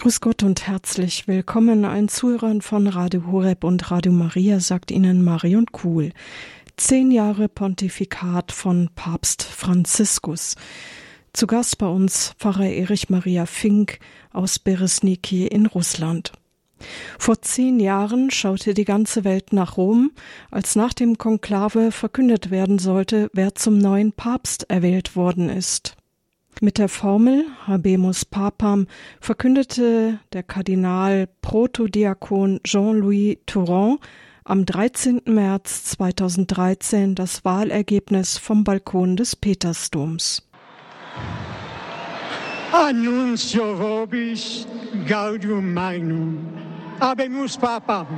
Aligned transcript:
Grüß 0.00 0.20
Gott 0.20 0.44
und 0.44 0.68
herzlich 0.68 1.26
willkommen 1.26 1.84
allen 1.84 2.06
Zuhörern 2.06 2.62
von 2.62 2.86
Radio 2.86 3.26
Horeb 3.26 3.64
und 3.64 3.90
Radio 3.90 4.12
Maria, 4.12 4.60
sagt 4.60 4.92
Ihnen 4.92 5.24
Marion 5.24 5.66
Kuhl. 5.66 6.12
Zehn 6.76 7.10
Jahre 7.10 7.48
Pontifikat 7.48 8.52
von 8.52 8.90
Papst 8.94 9.42
Franziskus. 9.42 10.54
Zu 11.32 11.48
Gast 11.48 11.78
bei 11.78 11.88
uns 11.88 12.32
Pfarrer 12.38 12.70
Erich 12.70 13.10
Maria 13.10 13.44
Fink 13.44 13.98
aus 14.32 14.60
Beresniki 14.60 15.48
in 15.48 15.66
Russland. 15.66 16.30
Vor 17.18 17.42
zehn 17.42 17.80
Jahren 17.80 18.30
schaute 18.30 18.74
die 18.74 18.84
ganze 18.84 19.24
Welt 19.24 19.52
nach 19.52 19.76
Rom, 19.76 20.12
als 20.52 20.76
nach 20.76 20.94
dem 20.94 21.18
Konklave 21.18 21.90
verkündet 21.90 22.52
werden 22.52 22.78
sollte, 22.78 23.30
wer 23.32 23.56
zum 23.56 23.78
neuen 23.78 24.12
Papst 24.12 24.70
erwählt 24.70 25.16
worden 25.16 25.48
ist. 25.48 25.97
Mit 26.60 26.78
der 26.78 26.88
Formel 26.88 27.46
Habemus 27.68 28.24
Papam 28.24 28.88
verkündete 29.20 30.18
der 30.32 30.42
Kardinal 30.42 31.28
Protodiakon 31.40 32.58
Jean-Louis 32.64 33.38
Touron 33.46 33.98
am 34.42 34.66
13. 34.66 35.22
März 35.26 35.84
2013 35.84 37.14
das 37.14 37.44
Wahlergebnis 37.44 38.38
vom 38.38 38.64
Balkon 38.64 39.14
des 39.14 39.36
Petersdoms. 39.36 40.48
Annuncio 42.72 43.78
vobis 43.78 44.66
gaudium 45.06 45.72
magnum. 45.72 46.38
Habemus 46.98 47.56
Papam. 47.56 48.08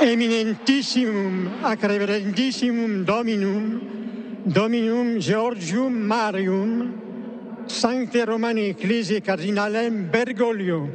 eminentissimum 0.00 1.48
ac 1.62 1.82
reverendissimum 1.82 3.04
dominum 3.06 3.80
dominum 4.44 5.18
Georgium 5.20 5.92
Marium 5.92 6.92
sancte 7.66 8.24
Romani 8.26 8.68
Ecclesiae 8.70 9.20
Cardinalem 9.20 10.10
Bergoglio 10.10 10.88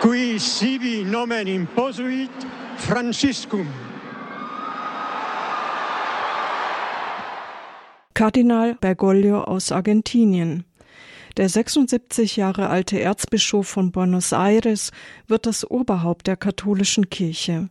qui 0.00 0.38
sibi 0.38 1.04
nomen 1.04 1.46
imposuit 1.46 2.32
Franciscum. 2.76 3.66
Kardinal 8.14 8.76
Bergoglio 8.80 9.44
aus 9.44 9.72
Argentinien. 9.72 10.64
Der 11.36 11.48
76 11.48 12.36
Jahre 12.36 12.68
alte 12.68 13.00
Erzbischof 13.00 13.68
von 13.68 13.92
Buenos 13.92 14.32
Aires 14.32 14.90
wird 15.26 15.46
das 15.46 15.70
Oberhaupt 15.70 16.26
der 16.26 16.36
katholischen 16.36 17.08
Kirche. 17.10 17.68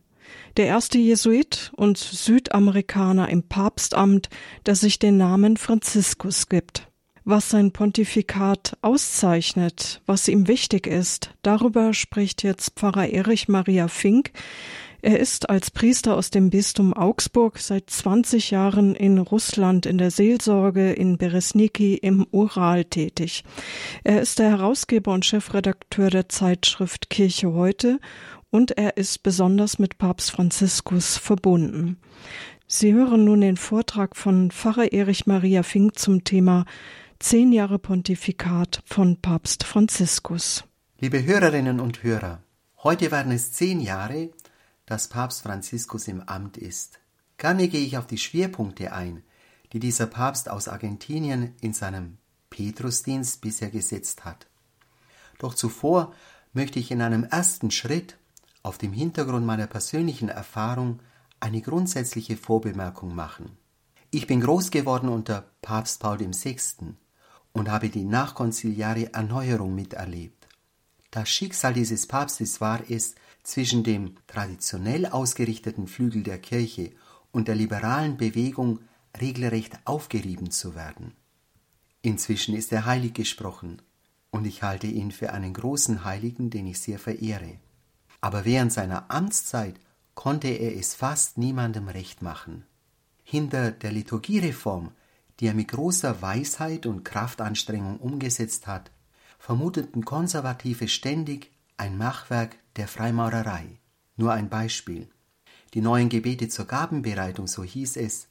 Der 0.56 0.66
erste 0.66 0.98
Jesuit 0.98 1.72
und 1.76 1.98
Südamerikaner 1.98 3.28
im 3.28 3.42
Papstamt, 3.42 4.28
der 4.66 4.76
sich 4.76 4.98
den 4.98 5.16
Namen 5.16 5.56
Franziskus 5.56 6.48
gibt. 6.48 6.88
Was 7.24 7.50
sein 7.50 7.72
Pontifikat 7.72 8.78
auszeichnet, 8.80 10.00
was 10.06 10.26
ihm 10.26 10.48
wichtig 10.48 10.86
ist, 10.86 11.34
darüber 11.42 11.92
spricht 11.92 12.42
jetzt 12.42 12.76
Pfarrer 12.76 13.08
Erich 13.08 13.46
Maria 13.46 13.88
Fink, 13.88 14.32
er 15.02 15.18
ist 15.18 15.48
als 15.48 15.70
Priester 15.70 16.16
aus 16.16 16.30
dem 16.30 16.50
Bistum 16.50 16.92
Augsburg 16.92 17.58
seit 17.58 17.88
20 17.88 18.50
Jahren 18.50 18.94
in 18.94 19.18
Russland 19.18 19.86
in 19.86 19.98
der 19.98 20.10
Seelsorge 20.10 20.92
in 20.92 21.16
Beresniki 21.16 21.94
im 21.94 22.26
Ural 22.30 22.84
tätig. 22.84 23.44
Er 24.04 24.20
ist 24.20 24.38
der 24.38 24.50
Herausgeber 24.50 25.12
und 25.12 25.24
Chefredakteur 25.24 26.10
der 26.10 26.28
Zeitschrift 26.28 27.10
Kirche 27.10 27.52
heute 27.52 27.98
und 28.50 28.72
er 28.76 28.96
ist 28.96 29.22
besonders 29.22 29.78
mit 29.78 29.98
Papst 29.98 30.32
Franziskus 30.32 31.16
verbunden. 31.16 31.98
Sie 32.66 32.92
hören 32.92 33.24
nun 33.24 33.40
den 33.40 33.56
Vortrag 33.56 34.16
von 34.16 34.50
Pfarrer 34.50 34.92
Erich 34.92 35.26
Maria 35.26 35.62
Fink 35.62 35.98
zum 35.98 36.24
Thema 36.24 36.66
Zehn 37.18 37.52
Jahre 37.52 37.78
Pontifikat 37.78 38.82
von 38.86 39.20
Papst 39.20 39.64
Franziskus. 39.64 40.64
Liebe 41.00 41.24
Hörerinnen 41.24 41.80
und 41.80 42.02
Hörer, 42.02 42.42
heute 42.82 43.10
werden 43.10 43.32
es 43.32 43.52
zehn 43.52 43.80
Jahre, 43.80 44.30
dass 44.90 45.06
Papst 45.06 45.42
Franziskus 45.42 46.08
im 46.08 46.20
Amt 46.22 46.56
ist. 46.56 46.98
Gerne 47.38 47.68
gehe 47.68 47.86
ich 47.86 47.96
auf 47.96 48.08
die 48.08 48.18
Schwerpunkte 48.18 48.92
ein, 48.92 49.22
die 49.72 49.78
dieser 49.78 50.06
Papst 50.06 50.50
aus 50.50 50.66
Argentinien 50.66 51.54
in 51.60 51.72
seinem 51.72 52.18
Petrusdienst 52.50 53.40
bisher 53.40 53.70
gesetzt 53.70 54.24
hat. 54.24 54.48
Doch 55.38 55.54
zuvor 55.54 56.12
möchte 56.52 56.80
ich 56.80 56.90
in 56.90 57.02
einem 57.02 57.22
ersten 57.22 57.70
Schritt 57.70 58.18
auf 58.64 58.78
dem 58.78 58.92
Hintergrund 58.92 59.46
meiner 59.46 59.68
persönlichen 59.68 60.28
Erfahrung 60.28 60.98
eine 61.38 61.60
grundsätzliche 61.60 62.36
Vorbemerkung 62.36 63.14
machen. 63.14 63.56
Ich 64.10 64.26
bin 64.26 64.40
groß 64.40 64.72
geworden 64.72 65.08
unter 65.08 65.52
Papst 65.62 66.00
Paul 66.00 66.18
VI. 66.18 66.58
und 67.52 67.70
habe 67.70 67.90
die 67.90 68.04
nachkonziliare 68.04 69.14
Erneuerung 69.14 69.72
miterlebt. 69.72 70.48
Das 71.12 71.28
Schicksal 71.28 71.74
dieses 71.74 72.08
Papstes 72.08 72.60
war 72.60 72.80
es, 72.90 73.14
zwischen 73.42 73.84
dem 73.84 74.16
traditionell 74.26 75.06
ausgerichteten 75.06 75.86
Flügel 75.86 76.22
der 76.22 76.38
Kirche 76.38 76.92
und 77.32 77.48
der 77.48 77.54
liberalen 77.54 78.16
Bewegung 78.16 78.80
regelrecht 79.20 79.78
aufgerieben 79.84 80.50
zu 80.50 80.74
werden. 80.74 81.14
Inzwischen 82.02 82.54
ist 82.54 82.72
er 82.72 82.84
heilig 82.86 83.14
gesprochen, 83.14 83.82
und 84.30 84.46
ich 84.46 84.62
halte 84.62 84.86
ihn 84.86 85.10
für 85.10 85.32
einen 85.32 85.52
großen 85.52 86.04
Heiligen, 86.04 86.50
den 86.50 86.66
ich 86.66 86.80
sehr 86.80 86.98
verehre. 86.98 87.58
Aber 88.20 88.44
während 88.44 88.72
seiner 88.72 89.10
Amtszeit 89.10 89.80
konnte 90.14 90.48
er 90.48 90.76
es 90.76 90.94
fast 90.94 91.38
niemandem 91.38 91.88
recht 91.88 92.22
machen. 92.22 92.64
Hinter 93.24 93.70
der 93.70 93.92
Liturgiereform, 93.92 94.92
die 95.40 95.46
er 95.46 95.54
mit 95.54 95.68
großer 95.68 96.20
Weisheit 96.22 96.86
und 96.86 97.04
Kraftanstrengung 97.04 97.98
umgesetzt 97.98 98.66
hat, 98.66 98.90
vermuteten 99.38 100.04
Konservative 100.04 100.86
ständig 100.88 101.50
ein 101.80 101.96
Machwerk 101.96 102.58
der 102.76 102.86
Freimaurerei. 102.86 103.78
Nur 104.16 104.34
ein 104.34 104.50
Beispiel. 104.50 105.08
Die 105.72 105.80
neuen 105.80 106.10
Gebete 106.10 106.50
zur 106.50 106.66
Gabenbereitung, 106.66 107.46
so 107.46 107.64
hieß 107.64 107.96
es, 107.96 108.28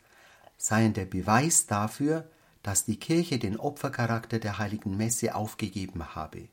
seien 0.55 0.93
der 0.93 1.05
Beweis 1.05 1.65
dafür, 1.65 2.29
dass 2.61 2.85
die 2.85 2.99
Kirche 2.99 3.39
den 3.39 3.57
Opfercharakter 3.57 4.37
der 4.37 4.59
heiligen 4.59 4.97
Messe 4.97 5.33
aufgegeben 5.33 6.13
habe. 6.13 6.47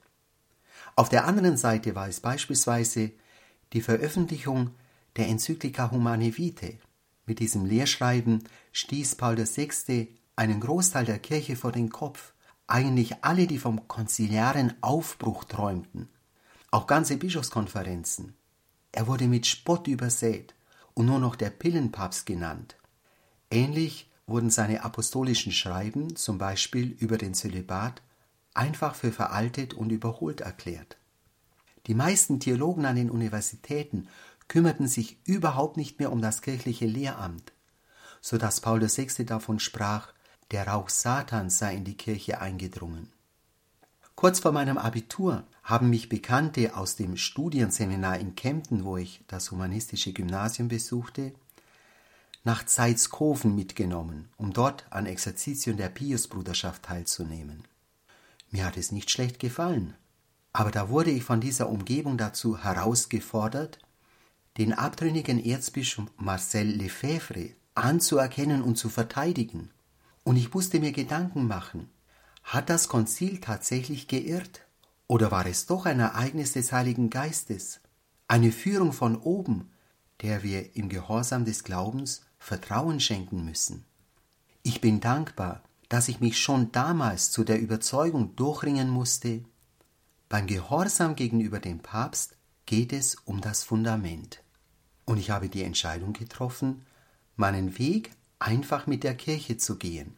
Auf 0.94 1.10
der 1.10 1.26
anderen 1.26 1.58
Seite 1.58 1.94
war 1.94 2.08
es 2.08 2.20
beispielsweise 2.20 3.10
die 3.74 3.82
Veröffentlichung 3.82 4.70
der 5.16 5.28
Enzyklika 5.28 5.90
Humane 5.90 6.38
Vitae. 6.38 6.78
Mit 7.26 7.40
diesem 7.40 7.66
Lehrschreiben 7.66 8.42
stieß 8.72 9.16
Paul 9.16 9.36
VI. 9.36 10.16
einen 10.34 10.60
Großteil 10.60 11.04
der 11.04 11.18
Kirche 11.18 11.56
vor 11.56 11.72
den 11.72 11.90
Kopf, 11.90 12.32
eigentlich 12.66 13.22
alle, 13.22 13.46
die 13.46 13.58
vom 13.58 13.86
konziliaren 13.86 14.72
Aufbruch 14.80 15.44
träumten 15.44 16.08
auch 16.76 16.86
ganze 16.86 17.16
Bischofskonferenzen. 17.16 18.34
Er 18.92 19.06
wurde 19.06 19.28
mit 19.28 19.46
Spott 19.46 19.86
übersät 19.86 20.54
und 20.92 21.06
nur 21.06 21.18
noch 21.18 21.34
der 21.34 21.48
Pillenpapst 21.48 22.26
genannt. 22.26 22.76
Ähnlich 23.50 24.10
wurden 24.26 24.50
seine 24.50 24.84
apostolischen 24.84 25.52
Schreiben, 25.52 26.16
zum 26.16 26.36
Beispiel 26.36 26.90
über 26.98 27.16
den 27.16 27.32
Zölibat, 27.32 28.02
einfach 28.52 28.94
für 28.94 29.10
veraltet 29.10 29.72
und 29.72 29.90
überholt 29.90 30.42
erklärt. 30.42 30.98
Die 31.86 31.94
meisten 31.94 32.40
Theologen 32.40 32.84
an 32.84 32.96
den 32.96 33.10
Universitäten 33.10 34.08
kümmerten 34.46 34.86
sich 34.86 35.16
überhaupt 35.24 35.78
nicht 35.78 35.98
mehr 35.98 36.12
um 36.12 36.20
das 36.20 36.42
kirchliche 36.42 36.86
Lehramt, 36.86 37.54
so 38.20 38.36
dass 38.36 38.60
Paul 38.60 38.82
VI. 38.82 39.24
davon 39.24 39.60
sprach, 39.60 40.12
der 40.50 40.68
Rauch 40.68 40.90
Satans 40.90 41.58
sei 41.58 41.74
in 41.74 41.84
die 41.84 41.96
Kirche 41.96 42.42
eingedrungen. 42.42 43.10
Kurz 44.14 44.40
vor 44.40 44.52
meinem 44.52 44.76
Abitur 44.76 45.44
haben 45.66 45.90
mich 45.90 46.08
Bekannte 46.08 46.76
aus 46.76 46.94
dem 46.94 47.16
Studienseminar 47.16 48.20
in 48.20 48.36
Kempten, 48.36 48.84
wo 48.84 48.98
ich 48.98 49.24
das 49.26 49.50
humanistische 49.50 50.12
Gymnasium 50.12 50.68
besuchte, 50.68 51.32
nach 52.44 52.64
Zeitskofen 52.64 53.56
mitgenommen, 53.56 54.28
um 54.36 54.52
dort 54.52 54.86
an 54.90 55.06
Exerzitien 55.06 55.76
der 55.76 55.88
Piusbruderschaft 55.88 56.84
teilzunehmen. 56.84 57.64
Mir 58.52 58.64
hat 58.64 58.76
es 58.76 58.92
nicht 58.92 59.10
schlecht 59.10 59.40
gefallen, 59.40 59.94
aber 60.52 60.70
da 60.70 60.88
wurde 60.88 61.10
ich 61.10 61.24
von 61.24 61.40
dieser 61.40 61.68
Umgebung 61.68 62.16
dazu 62.16 62.62
herausgefordert, 62.62 63.80
den 64.58 64.72
abtrünnigen 64.72 65.44
Erzbischof 65.44 66.06
Marcel 66.16 66.68
Lefebvre 66.68 67.50
anzuerkennen 67.74 68.62
und 68.62 68.78
zu 68.78 68.88
verteidigen. 68.88 69.72
Und 70.22 70.36
ich 70.36 70.54
musste 70.54 70.78
mir 70.78 70.92
Gedanken 70.92 71.48
machen, 71.48 71.90
hat 72.44 72.70
das 72.70 72.86
Konzil 72.86 73.40
tatsächlich 73.40 74.06
geirrt? 74.06 74.65
Oder 75.08 75.30
war 75.30 75.46
es 75.46 75.66
doch 75.66 75.86
ein 75.86 76.00
Ereignis 76.00 76.52
des 76.52 76.72
Heiligen 76.72 77.10
Geistes, 77.10 77.80
eine 78.28 78.50
Führung 78.50 78.92
von 78.92 79.16
oben, 79.16 79.70
der 80.22 80.42
wir 80.42 80.74
im 80.74 80.88
Gehorsam 80.88 81.44
des 81.44 81.62
Glaubens 81.62 82.22
Vertrauen 82.38 83.00
schenken 83.00 83.44
müssen? 83.44 83.84
Ich 84.62 84.80
bin 84.80 85.00
dankbar, 85.00 85.62
dass 85.88 86.08
ich 86.08 86.20
mich 86.20 86.38
schon 86.40 86.72
damals 86.72 87.30
zu 87.30 87.44
der 87.44 87.60
Überzeugung 87.60 88.34
durchringen 88.34 88.88
musste, 88.88 89.44
beim 90.28 90.48
Gehorsam 90.48 91.14
gegenüber 91.14 91.60
dem 91.60 91.78
Papst 91.78 92.36
geht 92.66 92.92
es 92.92 93.14
um 93.14 93.40
das 93.40 93.62
Fundament. 93.62 94.42
Und 95.04 95.18
ich 95.18 95.30
habe 95.30 95.48
die 95.48 95.62
Entscheidung 95.62 96.14
getroffen, 96.14 96.84
meinen 97.36 97.78
Weg 97.78 98.10
einfach 98.40 98.88
mit 98.88 99.04
der 99.04 99.14
Kirche 99.14 99.56
zu 99.56 99.76
gehen. 99.76 100.16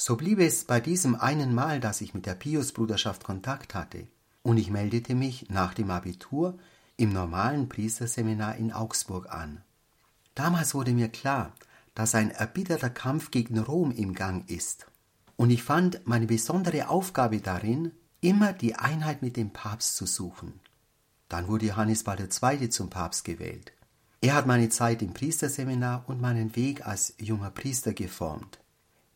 So 0.00 0.14
blieb 0.14 0.38
es 0.38 0.62
bei 0.62 0.78
diesem 0.78 1.16
einen 1.16 1.52
Mal, 1.52 1.80
dass 1.80 2.00
ich 2.00 2.14
mit 2.14 2.24
der 2.24 2.36
Pius-Bruderschaft 2.36 3.24
Kontakt 3.24 3.74
hatte, 3.74 4.06
und 4.44 4.56
ich 4.56 4.70
meldete 4.70 5.16
mich 5.16 5.50
nach 5.50 5.74
dem 5.74 5.90
Abitur 5.90 6.56
im 6.96 7.12
normalen 7.12 7.68
Priesterseminar 7.68 8.54
in 8.54 8.72
Augsburg 8.72 9.28
an. 9.28 9.60
Damals 10.36 10.72
wurde 10.76 10.92
mir 10.92 11.08
klar, 11.08 11.52
dass 11.96 12.14
ein 12.14 12.30
erbitterter 12.30 12.90
Kampf 12.90 13.32
gegen 13.32 13.58
Rom 13.58 13.90
im 13.90 14.14
Gang 14.14 14.48
ist. 14.48 14.86
Und 15.34 15.50
ich 15.50 15.64
fand 15.64 16.06
meine 16.06 16.26
besondere 16.26 16.88
Aufgabe 16.88 17.40
darin, 17.40 17.90
immer 18.20 18.52
die 18.52 18.76
Einheit 18.76 19.20
mit 19.20 19.36
dem 19.36 19.50
Papst 19.50 19.96
zu 19.96 20.06
suchen. 20.06 20.60
Dann 21.28 21.48
wurde 21.48 21.66
Johannes 21.66 22.04
Paul 22.04 22.20
II. 22.20 22.70
zum 22.70 22.88
Papst 22.88 23.24
gewählt. 23.24 23.72
Er 24.20 24.34
hat 24.34 24.46
meine 24.46 24.68
Zeit 24.68 25.02
im 25.02 25.12
Priesterseminar 25.12 26.04
und 26.06 26.20
meinen 26.20 26.54
Weg 26.54 26.86
als 26.86 27.14
junger 27.18 27.50
Priester 27.50 27.94
geformt. 27.94 28.60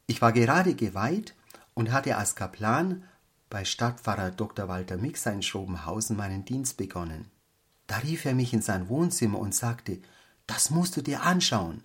Ich 0.06 0.20
war 0.20 0.32
gerade 0.32 0.75
geweiht 0.75 1.34
und 1.75 1.93
hatte 1.93 2.16
als 2.16 2.34
Kaplan 2.34 3.04
bei 3.50 3.64
Stadtpfarrer 3.64 4.31
Dr. 4.31 4.69
Walter 4.69 4.96
Mixer 4.96 5.32
in 5.32 5.43
Schrobenhausen 5.43 6.16
meinen 6.16 6.44
Dienst 6.44 6.76
begonnen. 6.76 7.31
Da 7.87 7.99
rief 7.99 8.25
er 8.25 8.34
mich 8.34 8.52
in 8.52 8.62
sein 8.62 8.88
Wohnzimmer 8.88 9.38
und 9.38 9.54
sagte, 9.54 10.00
das 10.46 10.70
musst 10.70 10.96
du 10.96 11.02
dir 11.02 11.22
anschauen. 11.22 11.84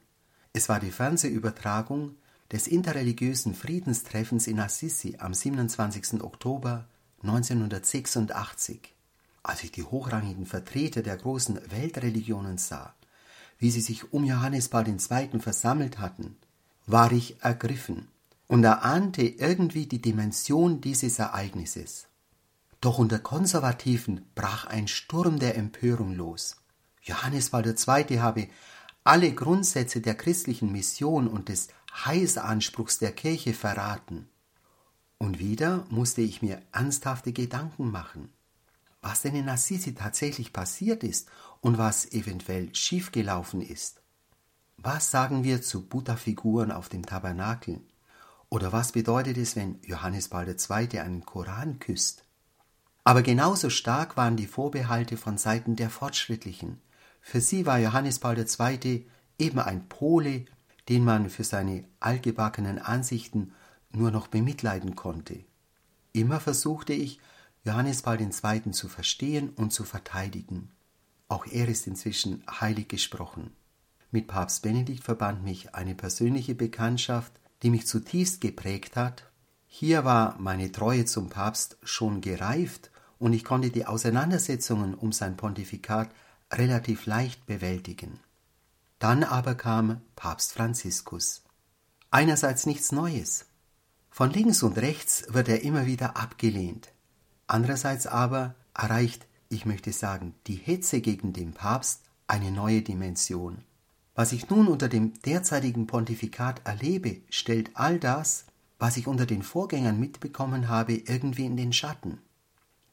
Es 0.54 0.69
war 0.69 0.80
die 0.80 0.92
Fernsehübertragung 0.92 2.16
des 2.52 2.68
interreligiösen 2.68 3.54
Friedenstreffens 3.54 4.48
in 4.48 4.60
Assisi 4.60 5.18
am 5.20 5.34
27. 5.34 6.22
Oktober 6.24 6.88
1986. 7.24 8.96
Als 9.44 9.63
ich 9.63 9.72
die 9.72 9.84
hochrangigen 9.84 10.46
Vertreter 10.46 11.02
der 11.02 11.18
großen 11.18 11.60
Weltreligionen 11.70 12.58
sah, 12.58 12.96
wie 13.60 13.72
sie 13.72 13.81
sich 13.81 14.13
um 14.13 14.24
Johannes 14.24 14.70
Paul 14.70 14.88
II. 14.88 15.40
versammelt 15.40 16.00
hatten, 16.00 16.38
war 16.88 17.12
ich 17.12 17.42
ergriffen 17.44 18.07
und 18.48 18.63
erahnte 18.63 19.22
irgendwie 19.22 19.86
die 19.86 20.01
Dimension 20.01 20.81
dieses 20.81 21.19
Ereignisses. 21.19 22.07
Doch 22.81 22.98
unter 22.98 23.19
Konservativen 23.19 24.25
brach 24.34 24.66
ein 24.66 24.88
Sturm 24.88 25.38
der 25.38 25.56
Empörung 25.56 26.16
los. 26.16 26.57
Johannes 27.04 27.51
Paul 27.51 27.66
II. 27.68 28.19
habe 28.19 28.48
alle 29.04 29.31
Grundsätze 29.34 30.01
der 30.01 30.16
christlichen 30.16 30.72
Mission 30.72 31.28
und 31.28 31.50
des 31.50 31.68
Heilsanspruchs 32.06 32.98
der 32.98 33.12
Kirche 33.12 33.54
verraten. 33.54 34.28
Und 35.19 35.39
wieder 35.39 35.86
musste 35.89 36.22
ich 36.22 36.42
mir 36.42 36.62
ernsthafte 36.72 37.34
Gedanken 37.34 37.92
machen 37.92 38.30
was 39.01 39.22
denn 39.22 39.36
in 39.36 39.50
Assisi 39.50 39.94
tatsächlich 39.94 40.54
passiert 40.54 41.04
ist 41.04 41.30
und 41.62 41.78
was 41.78 42.12
eventuell 42.12 42.74
schiefgelaufen 42.75 43.62
ist. 43.62 44.01
Was 44.79 45.09
sagen 45.09 45.44
wir 45.44 45.63
zu 45.63 45.88
Buddha-Figuren 45.88 46.71
auf 46.71 46.88
dem 46.88 47.03
Tabernakel? 47.03 47.81
Oder 48.50 48.71
was 48.71 48.91
bedeutet 48.91 49.35
es, 49.38 49.56
wenn 49.56 49.79
Johannes 49.81 50.29
Paul 50.29 50.47
II. 50.47 51.00
einen 51.00 51.25
Koran 51.25 51.79
küsst? 51.79 52.24
Aber 53.03 53.24
genauso 53.24 53.71
stark 53.71 54.18
waren 54.18 54.38
die 54.38 54.45
Vorbehalte 54.45 55.18
von 55.18 55.39
Seiten 55.39 55.75
der 55.75 55.89
Fortschrittlichen. 55.89 56.79
Für 57.21 57.41
sie 57.41 57.65
war 57.65 57.79
Johannes 57.79 58.19
Paul 58.19 58.38
II. 58.38 59.07
eben 59.39 59.59
ein 59.59 59.89
Pole, 59.89 60.45
den 60.89 61.03
man 61.03 61.31
für 61.31 61.44
seine 61.44 61.83
altgebackenen 62.00 62.77
Ansichten 62.77 63.53
nur 63.89 64.12
noch 64.12 64.27
bemitleiden 64.27 64.95
konnte. 64.95 65.44
Immer 66.13 66.39
versuchte 66.39 66.94
ich, 66.94 67.19
Johannes 67.63 68.03
Paul 68.03 68.21
II. 68.21 68.71
zu 68.71 68.89
verstehen 68.89 69.50
und 69.50 69.74
zu 69.74 69.83
verteidigen. 69.83 70.69
Auch 71.29 71.47
er 71.47 71.68
ist 71.68 71.88
inzwischen 71.88 72.44
heilig 72.47 72.88
gesprochen. 72.88 73.56
Mit 74.12 74.27
Papst 74.27 74.62
Benedikt 74.62 75.04
verband 75.04 75.44
mich 75.44 75.75
eine 75.75 75.94
persönliche 75.94 76.56
Bekanntschaft, 76.56 77.33
die 77.63 77.69
mich 77.69 77.88
zutiefst 77.88 78.39
geprägt 78.42 78.95
hat. 78.95 79.30
Hier 79.68 80.06
war 80.06 80.38
meine 80.39 80.71
Treue 80.71 81.06
zum 81.06 81.30
Papst 81.30 81.77
schon 81.83 82.21
gereift 82.21 82.92
und 83.19 83.33
ich 83.33 83.44
konnte 83.44 83.69
die 83.69 83.86
Auseinandersetzungen 83.86 84.94
um 84.94 85.12
sein 85.12 85.36
Pontifikat 85.36 86.09
relativ 86.54 87.06
leicht 87.06 87.45
bewältigen. 87.45 88.19
Dann 89.00 89.24
aber 89.24 89.56
kam 89.56 90.01
Papst 90.15 90.53
Franziskus. 90.53 91.44
Einerseits 92.10 92.65
nichts 92.65 92.92
Neues. 92.92 93.45
Von 94.10 94.31
links 94.31 94.63
und 94.63 94.77
rechts 94.77 95.25
wird 95.30 95.50
er 95.50 95.62
immer 95.63 95.86
wieder 95.86 96.18
abgelehnt. 96.18 96.92
Andererseits 97.45 98.07
aber 98.07 98.56
erreicht, 98.74 99.27
ich 99.50 99.65
möchte 99.65 99.92
sagen, 99.92 100.33
die 100.48 100.56
Hetze 100.56 101.01
gegen 101.01 101.33
den 101.33 101.53
Papst 101.53 102.03
eine 102.27 102.51
neue 102.51 102.81
Dimension. 102.81 103.63
Was 104.18 104.31
ich 104.31 104.50
nun 104.50 104.68
unter 104.68 104.90
dem 104.90 105.14
derzeitigen 105.22 105.86
Pontifikat 105.86 106.62
erlebe, 106.64 107.22
stellt 107.30 107.69
all 107.75 108.00
das, 108.00 108.46
was 108.80 108.98
ich 108.98 109.06
unter 109.06 109.28
den 109.28 109.44
Vorgängern 109.44 110.00
mitbekommen 110.00 110.69
habe, 110.69 110.94
irgendwie 110.94 111.46
in 111.46 111.56
den 111.56 111.72
Schatten. 111.72 112.18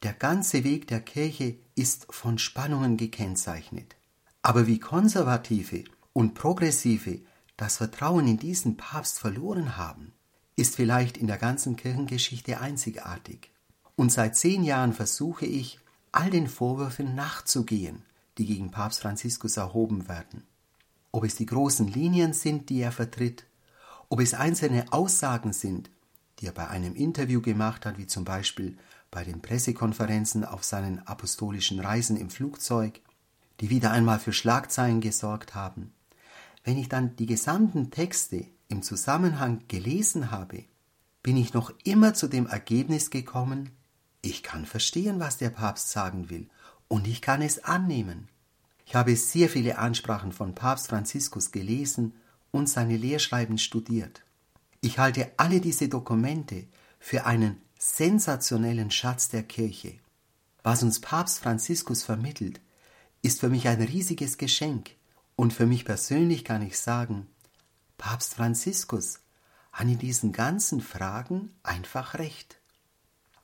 Der 0.03 0.12
ganze 0.12 0.65
Weg 0.65 0.87
der 0.87 1.00
Kirche 1.00 1.56
ist 1.75 2.09
von 2.11 2.37
Spannungen 2.37 2.99
gekennzeichnet. 2.99 3.97
Aber 4.43 4.67
wie 4.67 4.79
Konservative 4.79 5.85
und 6.12 6.35
Progressive 6.35 7.21
das 7.56 7.79
Vertrauen 7.79 8.29
in 8.29 8.37
diesen 8.37 8.77
Papst 8.77 9.19
verloren 9.19 9.79
haben, 9.79 10.12
ist 10.56 10.77
vielleicht 10.77 11.17
in 11.17 11.27
der 11.27 11.38
ganzen 11.38 11.77
Kirchengeschichte 11.77 12.61
einzigartig. 12.61 13.50
Und 13.97 14.12
seit 14.12 14.37
zehn 14.37 14.62
Jahren 14.62 14.93
versuche 14.93 15.47
ich, 15.47 15.79
all 16.12 16.29
den 16.29 16.49
Vorwürfen 16.49 17.15
nachzugehen, 17.15 18.03
die 18.37 18.44
gegen 18.44 18.70
Papst 18.70 19.00
Franziskus 19.00 19.56
erhoben 19.56 20.06
werden. 20.06 20.44
Ob 21.14 21.22
es 21.22 21.37
die 21.37 21.46
großen 21.46 21.87
Linien 21.87 22.32
sind, 22.32 22.70
die 22.70 22.81
er 22.81 22.90
vertritt, 22.90 23.46
ob 24.08 24.19
es 24.19 24.34
einzelne 24.34 24.93
Aussagen 24.93 25.52
sind, 25.52 25.88
die 26.40 26.46
er 26.46 26.52
bei 26.52 26.66
einem 26.66 26.96
Interview 26.96 27.40
gemacht 27.40 27.87
hat, 27.87 27.99
wie 27.99 28.08
zum 28.08 28.25
Beispiel 28.25 28.76
bei 29.12 29.22
den 29.22 29.40
Pressekonferenzen 29.40 30.44
auf 30.44 30.64
seinen 30.64 30.99
apostolischen 31.06 31.78
Reisen 31.78 32.16
im 32.16 32.31
Flugzeug, 32.31 33.00
die 33.61 33.70
wieder 33.70 33.93
einmal 33.93 34.19
für 34.19 34.32
Schlagzeilen 34.32 35.00
gesorgt 35.00 35.55
haben. 35.55 35.94
Wenn 36.64 36.78
ich 36.78 36.88
dann 36.88 37.14
die 37.14 37.26
gesamten 37.26 37.93
Texte 37.93 38.46
im 38.67 38.82
Zusammenhang 38.82 39.62
gelesen 39.69 40.32
habe, 40.32 40.64
bin 41.22 41.37
ich 41.37 41.55
noch 41.55 41.72
immer 41.84 42.14
zu 42.14 42.26
dem 42.26 42.49
Ergebnis 42.49 43.10
gekommen, 43.10 43.70
ich 44.20 44.43
kann 44.43 44.67
verstehen, 44.67 45.20
was 45.20 45.37
der 45.38 45.50
Papst 45.50 45.93
sagen 45.93 46.28
will, 46.28 46.49
und 46.88 47.06
ich 47.06 47.22
kann 47.22 47.40
es 47.40 47.62
annehmen. 47.62 48.26
Ich 48.84 48.94
habe 48.94 49.16
sehr 49.16 49.48
viele 49.48 49.78
Ansprachen 49.78 50.32
von 50.32 50.54
Papst 50.54 50.88
Franziskus 50.88 51.52
gelesen 51.52 52.14
und 52.50 52.69
seine 52.69 52.96
Lehrschreiben 52.96 53.58
studiert. 53.58 54.22
Ich 54.81 54.98
halte 54.98 55.32
alle 55.38 55.60
diese 55.60 55.88
Dokumente 55.88 56.67
für 56.98 57.24
einen 57.26 57.60
sensationellen 57.79 58.91
Schatz 58.91 59.29
der 59.29 59.43
Kirche. 59.43 59.98
Was 60.62 60.82
uns 60.82 61.00
Papst 61.00 61.41
Franziskus 61.41 62.03
vermittelt, 62.03 62.60
ist 63.22 63.41
für 63.41 63.48
mich 63.48 63.69
ein 63.69 63.82
riesiges 63.82 64.38
Geschenk, 64.38 64.91
und 65.36 65.53
für 65.53 65.67
mich 65.67 65.84
persönlich 65.84 66.44
kann 66.44 66.62
ich 66.62 66.79
sagen, 66.79 67.26
Papst 67.98 68.34
Franziskus 68.34 69.20
hat 69.72 69.88
in 69.88 69.98
diesen 69.98 70.32
ganzen 70.32 70.81
Fragen 70.81 71.50
einfach 71.62 72.14
recht. 72.14 72.60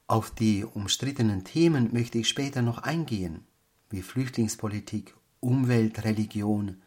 Auf 0.06 0.30
die 0.30 0.64
umstrittenen 0.64 1.44
Themen 1.44 1.92
möchte 1.92 2.18
ich 2.18 2.28
später 2.28 2.62
noch 2.62 2.78
eingehen, 2.78 3.44
wie 3.90 4.02
Flüchtlingspolitik, 4.02 5.14
Umwelt, 5.40 6.04
Religion, 6.04 6.80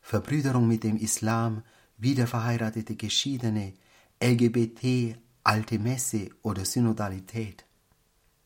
Verbrüderung 0.00 0.68
mit 0.68 0.84
dem 0.84 0.96
Islam, 0.96 1.62
wiederverheiratete 1.98 2.96
Geschiedene, 2.96 3.74
LGBT, 4.20 5.16
alte 5.44 5.78
Messe 5.78 6.30
oder 6.42 6.64
Synodalität. 6.64 7.64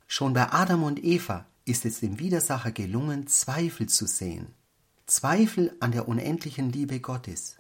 Schon 0.07 0.35
bei 0.35 0.53
Adam 0.53 0.85
und 0.85 1.03
Eva 1.03 1.47
ist 1.65 1.85
es 1.85 2.01
dem 2.01 2.19
Widersacher 2.19 2.71
gelungen, 2.71 3.27
Zweifel 3.27 3.89
zu 3.89 4.07
sehen. 4.07 4.55
Zweifel 5.07 5.75
an 5.81 5.93
der 5.93 6.09
unendlichen 6.09 6.71
Liebe 6.71 7.01
Gottes. 7.01 7.57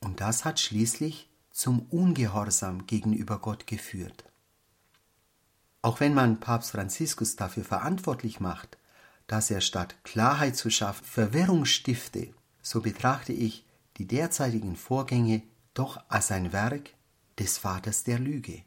Und 0.00 0.20
das 0.20 0.44
hat 0.44 0.60
schließlich 0.60 1.28
zum 1.50 1.80
Ungehorsam 1.90 2.86
gegenüber 2.86 3.38
Gott 3.38 3.66
geführt. 3.66 4.24
Auch 5.82 6.00
wenn 6.00 6.14
man 6.14 6.40
Papst 6.40 6.72
Franziskus 6.72 7.36
dafür 7.36 7.64
verantwortlich 7.64 8.40
macht, 8.40 8.78
dass 9.30 9.48
er 9.52 9.60
statt 9.60 9.94
Klarheit 10.02 10.56
zu 10.56 10.70
schaffen 10.70 11.04
Verwirrung 11.04 11.64
stifte, 11.64 12.34
so 12.62 12.80
betrachte 12.80 13.32
ich 13.32 13.64
die 13.96 14.08
derzeitigen 14.08 14.74
Vorgänge 14.74 15.42
doch 15.72 16.02
als 16.08 16.32
ein 16.32 16.52
Werk 16.52 16.90
des 17.38 17.56
Vaters 17.56 18.02
der 18.02 18.18
Lüge. 18.18 18.62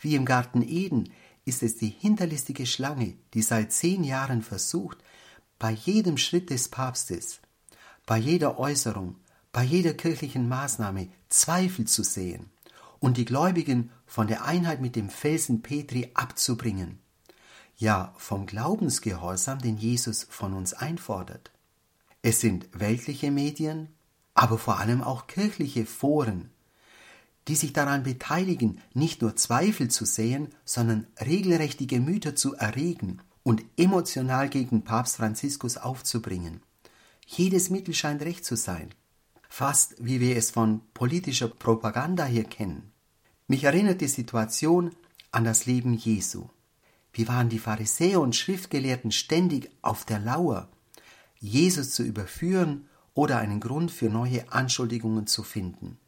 Wie 0.00 0.16
im 0.16 0.24
Garten 0.24 0.62
Eden 0.62 1.12
ist 1.44 1.62
es 1.62 1.76
die 1.76 1.94
hinterlistige 1.96 2.66
Schlange, 2.66 3.14
die 3.34 3.42
seit 3.42 3.72
zehn 3.72 4.02
Jahren 4.02 4.42
versucht, 4.42 4.98
bei 5.60 5.70
jedem 5.70 6.18
Schritt 6.18 6.50
des 6.50 6.68
Papstes, 6.68 7.38
bei 8.04 8.18
jeder 8.18 8.58
Äußerung, 8.58 9.14
bei 9.52 9.62
jeder 9.62 9.94
kirchlichen 9.94 10.48
Maßnahme 10.48 11.06
Zweifel 11.28 11.86
zu 11.86 12.02
sehen 12.02 12.50
und 12.98 13.16
die 13.16 13.24
Gläubigen 13.24 13.92
von 14.06 14.26
der 14.26 14.44
Einheit 14.44 14.80
mit 14.80 14.96
dem 14.96 15.08
Felsen 15.08 15.62
Petri 15.62 16.10
abzubringen, 16.14 16.98
ja 17.78 18.12
vom 18.18 18.46
Glaubensgehorsam, 18.46 19.60
den 19.60 19.78
Jesus 19.78 20.26
von 20.28 20.52
uns 20.52 20.74
einfordert. 20.74 21.52
Es 22.20 22.40
sind 22.40 22.68
weltliche 22.72 23.30
Medien, 23.30 23.88
aber 24.34 24.58
vor 24.58 24.78
allem 24.78 25.02
auch 25.02 25.26
kirchliche 25.28 25.86
Foren, 25.86 26.50
die 27.46 27.54
sich 27.54 27.72
daran 27.72 28.02
beteiligen, 28.02 28.80
nicht 28.92 29.22
nur 29.22 29.36
Zweifel 29.36 29.88
zu 29.88 30.04
sehen, 30.04 30.48
sondern 30.64 31.06
regelrecht 31.24 31.80
die 31.80 31.86
Gemüter 31.86 32.36
zu 32.36 32.54
erregen 32.54 33.20
und 33.42 33.64
emotional 33.76 34.50
gegen 34.50 34.82
Papst 34.82 35.16
Franziskus 35.16 35.78
aufzubringen. 35.78 36.60
Jedes 37.26 37.70
Mittel 37.70 37.94
scheint 37.94 38.22
recht 38.22 38.44
zu 38.44 38.56
sein, 38.56 38.90
fast 39.48 39.94
wie 39.98 40.20
wir 40.20 40.36
es 40.36 40.50
von 40.50 40.82
politischer 40.92 41.48
Propaganda 41.48 42.24
hier 42.24 42.44
kennen. 42.44 42.92
Mich 43.46 43.64
erinnert 43.64 44.00
die 44.02 44.08
Situation 44.08 44.94
an 45.30 45.44
das 45.44 45.64
Leben 45.64 45.94
Jesu. 45.94 46.48
Wie 47.12 47.28
waren 47.28 47.48
die 47.48 47.58
Pharisäer 47.58 48.20
und 48.20 48.36
Schriftgelehrten 48.36 49.12
ständig 49.12 49.70
auf 49.82 50.04
der 50.04 50.18
Lauer, 50.18 50.68
Jesus 51.40 51.92
zu 51.92 52.02
überführen 52.02 52.88
oder 53.14 53.38
einen 53.38 53.58
Grund 53.58 53.90
für 53.90 54.08
neue 54.08 54.50
Anschuldigungen 54.52 55.26
zu 55.26 55.42
finden. 55.42 55.98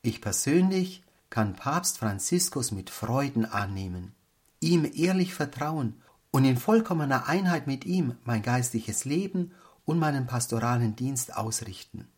Ich 0.00 0.20
persönlich 0.20 1.02
kann 1.28 1.54
Papst 1.54 1.98
Franziskus 1.98 2.72
mit 2.72 2.88
Freuden 2.88 3.44
annehmen, 3.44 4.14
ihm 4.60 4.90
ehrlich 4.94 5.34
vertrauen 5.34 6.00
und 6.30 6.44
in 6.44 6.56
vollkommener 6.56 7.26
Einheit 7.26 7.66
mit 7.66 7.84
ihm 7.84 8.16
mein 8.24 8.42
geistliches 8.42 9.04
Leben 9.04 9.52
und 9.84 9.98
meinen 9.98 10.26
pastoralen 10.26 10.96
Dienst 10.96 11.36
ausrichten. 11.36 12.08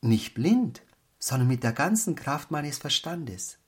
Nicht 0.00 0.34
blind, 0.34 0.82
sondern 1.18 1.48
mit 1.48 1.62
der 1.62 1.72
ganzen 1.72 2.14
Kraft 2.14 2.50
meines 2.50 2.78
Verstandes. 2.78 3.58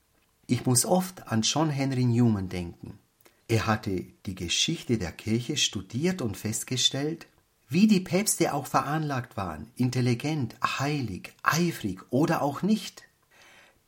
Ich 0.46 0.64
muss 0.64 0.86
oft 0.86 1.28
an 1.28 1.42
John 1.42 1.70
Henry 1.70 2.04
Newman 2.04 2.48
denken. 2.48 2.98
Er 3.48 3.66
hatte 3.66 4.04
die 4.26 4.34
Geschichte 4.34 4.98
der 4.98 5.10
Kirche 5.10 5.56
studiert 5.56 6.20
und 6.20 6.36
festgestellt, 6.36 7.26
wie 7.70 7.86
die 7.86 8.00
Päpste 8.00 8.52
auch 8.52 8.66
veranlagt 8.66 9.38
waren, 9.38 9.70
intelligent, 9.74 10.54
heilig, 10.62 11.34
eifrig 11.42 12.00
oder 12.10 12.42
auch 12.42 12.60
nicht. 12.60 13.04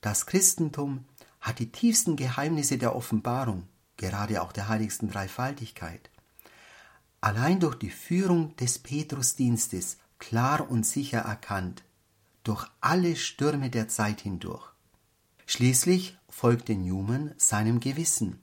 Das 0.00 0.24
Christentum 0.24 1.04
hat 1.42 1.58
die 1.58 1.70
tiefsten 1.70 2.16
Geheimnisse 2.16 2.78
der 2.78 2.96
Offenbarung, 2.96 3.68
gerade 3.98 4.40
auch 4.40 4.52
der 4.52 4.68
heiligsten 4.68 5.10
Dreifaltigkeit, 5.10 6.10
allein 7.20 7.60
durch 7.60 7.74
die 7.74 7.90
Führung 7.90 8.56
des 8.56 8.78
Petrusdienstes 8.78 9.98
klar 10.18 10.70
und 10.70 10.86
sicher 10.86 11.20
erkannt, 11.20 11.82
durch 12.44 12.66
alle 12.80 13.14
Stürme 13.14 13.68
der 13.68 13.88
Zeit 13.88 14.22
hindurch. 14.22 14.66
Schließlich 15.44 16.16
folgte 16.30 16.74
Newman 16.74 17.34
seinem 17.36 17.80
Gewissen 17.80 18.40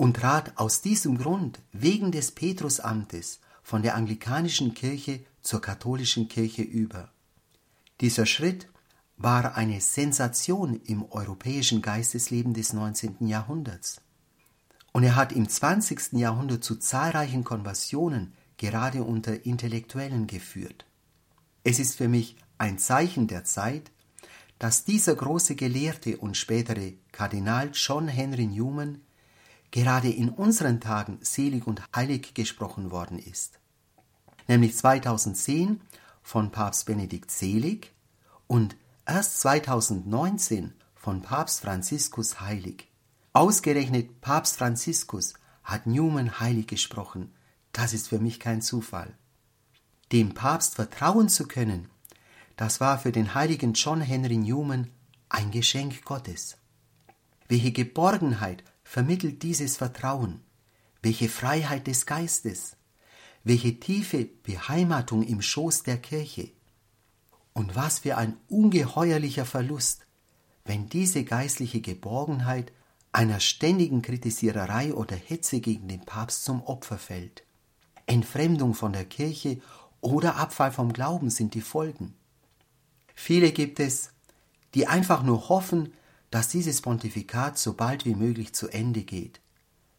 und 0.00 0.14
trat 0.14 0.56
aus 0.56 0.80
diesem 0.80 1.18
Grund 1.18 1.60
wegen 1.72 2.10
des 2.10 2.32
Petrusamtes 2.32 3.38
von 3.62 3.82
der 3.82 3.96
anglikanischen 3.96 4.72
Kirche 4.72 5.20
zur 5.42 5.60
katholischen 5.60 6.26
Kirche 6.26 6.62
über. 6.62 7.10
Dieser 8.00 8.24
Schritt 8.24 8.66
war 9.18 9.56
eine 9.56 9.82
Sensation 9.82 10.80
im 10.86 11.04
europäischen 11.04 11.82
Geistesleben 11.82 12.54
des 12.54 12.72
19. 12.72 13.26
Jahrhunderts. 13.26 14.00
Und 14.92 15.02
er 15.02 15.16
hat 15.16 15.32
im 15.32 15.46
20. 15.46 16.14
Jahrhundert 16.14 16.64
zu 16.64 16.76
zahlreichen 16.76 17.44
Konversionen 17.44 18.32
gerade 18.56 19.04
unter 19.04 19.44
Intellektuellen 19.44 20.26
geführt. 20.26 20.86
Es 21.62 21.78
ist 21.78 21.96
für 21.96 22.08
mich 22.08 22.36
ein 22.56 22.78
Zeichen 22.78 23.26
der 23.26 23.44
Zeit, 23.44 23.92
dass 24.58 24.86
dieser 24.86 25.14
große 25.14 25.56
Gelehrte 25.56 26.16
und 26.16 26.38
spätere 26.38 26.94
Kardinal 27.12 27.72
John 27.74 28.08
Henry 28.08 28.46
Newman 28.46 29.02
gerade 29.70 30.10
in 30.10 30.30
unseren 30.30 30.80
Tagen 30.80 31.18
selig 31.22 31.66
und 31.66 31.82
heilig 31.94 32.34
gesprochen 32.34 32.90
worden 32.90 33.18
ist. 33.18 33.58
Nämlich 34.48 34.76
2010 34.76 35.80
von 36.22 36.50
Papst 36.50 36.86
Benedikt 36.86 37.30
Selig 37.30 37.92
und 38.46 38.76
erst 39.06 39.40
2019 39.40 40.72
von 40.94 41.22
Papst 41.22 41.60
Franziskus 41.60 42.40
heilig. 42.40 42.88
Ausgerechnet 43.32 44.20
Papst 44.20 44.56
Franziskus 44.56 45.34
hat 45.62 45.86
Newman 45.86 46.40
heilig 46.40 46.66
gesprochen. 46.66 47.32
Das 47.72 47.92
ist 47.92 48.08
für 48.08 48.18
mich 48.18 48.40
kein 48.40 48.60
Zufall. 48.62 49.16
Dem 50.10 50.34
Papst 50.34 50.74
vertrauen 50.74 51.28
zu 51.28 51.46
können, 51.46 51.88
das 52.56 52.80
war 52.80 52.98
für 52.98 53.12
den 53.12 53.34
heiligen 53.34 53.72
John 53.72 54.00
Henry 54.00 54.36
Newman 54.36 54.90
ein 55.28 55.50
Geschenk 55.50 56.04
Gottes. 56.04 56.58
Welche 57.48 57.72
Geborgenheit 57.72 58.64
vermittelt 58.90 59.44
dieses 59.44 59.76
Vertrauen? 59.76 60.40
Welche 61.00 61.28
Freiheit 61.28 61.86
des 61.86 62.06
Geistes? 62.06 62.74
Welche 63.44 63.78
tiefe 63.78 64.24
Beheimatung 64.24 65.22
im 65.22 65.42
Schoß 65.42 65.84
der 65.84 65.96
Kirche? 65.96 66.50
Und 67.52 67.76
was 67.76 68.00
für 68.00 68.16
ein 68.16 68.36
ungeheuerlicher 68.48 69.44
Verlust, 69.44 70.06
wenn 70.64 70.88
diese 70.88 71.22
geistliche 71.22 71.80
Geborgenheit 71.80 72.72
einer 73.12 73.38
ständigen 73.38 74.02
Kritisiererei 74.02 74.92
oder 74.92 75.14
Hetze 75.14 75.60
gegen 75.60 75.86
den 75.86 76.04
Papst 76.04 76.44
zum 76.44 76.60
Opfer 76.64 76.98
fällt. 76.98 77.44
Entfremdung 78.06 78.74
von 78.74 78.92
der 78.92 79.04
Kirche 79.04 79.60
oder 80.00 80.34
Abfall 80.34 80.72
vom 80.72 80.92
Glauben 80.92 81.30
sind 81.30 81.54
die 81.54 81.60
Folgen. 81.60 82.14
Viele 83.14 83.52
gibt 83.52 83.78
es, 83.78 84.10
die 84.74 84.88
einfach 84.88 85.22
nur 85.22 85.48
hoffen, 85.48 85.92
dass 86.30 86.48
dieses 86.48 86.80
Pontifikat 86.80 87.58
so 87.58 87.74
bald 87.74 88.04
wie 88.04 88.14
möglich 88.14 88.52
zu 88.52 88.68
Ende 88.68 89.02
geht. 89.02 89.40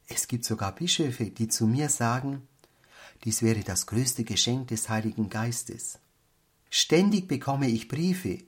Es 0.08 0.28
gibt 0.28 0.46
sogar 0.46 0.74
Bischöfe, 0.74 1.26
die 1.26 1.48
zu 1.48 1.68
mir 1.68 1.90
sagen, 1.90 2.48
dies 3.24 3.42
wäre 3.42 3.62
das 3.62 3.86
größte 3.86 4.24
Geschenk 4.24 4.70
des 4.70 4.90
Heiligen 4.90 5.30
Geistes. 5.30 6.00
Ständig 6.70 7.28
bekomme 7.28 7.68
ich 7.70 7.88
Briefe 7.88 8.40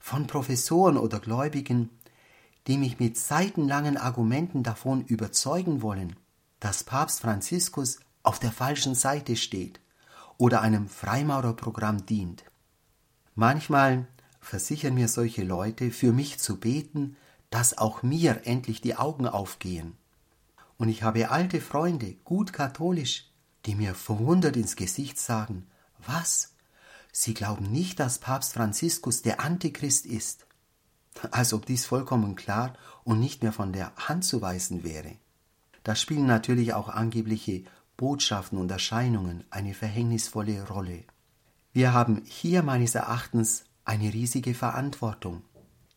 von 0.00 0.26
Professoren 0.26 0.96
oder 0.96 1.20
Gläubigen, 1.20 1.90
die 2.66 2.76
mich 2.76 2.98
mit 2.98 3.16
seitenlangen 3.16 3.96
Argumenten 3.96 4.62
davon 4.62 5.04
überzeugen 5.04 5.80
wollen, 5.80 6.16
dass 6.60 6.84
Papst 6.84 7.20
Franziskus 7.20 8.00
auf 8.22 8.38
der 8.38 8.52
falschen 8.52 8.94
Seite 8.94 9.36
steht 9.36 9.80
oder 10.36 10.60
einem 10.60 10.88
Freimaurerprogramm 10.88 12.04
dient. 12.04 12.44
Manchmal 13.34 14.06
versichern 14.40 14.94
mir 14.94 15.08
solche 15.08 15.44
Leute, 15.44 15.90
für 15.90 16.12
mich 16.12 16.38
zu 16.38 16.58
beten, 16.58 17.16
dass 17.50 17.78
auch 17.78 18.02
mir 18.02 18.42
endlich 18.44 18.80
die 18.80 18.96
Augen 18.96 19.26
aufgehen. 19.26 19.96
Und 20.76 20.88
ich 20.88 21.02
habe 21.02 21.30
alte 21.30 21.60
Freunde, 21.60 22.14
gut 22.24 22.52
katholisch, 22.52 23.30
die 23.66 23.74
mir 23.74 23.94
verwundert 23.94 24.56
ins 24.56 24.76
Gesicht 24.76 25.18
sagen, 25.18 25.66
was? 26.06 26.54
Sie 27.12 27.34
glauben 27.34 27.70
nicht, 27.72 27.98
dass 27.98 28.18
Papst 28.18 28.54
Franziskus 28.54 29.22
der 29.22 29.40
Antichrist 29.40 30.06
ist, 30.06 30.46
als 31.30 31.52
ob 31.52 31.66
dies 31.66 31.86
vollkommen 31.86 32.36
klar 32.36 32.74
und 33.02 33.18
nicht 33.18 33.42
mehr 33.42 33.52
von 33.52 33.72
der 33.72 33.92
Hand 33.96 34.24
zu 34.24 34.40
weisen 34.40 34.84
wäre. 34.84 35.16
Da 35.82 35.96
spielen 35.96 36.26
natürlich 36.26 36.74
auch 36.74 36.88
angebliche 36.88 37.64
Botschaften 37.96 38.58
und 38.58 38.70
Erscheinungen 38.70 39.44
eine 39.50 39.74
verhängnisvolle 39.74 40.68
Rolle. 40.68 41.04
Wir 41.72 41.92
haben 41.92 42.22
hier 42.24 42.62
meines 42.62 42.94
Erachtens 42.94 43.64
eine 43.84 44.12
riesige 44.12 44.54
Verantwortung. 44.54 45.42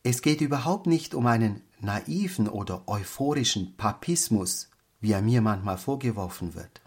Es 0.04 0.22
geht 0.22 0.42
überhaupt 0.42 0.88
nicht 0.88 1.14
um 1.14 1.28
einen 1.28 1.62
naiven 1.80 2.48
oder 2.48 2.88
euphorischen 2.88 3.76
Papismus, 3.78 4.70
wie 5.00 5.12
er 5.12 5.22
mir 5.22 5.42
manchmal 5.42 5.78
vorgeworfen 5.78 6.56
wird. 6.56 6.82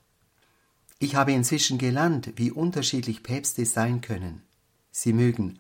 Ich 0.99 1.17
habe 1.17 1.33
inzwischen 1.33 1.79
gelernt, 1.79 2.33
wie 2.37 2.51
unterschiedlich 2.51 3.23
Päpste 3.23 3.67
sein 3.67 4.01
können. 4.01 4.43
Sie 4.91 5.13
mögen 5.13 5.59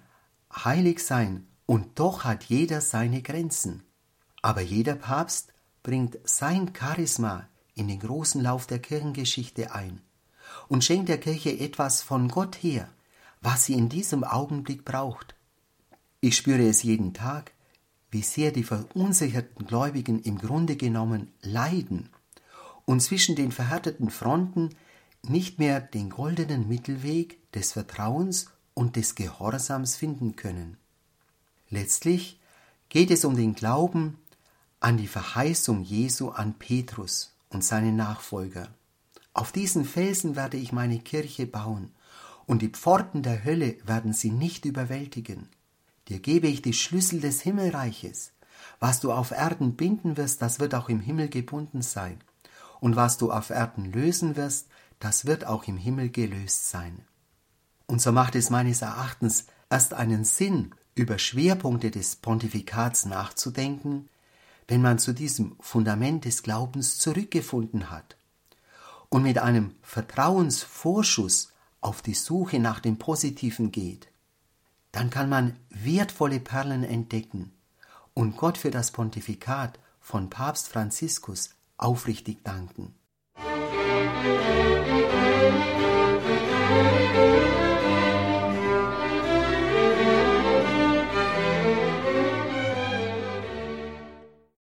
heilig 0.52 1.00
sein, 1.00 1.46
und 1.66 1.98
doch 1.98 2.24
hat 2.24 2.44
jeder 2.44 2.80
seine 2.80 3.22
Grenzen. 3.22 3.84
Aber 4.42 4.60
jeder 4.60 4.96
Papst 4.96 5.52
bringt 5.82 6.18
sein 6.24 6.72
Charisma 6.78 7.48
in 7.74 7.88
den 7.88 8.00
großen 8.00 8.42
Lauf 8.42 8.66
der 8.66 8.78
Kirchengeschichte 8.78 9.74
ein 9.74 10.00
und 10.68 10.84
schenkt 10.84 11.08
der 11.08 11.18
Kirche 11.18 11.58
etwas 11.58 12.02
von 12.02 12.28
Gott 12.28 12.62
her, 12.62 12.88
was 13.40 13.64
sie 13.64 13.74
in 13.74 13.88
diesem 13.88 14.24
Augenblick 14.24 14.84
braucht. 14.84 15.33
Ich 16.26 16.38
spüre 16.38 16.66
es 16.66 16.82
jeden 16.82 17.12
Tag, 17.12 17.52
wie 18.10 18.22
sehr 18.22 18.50
die 18.50 18.62
verunsicherten 18.62 19.66
Gläubigen 19.66 20.22
im 20.22 20.38
Grunde 20.38 20.74
genommen 20.74 21.30
leiden 21.42 22.08
und 22.86 23.00
zwischen 23.00 23.36
den 23.36 23.52
verhärteten 23.52 24.08
Fronten 24.08 24.70
nicht 25.22 25.58
mehr 25.58 25.82
den 25.82 26.08
goldenen 26.08 26.66
Mittelweg 26.66 27.52
des 27.52 27.72
Vertrauens 27.72 28.46
und 28.72 28.96
des 28.96 29.16
Gehorsams 29.16 29.96
finden 29.96 30.34
können. 30.34 30.78
Letztlich 31.68 32.40
geht 32.88 33.10
es 33.10 33.26
um 33.26 33.36
den 33.36 33.54
Glauben 33.54 34.16
an 34.80 34.96
die 34.96 35.08
Verheißung 35.08 35.82
Jesu 35.82 36.30
an 36.30 36.54
Petrus 36.54 37.36
und 37.50 37.62
seine 37.62 37.92
Nachfolger. 37.92 38.68
Auf 39.34 39.52
diesen 39.52 39.84
Felsen 39.84 40.36
werde 40.36 40.56
ich 40.56 40.72
meine 40.72 41.00
Kirche 41.00 41.46
bauen, 41.46 41.90
und 42.46 42.62
die 42.62 42.70
Pforten 42.70 43.22
der 43.22 43.44
Hölle 43.44 43.76
werden 43.84 44.14
sie 44.14 44.30
nicht 44.30 44.64
überwältigen. 44.64 45.50
Dir 46.08 46.20
gebe 46.20 46.48
ich 46.48 46.62
die 46.62 46.72
Schlüssel 46.72 47.20
des 47.20 47.40
Himmelreiches. 47.40 48.32
Was 48.80 49.00
du 49.00 49.12
auf 49.12 49.30
Erden 49.30 49.76
binden 49.76 50.16
wirst, 50.16 50.42
das 50.42 50.60
wird 50.60 50.74
auch 50.74 50.88
im 50.88 51.00
Himmel 51.00 51.28
gebunden 51.28 51.82
sein. 51.82 52.20
Und 52.80 52.96
was 52.96 53.16
du 53.16 53.32
auf 53.32 53.50
Erden 53.50 53.90
lösen 53.90 54.36
wirst, 54.36 54.68
das 54.98 55.24
wird 55.24 55.46
auch 55.46 55.64
im 55.64 55.76
Himmel 55.76 56.10
gelöst 56.10 56.68
sein. 56.68 57.04
Und 57.86 58.00
so 58.00 58.12
macht 58.12 58.34
es 58.34 58.50
meines 58.50 58.82
Erachtens 58.82 59.46
erst 59.70 59.94
einen 59.94 60.24
Sinn, 60.24 60.74
über 60.94 61.18
Schwerpunkte 61.18 61.90
des 61.90 62.16
Pontifikats 62.16 63.04
nachzudenken, 63.04 64.08
wenn 64.68 64.80
man 64.80 64.98
zu 64.98 65.12
diesem 65.12 65.56
Fundament 65.60 66.24
des 66.24 66.42
Glaubens 66.42 66.98
zurückgefunden 66.98 67.90
hat 67.90 68.16
und 69.08 69.22
mit 69.22 69.38
einem 69.38 69.74
Vertrauensvorschuss 69.82 71.52
auf 71.80 72.00
die 72.00 72.14
Suche 72.14 72.58
nach 72.58 72.80
dem 72.80 72.96
Positiven 72.96 73.70
geht, 73.72 74.08
dann 74.94 75.10
kann 75.10 75.28
man 75.28 75.56
wertvolle 75.70 76.38
Perlen 76.38 76.84
entdecken 76.84 77.52
und 78.14 78.36
Gott 78.36 78.56
für 78.56 78.70
das 78.70 78.92
Pontifikat 78.92 79.80
von 80.00 80.30
Papst 80.30 80.68
Franziskus 80.68 81.50
aufrichtig 81.76 82.44
danken. 82.44 82.94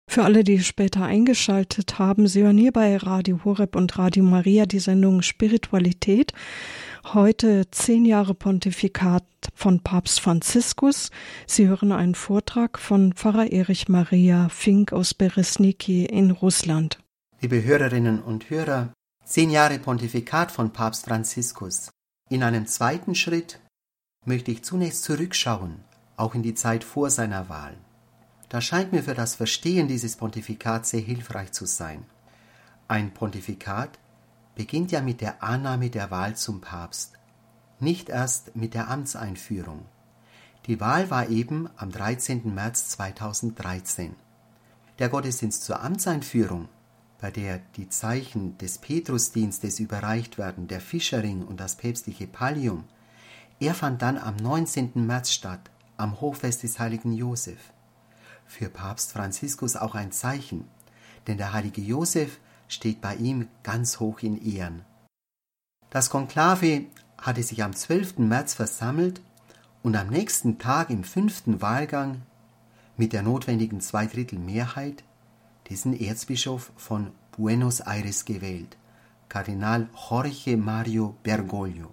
Für 0.07 0.25
alle, 0.25 0.45
die 0.45 0.61
später 0.61 1.05
eingeschaltet 1.05 1.99
haben, 1.99 2.29
Sie 2.29 2.43
hören 2.43 2.59
hier 2.59 2.71
bei 2.71 2.97
Radio 2.97 3.41
Horeb 3.45 3.75
und 3.75 3.99
Radio 3.99 4.23
Maria 4.23 4.67
die 4.67 4.79
Sendung 4.79 5.23
Spiritualität. 5.23 6.33
Heute 7.05 7.69
zehn 7.71 8.05
Jahre 8.05 8.33
Pontifikat 8.33 9.25
von 9.55 9.81
Papst 9.81 10.21
Franziskus. 10.21 11.11
Sie 11.47 11.67
hören 11.67 11.91
einen 11.91 12.15
Vortrag 12.15 12.79
von 12.79 13.13
Pfarrer 13.13 13.53
Erich 13.53 13.89
Maria 13.89 14.49
Fink 14.49 14.93
aus 14.93 15.13
Beresniki 15.13 16.07
in 16.07 16.31
Russland. 16.31 17.01
Liebe 17.41 17.65
Hörerinnen 17.65 18.23
und 18.23 18.49
Hörer, 18.51 18.95
zehn 19.25 19.51
Jahre 19.51 19.81
Pontifikat 19.81 20.53
von 20.53 20.73
Papst 20.73 21.07
Franziskus. 21.07 21.91
In 22.31 22.45
einem 22.45 22.67
zweiten 22.67 23.17
Schritt 23.17 23.59
möchte 24.25 24.53
ich 24.53 24.63
zunächst 24.63 25.03
zurückschauen, 25.03 25.81
auch 26.17 26.37
in 26.37 26.45
die 26.45 26.55
Zeit 26.55 26.85
vor 26.85 27.11
seiner 27.11 27.49
Wahl. 27.49 27.77
Das 28.49 28.65
scheint 28.65 28.93
mir 28.93 29.03
für 29.03 29.15
das 29.15 29.35
Verstehen 29.35 29.89
dieses 29.89 30.17
Pontifikats 30.17 30.91
sehr 30.91 31.01
hilfreich 31.01 31.51
zu 31.53 31.67
sein. 31.67 32.05
Ein 32.87 33.13
Pontifikat 33.13 33.99
beginnt 34.55 34.93
ja 34.93 35.01
mit 35.01 35.21
der 35.21 35.43
Annahme 35.43 35.91
der 35.91 36.11
Wahl 36.11 36.37
zum 36.37 36.61
Papst, 36.61 37.13
nicht 37.81 38.09
erst 38.09 38.55
mit 38.55 38.75
der 38.75 38.89
Amtseinführung. 38.89 39.87
Die 40.67 40.81
Wahl 40.81 41.11
war 41.11 41.29
eben 41.29 41.69
am 41.77 41.91
13. 41.91 42.55
März 42.55 42.91
2013. 42.91 44.15
Der 44.99 45.09
Gottesdienst 45.09 45.65
zur 45.65 45.83
Amtseinführung, 45.83 46.69
bei 47.21 47.31
der 47.31 47.61
die 47.77 47.89
Zeichen 47.89 48.59
des 48.59 48.79
Petrusdienstes 48.79 49.81
überreicht 49.81 50.39
werden, 50.39 50.69
der 50.69 50.81
Fischerring 50.81 51.43
und 51.43 51.59
das 51.59 51.77
päpstliche 51.77 52.27
Pallium, 52.27 52.85
er 53.59 53.75
fand 53.75 54.03
dann 54.03 54.19
am 54.19 54.37
19. 54.37 54.93
März 54.95 55.33
statt, 55.33 55.71
am 55.97 56.21
Hochfest 56.21 56.63
des 56.63 56.79
heiligen 56.79 57.13
Josef 57.13 57.73
für 58.53 58.69
Papst 58.69 59.13
Franziskus 59.13 59.77
auch 59.77 59.95
ein 59.95 60.13
Zeichen, 60.13 60.69
denn 61.27 61.39
der 61.39 61.53
heilige 61.53 61.81
Josef 61.81 62.39
steht 62.73 63.01
bei 63.01 63.15
ihm 63.17 63.49
ganz 63.63 64.01
hoch 64.01 64.21
in 64.21 64.41
Ehren. 64.43 64.85
Das 65.91 66.11
Konklave 66.11 66.87
hatte 67.19 67.43
sich 67.43 67.63
am 67.63 67.75
12. 67.75 68.19
März 68.19 68.55
versammelt 68.55 69.21
und 69.83 69.95
am 69.97 70.09
nächsten 70.09 70.59
Tag 70.59 70.91
im 70.91 71.05
fünften 71.05 71.61
Wahlgang 71.61 72.23
mit 72.97 73.13
der 73.13 73.23
notwendigen 73.23 73.81
Zweidrittelmehrheit 73.81 75.05
diesen 75.69 75.99
Erzbischof 75.99 76.73
von 76.77 77.13
Buenos 77.37 77.81
Aires 77.81 78.25
gewählt, 78.25 78.77
Kardinal 79.29 79.89
Jorge 79.95 80.57
Mario 80.57 81.17
Bergoglio. 81.23 81.93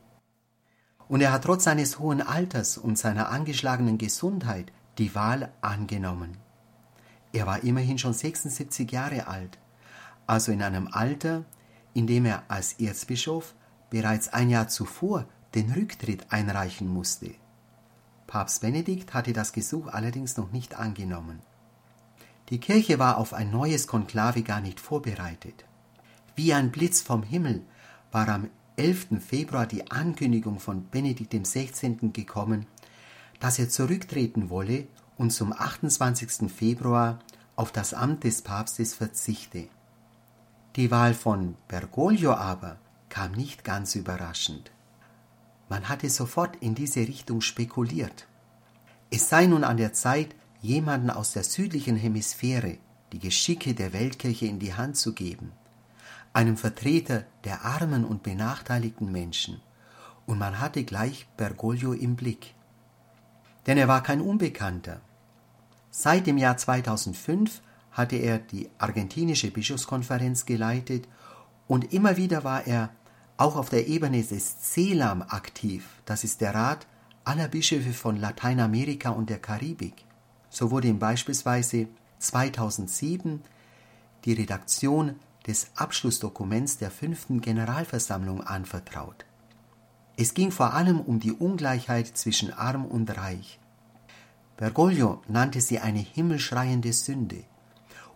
Und 1.08 1.22
er 1.22 1.32
hat 1.32 1.44
trotz 1.44 1.64
seines 1.64 2.00
hohen 2.00 2.22
Alters 2.22 2.78
und 2.78 2.98
seiner 2.98 3.30
angeschlagenen 3.30 3.98
Gesundheit 3.98 4.72
die 4.98 5.14
Wahl 5.16 5.52
angenommen. 5.62 6.38
Er 7.32 7.48
war 7.48 7.64
immerhin 7.64 7.98
schon 7.98 8.14
76 8.14 8.92
Jahre 8.92 9.28
alt, 9.28 9.58
also 10.30 10.52
in 10.52 10.62
einem 10.62 10.88
Alter, 10.88 11.44
in 11.94 12.06
dem 12.06 12.26
er 12.26 12.44
als 12.50 12.74
Erzbischof 12.74 13.56
bereits 13.90 14.30
ein 14.30 14.50
Jahr 14.50 14.68
zuvor 14.68 15.26
den 15.56 15.72
Rücktritt 15.72 16.32
einreichen 16.32 16.88
musste. 16.88 17.32
Papst 18.28 18.62
Benedikt 18.62 19.16
hatte 19.16 19.34
das 19.34 19.54
Gesuch 19.54 19.88
allerdings 19.88 20.38
noch 20.38 20.52
nicht 20.52 20.76
angenommen. 20.76 21.40
Die 22.50 22.60
Kirche 22.60 23.00
war 23.00 23.18
auf 23.18 23.34
ein 23.34 23.50
neues 23.50 23.88
Konklave 23.88 24.44
gar 24.44 24.62
nicht 24.62 24.80
vorbereitet. 24.80 25.66
Wie 26.36 26.54
ein 26.54 26.72
Blitz 26.72 27.02
vom 27.02 27.24
Himmel 27.24 27.64
war 28.12 28.28
am 28.30 28.50
11. 28.76 29.20
Februar 29.20 29.66
die 29.66 29.90
Ankündigung 29.90 30.60
von 30.60 30.88
Benedikt 30.90 31.34
XVI. 31.34 31.98
gekommen, 32.14 32.68
dass 33.40 33.58
er 33.58 33.70
zurücktreten 33.70 34.52
wolle 34.52 34.88
und 35.18 35.32
zum 35.32 35.54
28. 35.54 36.52
Februar 36.52 37.20
auf 37.56 37.72
das 37.72 37.96
Amt 37.96 38.24
des 38.24 38.44
Papstes 38.44 38.94
verzichte. 38.94 39.68
Die 40.76 40.92
Wahl 40.92 41.14
von 41.14 41.56
Bergoglio 41.68 42.34
aber 42.34 42.78
kam 43.10 43.32
nicht 43.32 43.64
ganz 43.64 43.96
überraschend. 43.96 44.72
Man 45.68 45.90
hatte 45.90 46.10
sofort 46.10 46.56
in 46.58 46.76
diese 46.76 47.02
Richtung 47.02 47.42
spekuliert. 47.42 48.28
Es 49.10 49.30
sei 49.30 49.48
nun 49.48 49.64
an 49.64 49.78
der 49.78 49.94
Zeit, 49.94 50.36
jemanden 50.62 51.10
aus 51.10 51.32
der 51.32 51.44
südlichen 51.44 51.96
Hemisphäre 51.96 52.78
die 53.12 53.20
Geschicke 53.20 53.74
der 53.74 53.94
Weltkirche 53.94 54.46
in 54.46 54.60
die 54.60 54.76
Hand 54.76 54.98
zu 54.98 55.14
geben, 55.14 55.52
einem 56.34 56.58
Vertreter 56.58 57.26
der 57.44 57.66
armen 57.66 58.06
und 58.06 58.22
benachteiligten 58.22 59.12
Menschen, 59.12 59.62
und 60.28 60.38
man 60.38 60.60
hatte 60.60 60.84
gleich 60.84 61.28
Bergoglio 61.38 61.94
im 61.94 62.16
Blick. 62.16 62.54
Denn 63.66 63.80
er 63.80 63.88
war 63.88 64.04
kein 64.04 64.22
Unbekannter. 64.22 65.02
Seit 65.90 66.28
dem 66.28 66.38
Jahr 66.38 66.58
2005 66.58 67.62
hatte 68.00 68.16
er 68.16 68.40
die 68.40 68.70
argentinische 68.78 69.52
Bischofskonferenz 69.52 70.46
geleitet 70.46 71.06
und 71.68 71.94
immer 71.94 72.16
wieder 72.16 72.46
war 72.46 72.66
er 72.66 72.92
auch 73.36 73.58
auf 73.58 73.70
der 73.70 73.88
Ebene 73.88 74.24
des 74.24 74.62
CELAM 74.62 75.22
aktiv, 75.22 75.86
das 76.06 76.24
ist 76.24 76.40
der 76.40 76.56
Rat 76.56 76.88
aller 77.26 77.50
Bischöfe 77.50 77.92
von 77.92 78.16
Lateinamerika 78.16 79.10
und 79.10 79.30
der 79.30 79.40
Karibik. 79.40 80.06
So 80.50 80.72
wurde 80.72 80.88
ihm 80.88 80.98
beispielsweise 80.98 81.88
2007 82.20 83.42
die 84.24 84.34
Redaktion 84.34 85.16
des 85.46 85.72
Abschlussdokuments 85.76 86.78
der 86.78 86.92
fünften 86.92 87.42
Generalversammlung 87.42 88.42
anvertraut. 88.42 89.26
Es 90.16 90.34
ging 90.34 90.52
vor 90.52 90.74
allem 90.74 91.02
um 91.02 91.20
die 91.20 91.34
Ungleichheit 91.34 92.08
zwischen 92.18 92.54
arm 92.54 92.86
und 92.86 93.16
reich, 93.18 93.60
Bergoglio 94.60 95.22
nannte 95.30 95.62
sie 95.62 95.80
eine 95.80 96.00
himmelschreiende 96.00 96.92
Sünde. 96.92 97.46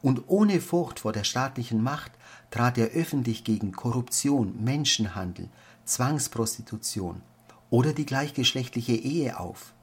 Und 0.04 0.26
ohne 0.28 0.62
Furcht 0.62 1.00
vor 1.00 1.14
der 1.14 1.24
staatlichen 1.24 1.82
Macht 1.82 2.12
trat 2.52 2.78
er 2.78 2.90
öffentlich 2.90 3.44
gegen 3.44 3.72
Korruption, 3.72 4.64
Menschenhandel, 4.64 5.50
Zwangsprostitution 5.86 7.24
oder 7.72 7.94
die 7.94 8.06
gleichgeschlechtliche 8.06 8.94
Ehe 8.94 9.40
auf. 9.40 9.74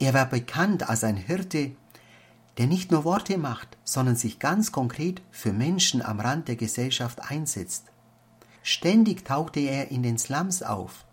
Er 0.00 0.14
war 0.14 0.26
bekannt 0.26 0.88
als 0.88 1.04
ein 1.04 1.16
Hirte, 1.16 1.70
der 2.58 2.66
nicht 2.66 2.90
nur 2.90 3.04
Worte 3.04 3.38
macht, 3.38 3.78
sondern 3.84 4.16
sich 4.16 4.40
ganz 4.40 4.72
konkret 4.72 5.22
für 5.30 5.52
Menschen 5.52 6.02
am 6.02 6.18
Rand 6.18 6.48
der 6.48 6.56
Gesellschaft 6.56 7.20
einsetzt. 7.30 7.84
Ständig 8.64 9.24
tauchte 9.24 9.60
er 9.60 9.92
in 9.92 10.02
den 10.02 10.18
Slums 10.18 10.64
auf, 10.64 11.04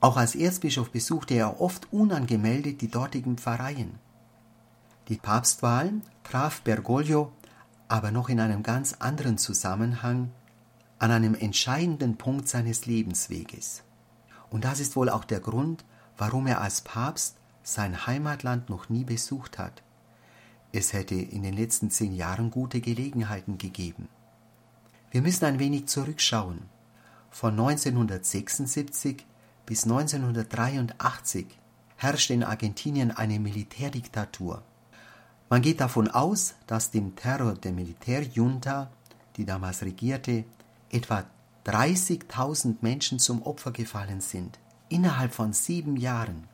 auch 0.00 0.16
als 0.16 0.36
Erzbischof 0.36 0.90
besuchte 0.90 1.34
er 1.34 1.60
oft 1.60 1.92
unangemeldet 1.92 2.80
die 2.80 2.90
dortigen 2.90 3.36
Pfarreien. 3.36 3.98
Die 5.08 5.16
Papstwahl 5.16 5.92
traf 6.22 6.60
Bergoglio 6.60 7.32
aber 7.88 8.10
noch 8.10 8.28
in 8.28 8.40
einem 8.40 8.62
ganz 8.62 8.94
anderen 8.98 9.38
Zusammenhang 9.38 10.30
an 10.98 11.10
einem 11.10 11.34
entscheidenden 11.34 12.16
Punkt 12.16 12.48
seines 12.48 12.86
Lebensweges. 12.86 13.82
Und 14.50 14.64
das 14.64 14.80
ist 14.80 14.96
wohl 14.96 15.08
auch 15.08 15.24
der 15.24 15.40
Grund, 15.40 15.84
warum 16.16 16.46
er 16.46 16.60
als 16.60 16.82
Papst 16.82 17.36
sein 17.62 18.06
Heimatland 18.06 18.68
noch 18.68 18.88
nie 18.88 19.04
besucht 19.04 19.58
hat. 19.58 19.82
Es 20.72 20.92
hätte 20.92 21.14
in 21.14 21.42
den 21.42 21.54
letzten 21.54 21.90
zehn 21.90 22.14
Jahren 22.14 22.50
gute 22.50 22.80
Gelegenheiten 22.80 23.58
gegeben. 23.58 24.08
Wir 25.10 25.22
müssen 25.22 25.46
ein 25.46 25.58
wenig 25.58 25.86
zurückschauen. 25.86 26.62
Von 27.30 27.52
1976 27.52 29.24
bis 29.64 29.84
1983 29.84 31.46
herrschte 31.96 32.34
in 32.34 32.44
Argentinien 32.44 33.10
eine 33.10 33.38
Militärdiktatur. 33.38 34.62
Man 35.48 35.62
geht 35.62 35.80
davon 35.80 36.08
aus, 36.08 36.54
dass 36.66 36.90
dem 36.90 37.16
Terror 37.16 37.54
der 37.54 37.72
Militärjunta, 37.72 38.90
die 39.36 39.46
damals 39.46 39.82
regierte, 39.82 40.44
etwa 40.90 41.24
30.000 41.64 42.76
Menschen 42.80 43.18
zum 43.18 43.42
Opfer 43.42 43.72
gefallen 43.72 44.20
sind, 44.20 44.58
innerhalb 44.88 45.32
von 45.32 45.52
sieben 45.52 45.96
Jahren. 45.96 46.48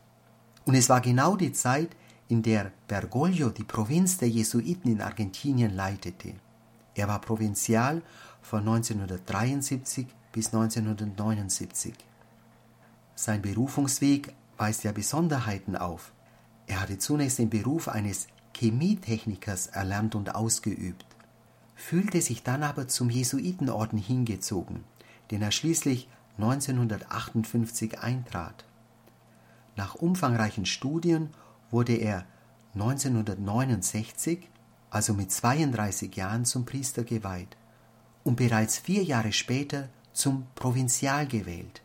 Und 0.64 0.74
es 0.74 0.88
war 0.88 1.00
genau 1.00 1.37
die 1.37 1.52
Zeit, 1.52 1.90
in 2.28 2.42
der 2.42 2.72
Bergoglio 2.88 3.50
die 3.50 3.64
Provinz 3.64 4.18
der 4.18 4.28
Jesuiten 4.28 4.90
in 4.90 5.02
Argentinien 5.02 5.74
leitete. 5.74 6.35
Er 6.94 7.09
war 7.09 7.20
Provinzial 7.20 8.02
von 8.42 8.61
1973 8.61 10.07
bis 10.33 10.46
1979. 10.46 11.94
Sein 13.14 13.42
Berufungsweg 13.42 14.35
weist 14.57 14.85
ja 14.85 14.92
Besonderheiten 14.92 15.76
auf. 15.76 16.12
Er 16.66 16.80
hatte 16.80 16.98
zunächst 16.98 17.38
den 17.38 17.50
Beruf 17.50 17.88
eines 17.88 18.26
Chemietechnikers 18.57 19.67
erlernt 19.69 20.14
und 20.14 20.35
ausgeübt, 20.35 21.05
fühlte 21.75 22.21
sich 22.23 22.43
dann 22.43 22.62
aber 22.62 22.88
zum 22.88 23.11
Jesuitenorden 23.11 23.99
hingezogen, 23.99 24.85
den 25.31 25.43
er 25.43 25.51
schließlich 25.51 26.09
1958 26.38 28.01
eintrat. 28.01 28.64
Nach 29.77 29.95
umfangreichen 29.95 30.67
Studien 30.67 31.31
wurde 31.71 31.95
er 31.95 32.27
1969, 32.75 34.49
also 34.90 35.14
mit 35.14 35.31
32 35.31 36.14
Jahren, 36.17 36.45
zum 36.45 36.64
Priester 36.64 37.05
geweiht 37.05 37.57
und 38.23 38.37
bereits 38.37 38.79
vier 38.79 39.03
Jahre 39.03 39.33
später 39.33 39.88
zum 40.12 40.47
Provinzial 40.55 41.27
gewählt. 41.27 41.83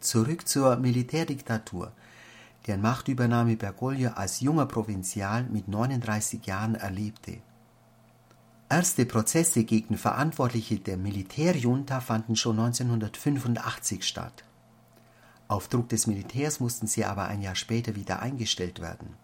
Zurück 0.00 0.46
zur 0.46 0.76
Militärdiktatur, 0.76 1.92
deren 2.66 2.80
Machtübernahme 2.80 3.56
Bergoglio 3.56 4.10
als 4.10 4.40
junger 4.40 4.66
Provinzial 4.66 5.44
mit 5.44 5.68
39 5.68 6.46
Jahren 6.46 6.74
erlebte. 6.74 7.38
Erste 8.68 9.06
Prozesse 9.06 9.64
gegen 9.64 9.98
Verantwortliche 9.98 10.78
der 10.78 10.96
Militärjunta 10.96 12.00
fanden 12.00 12.36
schon 12.36 12.58
1985 12.58 14.06
statt. 14.06 14.44
Auf 15.46 15.68
Druck 15.68 15.88
des 15.90 16.06
Militärs 16.06 16.60
mussten 16.60 16.86
sie 16.86 17.04
aber 17.04 17.26
ein 17.26 17.42
Jahr 17.42 17.54
später 17.54 17.94
wieder 17.94 18.20
eingestellt 18.20 18.80
werden. 18.80 19.14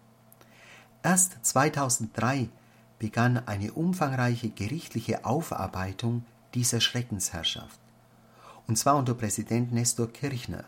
Erst 1.03 1.39
2003 1.43 2.51
begann 2.99 3.39
eine 3.47 3.73
umfangreiche 3.73 4.51
gerichtliche 4.51 5.25
Aufarbeitung 5.25 6.25
dieser 6.53 6.81
Schreckensherrschaft 6.81 7.81
und 8.71 8.77
zwar 8.77 8.97
unter 8.97 9.15
Präsident 9.15 9.73
Nestor 9.73 10.07
Kirchner. 10.13 10.63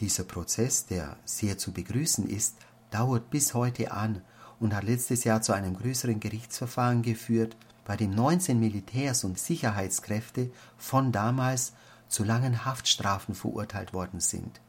Dieser 0.00 0.24
Prozess, 0.24 0.86
der 0.86 1.18
sehr 1.26 1.58
zu 1.58 1.72
begrüßen 1.72 2.26
ist, 2.26 2.56
dauert 2.90 3.28
bis 3.28 3.52
heute 3.52 3.92
an 3.92 4.22
und 4.58 4.74
hat 4.74 4.84
letztes 4.84 5.24
Jahr 5.24 5.42
zu 5.42 5.52
einem 5.52 5.76
größeren 5.76 6.20
Gerichtsverfahren 6.20 7.02
geführt, 7.02 7.56
bei 7.84 7.96
dem 7.96 8.10
19 8.10 8.58
Militärs 8.58 9.24
und 9.24 9.38
Sicherheitskräfte 9.38 10.50
von 10.78 11.12
damals 11.12 11.74
zu 12.08 12.24
langen 12.24 12.64
Haftstrafen 12.64 13.34
verurteilt 13.34 13.92
worden 13.92 14.20
sind. 14.20 14.60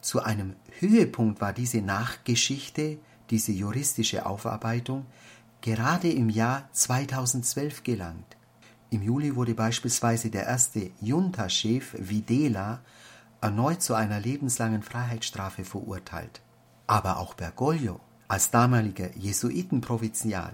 Zu 0.00 0.22
einem 0.22 0.56
Höhepunkt 0.78 1.40
war 1.40 1.52
diese 1.52 1.80
Nachgeschichte, 1.80 2.98
diese 3.30 3.52
juristische 3.52 4.26
Aufarbeitung, 4.26 5.06
gerade 5.60 6.10
im 6.10 6.28
Jahr 6.28 6.68
2012 6.72 7.84
gelangt. 7.84 8.36
Im 8.90 9.02
Juli 9.02 9.36
wurde 9.36 9.54
beispielsweise 9.54 10.30
der 10.30 10.46
erste 10.46 10.90
Junta-Chef 11.00 11.94
Videla 11.98 12.80
erneut 13.40 13.82
zu 13.82 13.94
einer 13.94 14.20
lebenslangen 14.20 14.82
Freiheitsstrafe 14.82 15.64
verurteilt. 15.64 16.42
Aber 16.86 17.18
auch 17.18 17.34
Bergoglio, 17.34 18.00
als 18.28 18.50
damaliger 18.50 19.14
Jesuitenprovinzial, 19.16 20.52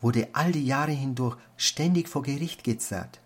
wurde 0.00 0.28
all 0.32 0.52
die 0.52 0.66
Jahre 0.66 0.92
hindurch 0.92 1.36
ständig 1.56 2.08
vor 2.08 2.22
Gericht 2.22 2.64
gezerrt. 2.64 3.20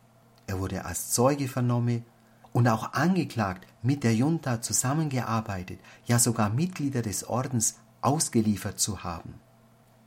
Er 0.47 0.61
wurde 0.61 0.85
als 0.85 1.11
Zeuge 1.11 1.49
vernommen 1.49 2.05
und 2.53 2.69
auch 2.69 2.93
angeklagt, 2.93 3.67
mit 3.83 4.05
der 4.05 4.15
Junta 4.15 4.61
zusammengearbeitet, 4.61 5.81
ja 6.07 6.19
sogar 6.19 6.51
Mitglieder 6.51 7.03
des 7.03 7.25
Ordens 7.29 7.79
ausgeliefert 8.01 8.79
zu 8.79 9.03
haben. 9.05 9.35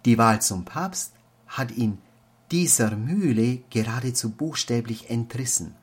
Die 0.06 0.18
Wahl 0.18 0.42
zum 0.42 0.66
Papst 0.66 1.14
hat 1.48 1.72
ihn 1.72 2.00
dieser 2.52 2.96
Mühle 2.96 3.60
geradezu 3.70 4.32
buchstäblich 4.32 5.10
entrissen. 5.10 5.76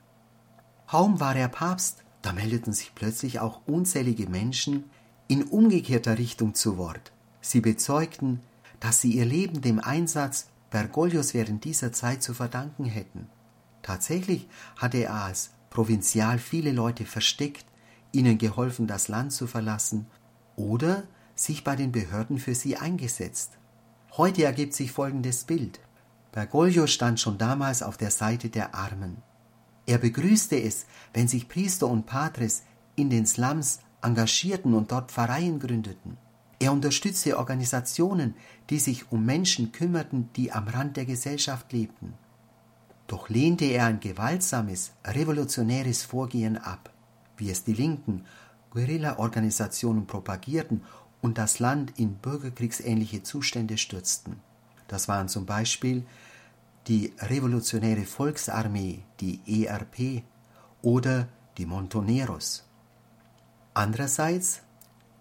Kaum 0.87 1.21
war 1.21 1.37
er 1.37 1.49
Papst, 1.49 2.03
da 2.23 2.33
meldeten 2.33 2.73
sich 2.73 2.95
plötzlich 2.95 3.41
auch 3.41 3.61
unzählige 3.67 4.29
Menschen 4.29 4.85
in 5.29 5.45
umgekehrter 5.45 6.19
Richtung 6.19 6.55
zu 6.55 6.79
Wort. 6.79 7.13
Sie 7.41 7.61
bezeugten, 7.61 8.41
dass 8.81 9.01
sie 9.01 9.13
ihr 9.13 9.25
Leben 9.25 9.61
dem 9.61 9.79
Einsatz 9.79 10.49
Bergoglios 10.71 11.35
während 11.35 11.65
dieser 11.65 11.93
Zeit 11.93 12.23
zu 12.23 12.35
verdanken 12.35 12.85
hätten. 12.85 13.29
Tatsächlich 13.83 14.49
hatte 14.77 14.99
er 14.99 15.15
als 15.15 15.51
Provinzial 15.71 16.39
viele 16.39 16.73
Leute 16.73 17.05
versteckt, 17.05 17.65
ihnen 18.13 18.39
geholfen, 18.39 18.87
das 18.87 19.09
Land 19.09 19.33
zu 19.33 19.47
verlassen 19.47 20.07
oder 20.57 21.05
sich 21.35 21.65
bei 21.65 21.77
den 21.77 21.93
Behörden 21.93 22.39
für 22.39 22.55
sie 22.55 22.77
eingesetzt. 22.77 23.53
Heute 24.17 24.45
ergibt 24.45 24.75
sich 24.75 24.93
folgendes 24.93 25.45
Bild. 25.45 25.81
Bergoglio 26.33 26.87
stand 26.87 27.21
schon 27.21 27.39
damals 27.39 27.83
auf 27.83 27.97
der 27.97 28.11
Seite 28.11 28.49
der 28.51 28.75
Armen. 28.75 29.23
Er 29.89 29.97
begrüßte 29.97 30.61
es, 30.61 30.85
wenn 31.15 31.29
sich 31.29 31.49
Priester 31.49 31.87
und 31.87 32.05
Patres 32.05 32.63
in 32.95 33.09
den 33.09 33.25
Slums 33.25 33.81
engagierten 34.03 34.75
und 34.75 34.93
dort 34.93 35.11
Pfarreien 35.11 35.59
gründeten. 35.59 36.19
Er 36.59 36.73
unterstützte 36.73 37.39
Organisationen, 37.39 38.35
die 38.69 38.81
sich 38.81 39.11
um 39.11 39.25
Menschen 39.25 39.73
kümmerten, 39.73 40.29
die 40.37 40.53
am 40.53 40.69
Rand 40.69 40.99
der 40.99 41.07
Gesellschaft 41.07 41.73
lebten. 41.73 42.13
Doch 43.07 43.31
lehnte 43.31 43.65
er 43.65 43.87
ein 43.87 43.99
gewaltsames, 44.01 44.93
revolutionäres 45.07 46.03
Vorgehen 46.03 46.59
ab, 46.59 46.93
wie 47.39 47.49
es 47.49 47.65
die 47.65 47.73
linken 47.73 48.27
Guerilla-Organisationen 48.69 50.07
propagierten 50.07 50.83
und 51.23 51.39
das 51.39 51.61
Land 51.61 51.99
in 51.99 52.17
bürgerkriegsähnliche 52.17 53.23
Zustände 53.23 53.79
stürzten. 53.79 54.37
Das 54.87 55.09
waren 55.09 55.29
zum 55.29 55.47
Beispiel 55.47 56.05
die 56.89 57.13
Revolutionäre 57.21 58.05
Volksarmee, 58.05 59.03
die 59.21 59.65
ERP, 59.65 60.23
oder 60.83 61.29
die 61.59 61.67
Montoneros. 61.67 62.65
Andererseits 63.75 64.63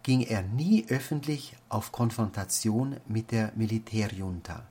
ging 0.03 0.21
er 0.21 0.41
nie 0.41 0.85
öffentlich 0.87 1.57
auf 1.67 1.91
Konfrontation 1.91 2.97
mit 3.07 3.31
der 3.31 3.51
Militärjunta. 3.55 4.65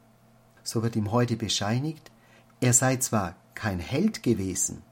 So 0.63 0.83
wird 0.83 0.97
ihm 0.97 1.13
heute 1.13 1.37
bescheinigt, 1.37 2.11
er 2.61 2.73
sei 2.73 2.97
zwar 2.97 3.37
kein 3.55 3.79
Held 3.79 4.23
gewesen, 4.23 4.83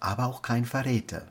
aber 0.00 0.26
auch 0.26 0.42
kein 0.42 0.66
Verräter. 0.66 1.22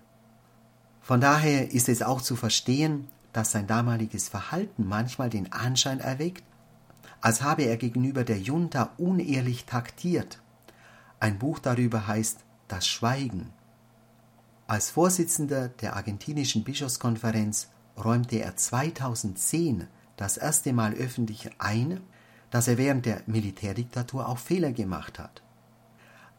Von 1.01 1.21
daher 1.21 1.71
ist 1.71 1.89
es 1.89 2.01
auch 2.01 2.21
zu 2.21 2.35
verstehen, 2.35 3.07
dass 3.33 3.51
sein 3.51 3.67
damaliges 3.67 4.29
Verhalten 4.29 4.87
manchmal 4.87 5.29
den 5.29 5.51
Anschein 5.51 5.99
erweckt, 5.99 6.43
als 7.23 7.41
habe 7.41 7.63
er 7.63 7.77
gegenüber 7.77 8.25
der 8.25 8.37
Junta 8.37 8.91
unehrlich 8.97 9.63
taktiert. 9.63 10.41
Ein 11.21 11.39
Buch 11.39 11.57
darüber 11.57 12.05
heißt 12.05 12.39
Das 12.67 12.85
Schweigen. 12.85 13.53
Als 14.67 14.89
Vorsitzender 14.89 15.69
der 15.69 15.95
argentinischen 15.95 16.65
Bischofskonferenz 16.65 17.69
räumte 17.97 18.39
er 18.39 18.57
2010 18.57 19.87
das 20.17 20.35
erste 20.35 20.73
Mal 20.73 20.95
öffentlich 20.95 21.49
ein, 21.59 22.01
dass 22.51 22.67
er 22.67 22.77
während 22.77 23.05
der 23.05 23.21
Militärdiktatur 23.25 24.27
auch 24.27 24.37
Fehler 24.37 24.73
gemacht 24.73 25.17
hat. 25.17 25.41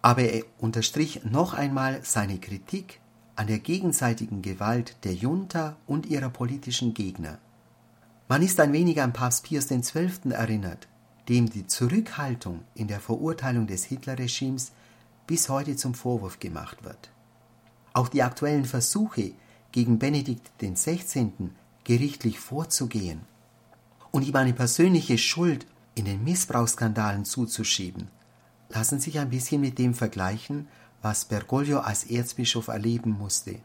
Aber 0.02 0.20
er 0.20 0.44
unterstrich 0.58 1.24
noch 1.24 1.54
einmal 1.54 2.04
seine 2.04 2.38
Kritik 2.38 3.00
an 3.36 3.46
der 3.46 3.58
gegenseitigen 3.58 4.42
Gewalt 4.42 4.96
der 5.04 5.14
Junta 5.14 5.76
und 5.86 6.04
ihrer 6.04 6.28
politischen 6.28 6.92
Gegner. 6.92 7.38
Man 8.26 8.40
ist 8.40 8.58
ein 8.58 8.72
wenig 8.72 9.02
an 9.02 9.12
Papst 9.12 9.44
Pius 9.44 9.68
XII. 9.68 10.30
erinnert, 10.30 10.88
dem 11.28 11.50
die 11.50 11.66
Zurückhaltung 11.66 12.64
in 12.74 12.88
der 12.88 13.00
Verurteilung 13.00 13.66
des 13.66 13.84
Hitlerregimes 13.84 14.72
bis 15.26 15.50
heute 15.50 15.76
zum 15.76 15.92
Vorwurf 15.92 16.38
gemacht 16.38 16.84
wird. 16.84 17.10
Auch 17.92 18.08
die 18.08 18.22
aktuellen 18.22 18.64
Versuche, 18.64 19.32
gegen 19.72 19.98
Benedikt 19.98 20.52
XVI. 20.58 21.32
gerichtlich 21.84 22.38
vorzugehen 22.38 23.20
und 24.10 24.26
ihm 24.26 24.36
eine 24.36 24.54
persönliche 24.54 25.18
Schuld 25.18 25.66
in 25.94 26.06
den 26.06 26.24
Missbrauchsskandalen 26.24 27.26
zuzuschieben, 27.26 28.08
lassen 28.70 29.00
sich 29.00 29.18
ein 29.18 29.30
bisschen 29.30 29.60
mit 29.60 29.78
dem 29.78 29.92
vergleichen, 29.92 30.68
was 31.02 31.26
Bergoglio 31.26 31.80
als 31.80 32.04
Erzbischof 32.04 32.68
erleben 32.68 33.10
musste. 33.10 33.58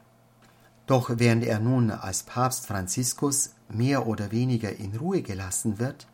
Doch 0.85 1.11
während 1.13 1.45
er 1.45 1.59
nun 1.59 1.91
als 1.91 2.23
Papst 2.23 2.65
Franziskus 2.65 3.51
mehr 3.69 4.07
oder 4.07 4.31
weniger 4.31 4.75
in 4.75 4.95
Ruhe 4.95 5.21
gelassen 5.21 5.79
wird, 5.79 6.07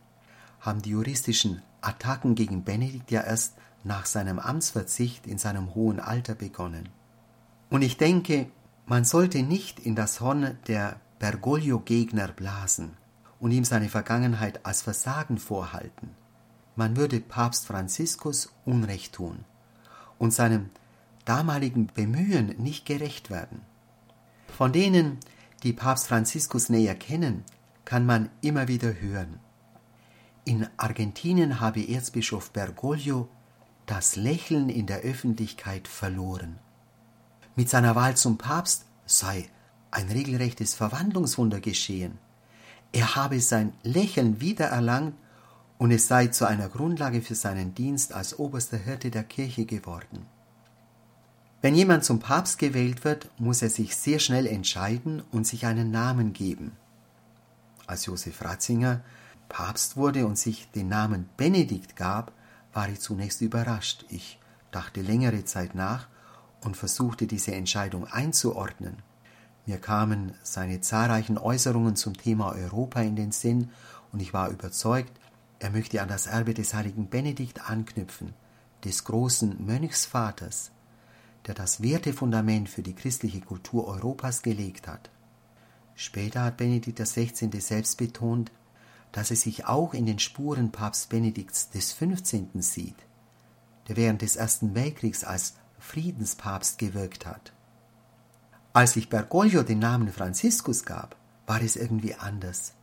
haben 0.59 0.81
die 0.81 0.91
juristischen 0.91 1.61
Attacken 1.81 2.35
gegen 2.35 2.63
Benedikt 2.63 3.11
ja 3.11 3.21
erst 3.21 3.55
nach 3.83 4.05
seinem 4.05 4.39
Amtsverzicht 4.39 5.27
in 5.27 5.37
seinem 5.37 5.75
hohen 5.75 5.99
Alter 5.99 6.35
begonnen. 6.35 6.89
Und 7.69 7.81
ich 7.81 7.97
denke, 7.97 8.47
man 8.85 9.05
sollte 9.05 9.43
nicht 9.43 9.79
in 9.79 9.95
das 9.95 10.21
Horn 10.21 10.57
der 10.67 10.99
Bergoglio-Gegner 11.19 12.27
blasen 12.29 12.97
und 13.39 13.51
ihm 13.51 13.63
seine 13.63 13.89
Vergangenheit 13.89 14.65
als 14.65 14.81
Versagen 14.81 15.37
vorhalten. 15.37 16.11
Man 16.75 16.97
würde 16.97 17.19
Papst 17.19 17.67
Franziskus 17.67 18.51
Unrecht 18.65 19.13
tun 19.13 19.45
und 20.17 20.33
seinem 20.33 20.69
damaligen 21.25 21.87
Bemühen 21.87 22.55
nicht 22.57 22.85
gerecht 22.85 23.29
werden. 23.29 23.61
Von 24.55 24.71
denen, 24.71 25.19
die 25.65 25.73
Papst 25.73 26.07
Franziskus 26.07 26.69
näher 26.69 26.93
kennen, 26.93 27.43
kann 27.85 28.05
man 28.05 28.29
immer 28.41 28.67
wieder 28.67 29.01
hören. 29.01 29.39
In 30.45 30.67
Argentinien 30.77 31.59
habe 31.59 31.89
Erzbischof 31.89 32.51
Bergoglio 32.51 33.27
das 33.87 34.15
Lächeln 34.15 34.69
in 34.69 34.85
der 34.85 34.99
Öffentlichkeit 34.99 35.87
verloren. 35.87 36.59
Mit 37.55 37.67
seiner 37.69 37.95
Wahl 37.95 38.15
zum 38.15 38.37
Papst 38.37 38.85
sei 39.07 39.49
ein 39.89 40.09
regelrechtes 40.09 40.75
Verwandlungswunder 40.75 41.59
geschehen. 41.59 42.19
Er 42.91 43.15
habe 43.15 43.39
sein 43.41 43.73
Lächeln 43.81 44.39
wiedererlangt 44.41 45.15
und 45.79 45.89
es 45.89 46.07
sei 46.07 46.27
zu 46.27 46.47
einer 46.47 46.69
Grundlage 46.69 47.23
für 47.23 47.35
seinen 47.35 47.73
Dienst 47.73 48.13
als 48.13 48.37
oberster 48.37 48.77
Hirte 48.77 49.09
der 49.09 49.23
Kirche 49.23 49.65
geworden. 49.65 50.27
Wenn 51.65 51.73
jemand 51.73 52.05
zum 52.05 52.19
Papst 52.19 52.59
gewählt 52.59 53.03
wird, 53.05 53.27
muss 53.39 53.63
er 53.63 53.71
sich 53.71 53.95
sehr 53.95 54.19
schnell 54.19 54.45
entscheiden 54.45 55.23
und 55.31 55.47
sich 55.47 55.65
einen 55.65 55.89
Namen 55.89 56.31
geben. 56.31 56.73
Als 57.87 58.05
Josef 58.05 58.43
Ratzinger 58.43 59.01
Papst 59.49 59.97
wurde 59.97 60.27
und 60.27 60.37
sich 60.37 60.69
den 60.69 60.89
Namen 60.89 61.27
Benedikt 61.37 61.95
gab, 61.95 62.33
war 62.71 62.87
ich 62.87 62.99
zunächst 62.99 63.41
überrascht. 63.41 64.05
Ich 64.09 64.37
dachte 64.69 65.01
längere 65.01 65.43
Zeit 65.43 65.73
nach 65.73 66.07
und 66.63 66.77
versuchte 66.77 67.25
diese 67.25 67.55
Entscheidung 67.55 68.05
einzuordnen. 68.05 68.97
Mir 69.65 69.79
kamen 69.79 70.35
seine 70.43 70.81
zahlreichen 70.81 71.39
Äußerungen 71.39 71.95
zum 71.95 72.15
Thema 72.15 72.53
Europa 72.53 73.01
in 73.01 73.15
den 73.15 73.31
Sinn 73.31 73.71
und 74.11 74.21
ich 74.21 74.35
war 74.35 74.49
überzeugt, 74.49 75.19
er 75.57 75.71
möchte 75.71 75.99
an 76.03 76.09
das 76.09 76.27
Erbe 76.27 76.53
des 76.53 76.75
heiligen 76.75 77.09
Benedikt 77.09 77.67
anknüpfen, 77.67 78.35
des 78.83 79.03
großen 79.03 79.65
Mönchsvaters, 79.65 80.69
der 81.47 81.53
das 81.53 81.81
Wertefundament 81.81 82.69
für 82.69 82.81
die 82.81 82.95
christliche 82.95 83.41
Kultur 83.41 83.87
Europas 83.87 84.41
gelegt 84.41 84.87
hat. 84.87 85.09
Später 85.95 86.43
hat 86.43 86.57
Benedikt 86.57 86.99
XVI. 86.99 87.49
selbst 87.59 87.97
betont, 87.97 88.51
dass 89.11 89.31
er 89.31 89.37
sich 89.37 89.65
auch 89.65 89.93
in 89.93 90.05
den 90.05 90.19
Spuren 90.19 90.71
Papst 90.71 91.09
Benedikts 91.09 91.69
XV. 91.71 92.41
sieht, 92.55 92.97
der 93.87 93.95
während 93.95 94.21
des 94.21 94.35
Ersten 94.35 94.75
Weltkriegs 94.75 95.23
als 95.23 95.55
Friedenspapst 95.79 96.77
gewirkt 96.77 97.25
hat. 97.25 97.53
Als 98.73 98.93
sich 98.93 99.07
Bergoglio 99.07 99.63
den 99.63 99.79
Namen 99.79 100.11
Franziskus 100.11 100.83
gab, 100.83 101.15
war 101.45 101.61
es 101.61 101.77
irgendwie 101.77 102.15
anders. 102.15 102.73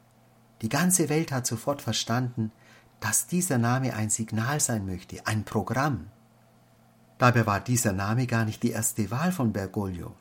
Die 0.62 0.70
ganze 0.70 1.08
Welt 1.08 1.32
hat 1.32 1.46
sofort 1.46 1.82
verstanden, 1.82 2.52
dass 3.00 3.26
dieser 3.26 3.58
Name 3.58 3.94
ein 3.94 4.08
Signal 4.08 4.60
sein 4.60 4.86
möchte, 4.86 5.26
ein 5.26 5.44
Programm. 5.44 6.06
Dabei 7.22 7.46
war 7.46 7.60
dieser 7.60 7.92
Name 7.92 8.26
gar 8.26 8.44
nicht 8.44 8.64
die 8.64 8.72
erste 8.72 9.12
Wahl 9.12 9.30
von 9.30 9.52
Bergoglio. 9.52 10.16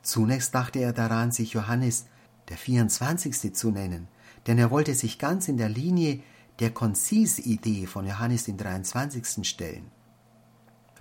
Zunächst 0.00 0.54
dachte 0.54 0.78
er 0.78 0.94
daran, 0.94 1.30
sich 1.30 1.52
Johannes 1.52 2.06
der 2.48 2.56
24. 2.56 3.54
zu 3.54 3.70
nennen, 3.70 4.08
denn 4.46 4.56
er 4.56 4.70
wollte 4.70 4.94
sich 4.94 5.18
ganz 5.18 5.48
in 5.48 5.58
der 5.58 5.68
Linie 5.68 6.22
der 6.58 6.70
Konzilsidee 6.70 7.84
von 7.86 8.06
Johannes 8.06 8.44
den 8.44 8.56
23. 8.56 9.46
stellen. 9.46 9.90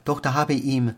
Doch 0.04 0.20
da 0.20 0.34
habe 0.34 0.52
ihm 0.52 0.96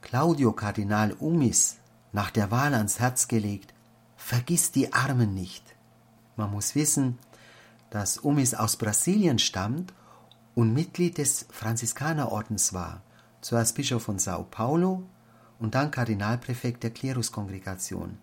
Claudio 0.00 0.50
Kardinal 0.50 1.12
Umis 1.12 1.76
nach 2.10 2.32
der 2.32 2.50
Wahl 2.50 2.74
ans 2.74 2.98
Herz 2.98 3.28
gelegt, 3.28 3.72
vergiss 4.16 4.72
die 4.72 4.92
Armen 4.92 5.32
nicht. 5.32 5.62
Man 6.34 6.50
muss 6.50 6.74
wissen, 6.74 7.20
dass 7.90 8.18
Umis 8.18 8.52
aus 8.52 8.74
Brasilien 8.74 9.38
stammt 9.38 9.94
und 10.56 10.74
Mitglied 10.74 11.18
des 11.18 11.46
Franziskanerordens 11.52 12.72
war, 12.72 13.00
zuerst 13.44 13.74
Bischof 13.74 14.02
von 14.02 14.18
Sao 14.18 14.44
Paulo 14.44 15.02
und 15.58 15.74
dann 15.74 15.90
Kardinalpräfekt 15.90 16.82
der 16.82 16.90
Kleruskongregation. 16.90 18.16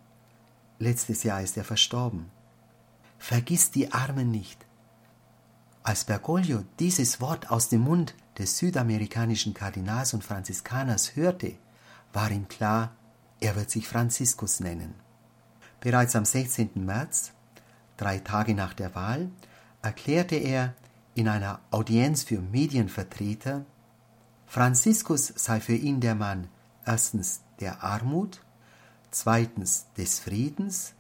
Letztes 0.80 1.22
Jahr 1.22 1.44
ist 1.44 1.58
er 1.58 1.64
verstorben. 1.64 2.32
Vergiss 3.20 3.70
die 3.70 3.92
Armen 3.92 4.32
nicht. 4.32 4.66
Als 5.84 6.06
Bergoglio 6.06 6.64
dieses 6.80 7.22
Wort 7.22 7.52
aus 7.52 7.70
dem 7.70 7.82
Mund 7.82 8.16
des 8.40 8.58
südamerikanischen 8.58 9.54
Kardinals 9.54 10.16
und 10.16 10.24
Franziskaners 10.24 11.16
hörte, 11.16 11.54
war 12.14 12.32
ihm 12.32 12.48
klar, 12.48 12.96
er 13.40 13.56
wird 13.56 13.70
sich 13.70 13.88
Franziskus 13.88 14.60
nennen. 14.60 14.96
Bereits 15.82 16.16
am 16.16 16.26
16. 16.26 16.72
März, 16.84 17.32
drei 17.96 18.18
Tage 18.18 18.56
nach 18.56 18.74
der 18.74 18.96
Wahl, 18.96 19.30
erklärte 19.84 20.36
er 20.36 20.74
in 21.14 21.28
einer 21.28 21.60
Audienz 21.70 22.24
für 22.24 22.40
Medienvertreter, 22.40 23.66
Franziskus 24.52 25.32
sei 25.38 25.62
für 25.62 25.76
ihn 25.76 26.02
der 26.02 26.14
Mann 26.14 26.50
erstens 26.86 27.40
der 27.62 27.84
Armut, 27.86 28.42
zweitens 29.10 29.86
des 29.98 30.20
Friedens 30.20 30.92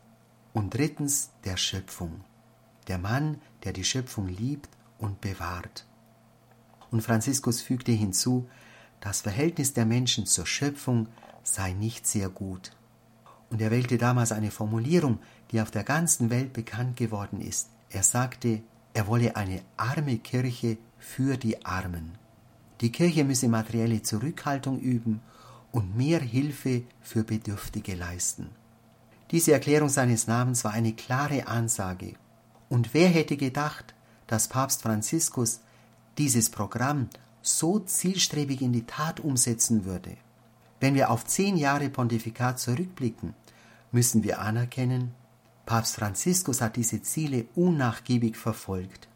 und 0.53 0.73
drittens 0.73 1.31
der 1.43 1.57
Schöpfung. 1.57 2.21
Der 2.87 2.97
Mann, 2.97 3.41
der 3.65 3.73
die 3.73 3.83
Schöpfung 3.83 4.29
liebt 4.29 4.69
und 4.99 5.19
bewahrt. 5.19 5.85
Und 6.91 7.01
Franziskus 7.01 7.61
fügte 7.61 7.91
hinzu, 7.91 8.47
das 9.01 9.19
Verhältnis 9.19 9.73
der 9.73 9.85
Menschen 9.85 10.25
zur 10.27 10.45
Schöpfung 10.45 11.09
sei 11.43 11.73
nicht 11.73 12.07
sehr 12.07 12.29
gut. 12.29 12.71
Und 13.49 13.61
er 13.61 13.69
wählte 13.69 13.97
damals 13.97 14.31
eine 14.31 14.51
Formulierung, 14.51 15.19
die 15.51 15.59
auf 15.59 15.71
der 15.71 15.83
ganzen 15.83 16.29
Welt 16.29 16.53
bekannt 16.53 16.95
geworden 16.95 17.41
ist. 17.41 17.67
Er 17.89 18.03
sagte, 18.03 18.61
er 18.93 19.07
wolle 19.07 19.35
eine 19.35 19.61
arme 19.75 20.19
Kirche 20.19 20.77
für 20.97 21.35
die 21.35 21.65
Armen. 21.65 22.20
Die 22.81 22.91
Kirche 22.91 23.23
müsse 23.23 23.47
materielle 23.47 24.01
Zurückhaltung 24.01 24.79
üben 24.79 25.21
und 25.71 25.95
mehr 25.95 26.19
Hilfe 26.19 26.81
für 26.99 27.23
Bedürftige 27.23 27.93
leisten. 27.93 28.49
Diese 29.29 29.53
Erklärung 29.53 29.89
seines 29.89 30.25
Namens 30.25 30.63
war 30.63 30.71
eine 30.73 30.93
klare 30.93 31.47
Ansage. 31.47 32.15
Und 32.69 32.93
wer 32.95 33.07
hätte 33.07 33.37
gedacht, 33.37 33.93
dass 34.25 34.47
Papst 34.47 34.81
Franziskus 34.81 35.61
dieses 36.17 36.49
Programm 36.49 37.09
so 37.43 37.79
zielstrebig 37.79 38.61
in 38.61 38.73
die 38.73 38.85
Tat 38.85 39.19
umsetzen 39.19 39.85
würde? 39.85 40.17
Wenn 40.79 40.95
wir 40.95 41.11
auf 41.11 41.25
zehn 41.25 41.57
Jahre 41.57 41.89
Pontifikat 41.89 42.59
zurückblicken, 42.59 43.35
müssen 43.91 44.23
wir 44.23 44.41
anerkennen, 44.41 45.11
Papst 45.67 45.95
Franziskus 45.95 46.61
hat 46.61 46.75
diese 46.75 47.03
Ziele 47.03 47.45
unnachgiebig 47.55 48.35
verfolgt. 48.35 49.07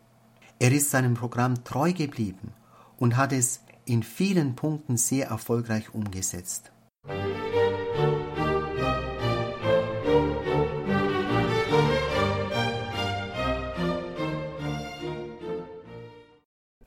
Er 0.59 0.71
ist 0.71 0.91
seinem 0.91 1.15
Programm 1.15 1.63
treu 1.63 1.91
geblieben 1.91 2.53
und 2.97 3.17
hat 3.17 3.31
es 3.31 3.61
in 3.85 4.03
vielen 4.03 4.55
Punkten 4.55 4.97
sehr 4.97 5.27
erfolgreich 5.27 5.93
umgesetzt. 5.93 6.71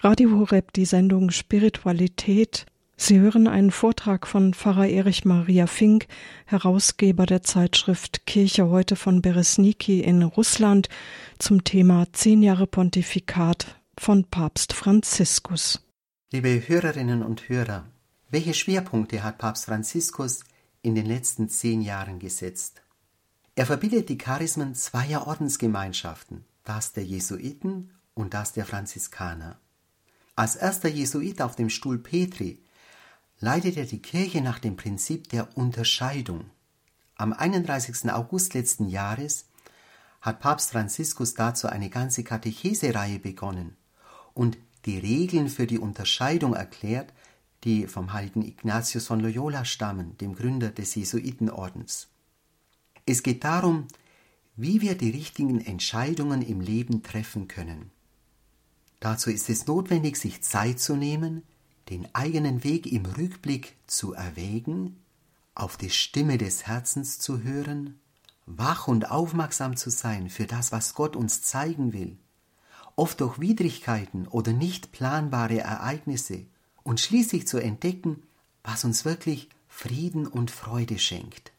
Radio 0.00 0.30
Horeb, 0.30 0.72
die 0.72 0.84
Sendung 0.84 1.30
Spiritualität. 1.30 2.66
Sie 2.96 3.18
hören 3.18 3.46
einen 3.46 3.70
Vortrag 3.70 4.26
von 4.26 4.54
Pfarrer 4.54 4.88
Erich 4.88 5.24
Maria 5.24 5.66
Fink, 5.66 6.06
Herausgeber 6.46 7.26
der 7.26 7.42
Zeitschrift 7.42 8.26
Kirche 8.26 8.68
heute 8.68 8.96
von 8.96 9.22
Beresniki 9.22 10.00
in 10.00 10.22
Russland, 10.22 10.88
zum 11.38 11.64
Thema 11.64 12.06
Zehn 12.12 12.42
Jahre 12.42 12.66
Pontifikat 12.66 13.80
von 13.98 14.24
Papst 14.24 14.72
Franziskus. 14.72 15.87
Liebe 16.30 16.68
Hörerinnen 16.68 17.22
und 17.22 17.48
Hörer, 17.48 17.86
welche 18.28 18.52
Schwerpunkte 18.52 19.22
hat 19.22 19.38
Papst 19.38 19.64
Franziskus 19.64 20.44
in 20.82 20.94
den 20.94 21.06
letzten 21.06 21.48
zehn 21.48 21.80
Jahren 21.80 22.18
gesetzt? 22.18 22.82
Er 23.54 23.64
verbindet 23.64 24.10
die 24.10 24.18
Charismen 24.18 24.74
zweier 24.74 25.26
Ordensgemeinschaften, 25.26 26.44
das 26.64 26.92
der 26.92 27.04
Jesuiten 27.04 27.94
und 28.12 28.34
das 28.34 28.52
der 28.52 28.66
Franziskaner. 28.66 29.58
Als 30.36 30.54
erster 30.54 30.90
Jesuit 30.90 31.40
auf 31.40 31.56
dem 31.56 31.70
Stuhl 31.70 31.96
Petri 31.96 32.62
leitet 33.40 33.78
er 33.78 33.86
die 33.86 34.02
Kirche 34.02 34.42
nach 34.42 34.58
dem 34.58 34.76
Prinzip 34.76 35.30
der 35.30 35.56
Unterscheidung. 35.56 36.50
Am 37.16 37.32
31. 37.32 38.12
August 38.12 38.52
letzten 38.52 38.90
Jahres 38.90 39.46
hat 40.20 40.40
Papst 40.40 40.72
Franziskus 40.72 41.32
dazu 41.32 41.68
eine 41.68 41.88
ganze 41.88 42.22
Katechesereihe 42.22 43.18
begonnen 43.18 43.78
und 44.34 44.58
die 44.84 44.98
Regeln 44.98 45.48
für 45.48 45.66
die 45.66 45.78
Unterscheidung 45.78 46.54
erklärt, 46.54 47.12
die 47.64 47.86
vom 47.86 48.12
heiligen 48.12 48.42
Ignatius 48.42 49.06
von 49.06 49.20
Loyola 49.20 49.64
stammen, 49.64 50.16
dem 50.18 50.34
Gründer 50.34 50.70
des 50.70 50.94
Jesuitenordens. 50.94 52.08
Es 53.04 53.22
geht 53.22 53.44
darum, 53.44 53.88
wie 54.56 54.80
wir 54.80 54.96
die 54.96 55.10
richtigen 55.10 55.60
Entscheidungen 55.60 56.42
im 56.42 56.60
Leben 56.60 57.02
treffen 57.02 57.48
können. 57.48 57.90
Dazu 59.00 59.30
ist 59.30 59.48
es 59.48 59.66
notwendig, 59.66 60.16
sich 60.16 60.42
Zeit 60.42 60.80
zu 60.80 60.96
nehmen, 60.96 61.42
den 61.88 62.12
eigenen 62.14 62.64
Weg 62.64 62.86
im 62.86 63.06
Rückblick 63.06 63.76
zu 63.86 64.12
erwägen, 64.12 64.96
auf 65.54 65.76
die 65.76 65.90
Stimme 65.90 66.38
des 66.38 66.66
Herzens 66.66 67.18
zu 67.18 67.42
hören, 67.42 68.00
wach 68.46 68.88
und 68.88 69.10
aufmerksam 69.10 69.76
zu 69.76 69.90
sein 69.90 70.30
für 70.30 70.46
das, 70.46 70.72
was 70.72 70.94
Gott 70.94 71.16
uns 71.16 71.42
zeigen 71.42 71.92
will, 71.92 72.18
oft 72.98 73.20
durch 73.20 73.38
Widrigkeiten 73.38 74.26
oder 74.26 74.52
nicht 74.52 74.90
planbare 74.92 75.58
Ereignisse 75.58 76.46
und 76.82 77.00
schließlich 77.00 77.46
zu 77.46 77.58
entdecken, 77.58 78.22
was 78.64 78.84
uns 78.84 79.04
wirklich 79.04 79.48
Frieden 79.68 80.26
und 80.26 80.50
Freude 80.50 80.98
schenkt. 80.98 81.52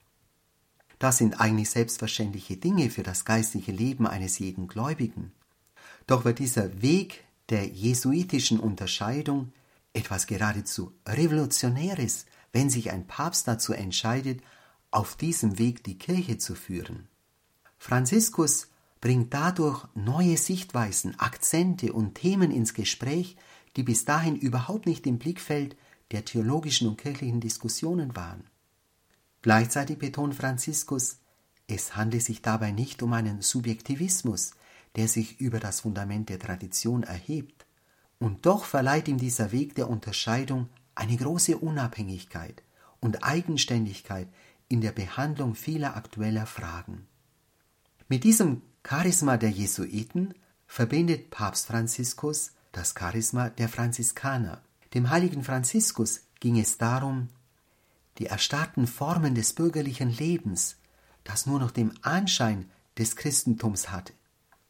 Das 1.00 1.18
sind 1.18 1.40
eigentlich 1.40 1.70
selbstverständliche 1.70 2.58
Dinge 2.58 2.90
für 2.90 3.04
das 3.04 3.24
geistliche 3.24 3.72
Leben 3.72 4.06
eines 4.06 4.38
jeden 4.40 4.68
Gläubigen. 4.68 5.32
Doch 6.08 6.26
wird 6.26 6.40
dieser 6.40 6.82
Weg 6.82 7.24
der 7.48 7.68
jesuitischen 7.68 8.60
Unterscheidung 8.60 9.54
etwas 9.94 10.28
geradezu 10.28 10.92
Revolutionäres, 11.08 12.26
wenn 12.52 12.70
sich 12.70 12.92
ein 12.92 13.08
Papst 13.08 13.48
dazu 13.48 13.72
entscheidet, 13.72 14.42
auf 14.92 15.16
diesem 15.16 15.58
Weg 15.58 15.84
die 15.86 15.98
Kirche 15.98 16.38
zu 16.38 16.54
führen. 16.54 17.08
Franziskus 17.78 18.68
bringt 19.02 19.34
dadurch 19.34 19.86
neue 19.96 20.38
Sichtweisen, 20.38 21.20
Akzente 21.20 21.94
und 21.94 22.16
Themen 22.16 22.52
ins 22.52 22.74
Gespräch, 22.74 23.38
die 23.76 23.84
bis 23.84 24.06
dahin 24.06 24.36
überhaupt 24.36 24.86
nicht 24.86 25.08
im 25.08 25.20
Blickfeld 25.20 25.78
der 26.12 26.26
theologischen 26.26 26.88
und 26.88 26.98
kirchlichen 26.98 27.40
Diskussionen 27.40 28.16
waren. 28.16 28.44
Gleichzeitig 29.42 30.00
betont 30.00 30.36
Franziskus, 30.36 31.20
es 31.68 31.96
handle 31.96 32.20
sich 32.20 32.42
dabei 32.42 32.72
nicht 32.72 33.02
um 33.04 33.14
einen 33.14 33.42
Subjektivismus, 33.42 34.52
der 34.96 35.08
sich 35.08 35.40
über 35.40 35.60
das 35.60 35.82
Fundament 35.82 36.30
der 36.30 36.40
Tradition 36.40 37.04
erhebt, 37.04 37.66
und 38.18 38.46
doch 38.46 38.66
verleiht 38.66 39.08
ihm 39.08 39.18
dieser 39.18 39.54
Weg 39.54 39.76
der 39.76 39.90
Unterscheidung 39.90 40.68
eine 40.94 41.16
große 41.16 41.58
Unabhängigkeit 41.58 42.64
und 43.00 43.24
Eigenständigkeit 43.24 44.28
in 44.68 44.82
der 44.82 44.92
Behandlung 44.92 45.56
vieler 45.56 45.96
aktueller 45.96 46.46
Fragen. 46.46 47.08
Mit 48.10 48.26
diesem 48.26 48.62
Charisma 48.88 49.38
der 49.38 49.52
Jesuiten 49.52 50.34
verbindet 50.68 51.30
Papst 51.30 51.68
Franziskus 51.68 52.52
das 52.72 52.94
Charisma 52.98 53.50
der 53.50 53.70
Franziskaner. 53.70 54.62
Dem 54.94 55.10
heiligen 55.10 55.44
Franziskus 55.44 56.22
ging 56.40 56.60
es 56.60 56.78
darum, 56.78 57.30
die 58.18 58.28
erstarrten 58.28 58.88
Formen 58.88 59.36
des 59.36 59.54
bürgerlichen 59.54 60.10
Lebens, 60.10 60.78
das 61.24 61.46
nur 61.46 61.60
noch 61.60 61.72
den 61.72 61.94
Anschein 62.04 62.70
des 62.98 63.16
Christentums 63.16 63.92
hatte, 63.92 64.14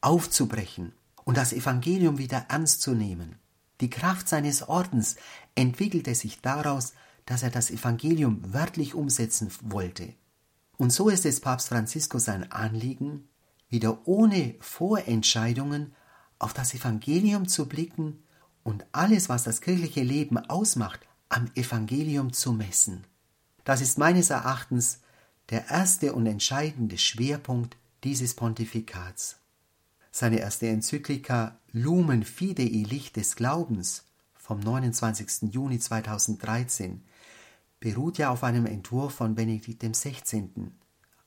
aufzubrechen 0.02 0.94
und 1.24 1.38
das 1.38 1.54
Evangelium 1.54 2.18
wieder 2.18 2.46
ernst 2.50 2.82
zu 2.82 2.94
nehmen. 2.94 3.36
Die 3.82 3.90
Kraft 3.90 4.28
seines 4.28 4.68
Ordens 4.68 5.16
entwickelte 5.56 6.14
sich 6.16 6.42
daraus, 6.42 6.94
dass 7.26 7.44
er 7.44 7.50
das 7.50 7.72
Evangelium 7.72 8.54
wörtlich 8.54 8.94
umsetzen 8.94 9.52
wollte. 9.62 10.14
Und 10.78 10.92
so 10.92 11.10
ist 11.10 11.26
es 11.26 11.40
Papst 11.40 11.70
Franziskus 11.70 12.26
sein 12.26 12.52
Anliegen, 12.52 13.28
wieder 13.70 14.08
ohne 14.08 14.56
Vorentscheidungen 14.60 15.94
auf 16.40 16.54
das 16.54 16.74
Evangelium 16.74 17.48
zu 17.48 17.68
blicken 17.68 18.24
und 18.64 18.86
alles, 18.92 19.30
was 19.30 19.44
das 19.44 19.62
kirchliche 19.62 20.04
Leben 20.04 20.38
ausmacht, 20.38 21.02
am 21.30 21.50
Evangelium 21.56 22.34
zu 22.34 22.54
messen. 22.54 23.04
Das 23.64 23.82
ist 23.82 23.98
meines 23.98 24.30
Erachtens 24.32 25.00
der 25.50 25.70
erste 25.70 26.14
und 26.14 26.26
entscheidende 26.26 26.98
Schwerpunkt 26.98 27.78
dieses 28.04 28.34
Pontifikats. 28.34 29.38
Seine 30.12 30.40
erste 30.40 30.68
Enzyklika 30.68 31.60
Lumen 31.72 32.24
Fidei 32.24 32.64
Licht 32.64 33.16
des 33.16 33.36
Glaubens 33.36 34.06
vom 34.34 34.60
29. 34.60 35.54
Juni 35.54 35.80
2013 35.80 37.04
beruht 37.80 38.18
ja 38.18 38.32
auf 38.32 38.44
einem 38.44 38.66
Entwurf 38.66 39.14
von 39.14 39.36
Benedikt 39.36 39.84
XVI. 39.84 40.50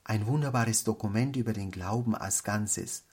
Ein 0.05 0.27
wunderbares 0.27 0.85
Dokument 0.85 1.37
über 1.37 1.53
den 1.53 1.71
Glauben 1.71 2.15
als 2.15 2.43
Ganzes. 2.43 3.05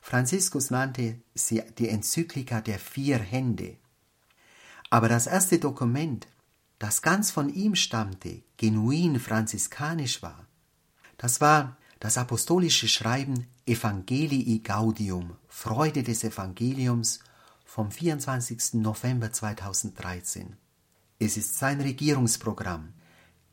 Franziskus 0.00 0.70
nannte 0.70 1.20
sie 1.34 1.62
die 1.78 1.88
Enzyklika 1.88 2.60
der 2.60 2.78
vier 2.78 3.18
Hände. 3.18 3.76
Aber 4.88 5.08
das 5.08 5.26
erste 5.26 5.58
Dokument, 5.58 6.26
das 6.78 7.02
ganz 7.02 7.30
von 7.30 7.48
ihm 7.48 7.74
stammte, 7.74 8.42
genuin 8.56 9.20
franziskanisch 9.20 10.22
war, 10.22 10.46
das 11.18 11.40
war 11.40 11.76
das 11.98 12.16
apostolische 12.16 12.88
Schreiben 12.88 13.46
Evangelii 13.66 14.60
Gaudium, 14.60 15.36
Freude 15.48 16.02
des 16.02 16.24
Evangeliums 16.24 17.20
vom 17.64 17.90
24. 17.90 18.74
November 18.74 19.30
2013. 19.30 20.56
Es 21.18 21.36
ist 21.36 21.58
sein 21.58 21.80
Regierungsprogramm, 21.80 22.94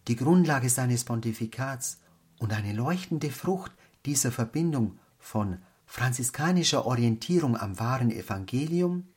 die 0.07 0.15
Grundlage 0.15 0.69
seines 0.69 1.03
Pontifikats 1.03 1.99
und 2.39 2.53
eine 2.53 2.73
leuchtende 2.73 3.31
Frucht 3.31 3.71
dieser 4.05 4.31
Verbindung 4.31 4.99
von 5.19 5.59
franziskanischer 5.85 6.85
Orientierung 6.85 7.57
am 7.57 7.79
wahren 7.79 8.11
Evangelium 8.11 9.07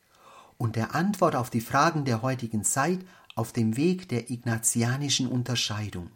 und 0.57 0.75
der 0.75 0.95
Antwort 0.95 1.35
auf 1.35 1.49
die 1.49 1.61
Fragen 1.61 2.05
der 2.05 2.21
heutigen 2.21 2.63
Zeit 2.63 2.99
auf 3.35 3.51
dem 3.51 3.77
Weg 3.77 4.09
der 4.09 4.29
ignatianischen 4.29 5.27
Unterscheidung. 5.27 6.09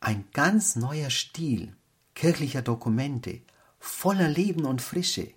Ein 0.00 0.24
ganz 0.32 0.76
neuer 0.76 1.10
Stil 1.10 1.74
kirchlicher 2.18 2.62
Dokumente, 2.62 3.42
voller 3.78 4.28
Leben 4.28 4.64
und 4.64 4.82
Frische, 4.82 5.28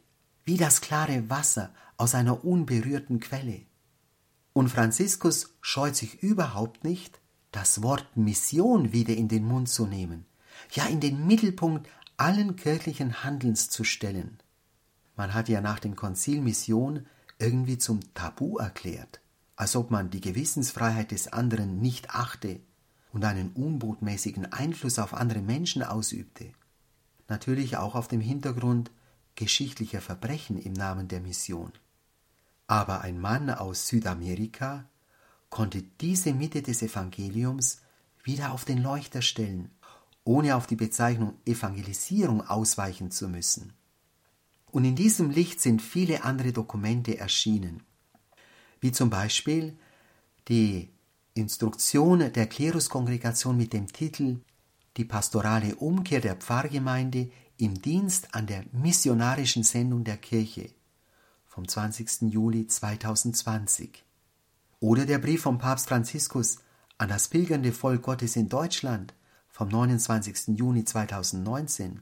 wie 0.43 0.57
das 0.57 0.81
klare 0.81 1.29
Wasser 1.29 1.71
aus 1.95 2.15
einer 2.15 2.43
unberührten 2.43 3.19
Quelle. 3.19 3.61
Und 4.53 4.69
Franziskus 4.69 5.53
scheut 5.61 5.95
sich 5.95 6.23
überhaupt 6.23 6.83
nicht, 6.83 7.19
das 7.51 7.83
Wort 7.83 8.17
Mission 8.17 8.93
wieder 8.93 9.13
in 9.13 9.27
den 9.27 9.45
Mund 9.45 9.69
zu 9.69 9.85
nehmen, 9.85 10.25
ja 10.71 10.85
in 10.85 10.99
den 10.99 11.25
Mittelpunkt 11.27 11.89
allen 12.17 12.55
kirchlichen 12.55 13.23
Handelns 13.23 13.69
zu 13.69 13.83
stellen. 13.83 14.37
Man 15.15 15.33
hat 15.33 15.49
ja 15.49 15.61
nach 15.61 15.79
dem 15.79 15.95
Konzil 15.95 16.41
Mission 16.41 17.05
irgendwie 17.39 17.77
zum 17.77 17.99
Tabu 18.13 18.57
erklärt, 18.57 19.19
als 19.55 19.75
ob 19.75 19.91
man 19.91 20.09
die 20.09 20.21
Gewissensfreiheit 20.21 21.11
des 21.11 21.27
anderen 21.27 21.79
nicht 21.79 22.11
achte 22.11 22.59
und 23.11 23.25
einen 23.25 23.51
unbotmäßigen 23.51 24.51
Einfluss 24.53 24.99
auf 24.99 25.13
andere 25.13 25.41
Menschen 25.41 25.83
ausübte. 25.83 26.51
Natürlich 27.27 27.77
auch 27.77 27.95
auf 27.95 28.07
dem 28.07 28.21
Hintergrund 28.21 28.91
geschichtlicher 29.35 30.01
Verbrechen 30.01 30.57
im 30.57 30.73
Namen 30.73 31.07
der 31.07 31.21
Mission. 31.21 31.71
Aber 32.67 33.01
ein 33.01 33.19
Mann 33.19 33.49
aus 33.49 33.87
Südamerika 33.87 34.85
konnte 35.49 35.83
diese 35.99 36.33
Mitte 36.33 36.61
des 36.61 36.81
Evangeliums 36.81 37.81
wieder 38.23 38.51
auf 38.51 38.65
den 38.65 38.81
Leuchter 38.81 39.21
stellen, 39.21 39.71
ohne 40.23 40.55
auf 40.55 40.67
die 40.67 40.75
Bezeichnung 40.75 41.33
Evangelisierung 41.45 42.41
ausweichen 42.41 43.11
zu 43.11 43.27
müssen. 43.27 43.73
Und 44.67 44.85
in 44.85 44.95
diesem 44.95 45.29
Licht 45.31 45.59
sind 45.59 45.81
viele 45.81 46.23
andere 46.23 46.53
Dokumente 46.53 47.17
erschienen, 47.17 47.83
wie 48.79 48.91
zum 48.91 49.09
Beispiel 49.09 49.77
die 50.47 50.89
Instruktion 51.33 52.31
der 52.31 52.47
Kleruskongregation 52.47 53.57
mit 53.57 53.73
dem 53.73 53.87
Titel 53.87 54.41
Die 54.97 55.05
pastorale 55.05 55.75
Umkehr 55.75 56.21
der 56.21 56.35
Pfarrgemeinde 56.35 57.31
im 57.57 57.81
Dienst 57.81 58.33
an 58.33 58.47
der 58.47 58.65
missionarischen 58.71 59.63
Sendung 59.63 60.03
der 60.03 60.17
Kirche 60.17 60.71
vom 61.47 61.67
20. 61.67 62.31
Juli 62.31 62.67
2020. 62.67 64.03
Oder 64.79 65.05
der 65.05 65.19
Brief 65.19 65.41
vom 65.41 65.57
Papst 65.57 65.89
Franziskus 65.89 66.59
an 66.97 67.09
das 67.09 67.27
pilgernde 67.27 67.71
Volk 67.71 68.01
Gottes 68.03 68.35
in 68.35 68.49
Deutschland 68.49 69.13
vom 69.61 69.69
29. 69.69 70.57
Juni 70.57 70.85
2019. 70.85 72.01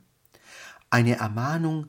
Eine 0.89 1.17
Ermahnung, 1.17 1.87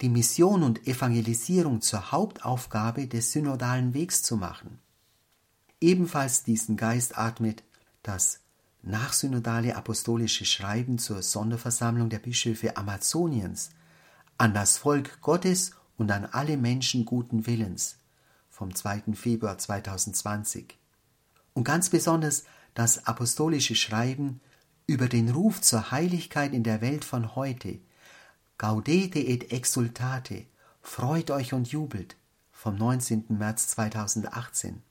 die 0.00 0.08
Mission 0.08 0.62
und 0.62 0.86
Evangelisierung 0.86 1.82
zur 1.82 2.12
Hauptaufgabe 2.12 3.06
des 3.06 3.30
synodalen 3.30 3.92
Wegs 3.92 4.22
zu 4.22 4.38
machen. 4.38 4.78
Ebenfalls 5.82 6.44
diesen 6.44 6.78
Geist 6.78 7.18
atmet 7.18 7.62
das 8.02 8.40
nachsynodale 8.80 9.76
apostolische 9.76 10.46
Schreiben 10.46 10.96
zur 10.96 11.20
Sonderversammlung 11.20 12.08
der 12.08 12.20
Bischöfe 12.20 12.78
Amazoniens 12.78 13.68
an 14.38 14.54
das 14.54 14.78
Volk 14.78 15.20
Gottes 15.20 15.72
und 15.98 16.10
an 16.10 16.24
alle 16.24 16.56
Menschen 16.56 17.04
guten 17.04 17.46
Willens 17.46 17.98
vom 18.48 18.74
2. 18.74 19.12
Februar 19.12 19.58
2020 19.58 20.78
und 21.52 21.64
ganz 21.64 21.90
besonders 21.90 22.44
das 22.72 23.06
apostolische 23.06 23.74
Schreiben 23.74 24.40
über 24.92 25.08
den 25.08 25.30
Ruf 25.30 25.62
zur 25.62 25.90
Heiligkeit 25.90 26.52
in 26.52 26.64
der 26.64 26.82
Welt 26.82 27.06
von 27.06 27.34
heute 27.34 27.80
Gaudete 28.58 29.18
et 29.18 29.50
exultate, 29.50 30.44
freut 30.82 31.30
euch 31.30 31.54
und 31.54 31.72
jubelt 31.72 32.16
vom 32.52 32.76
19. 32.76 33.24
März 33.30 33.68
2018. 33.68 34.82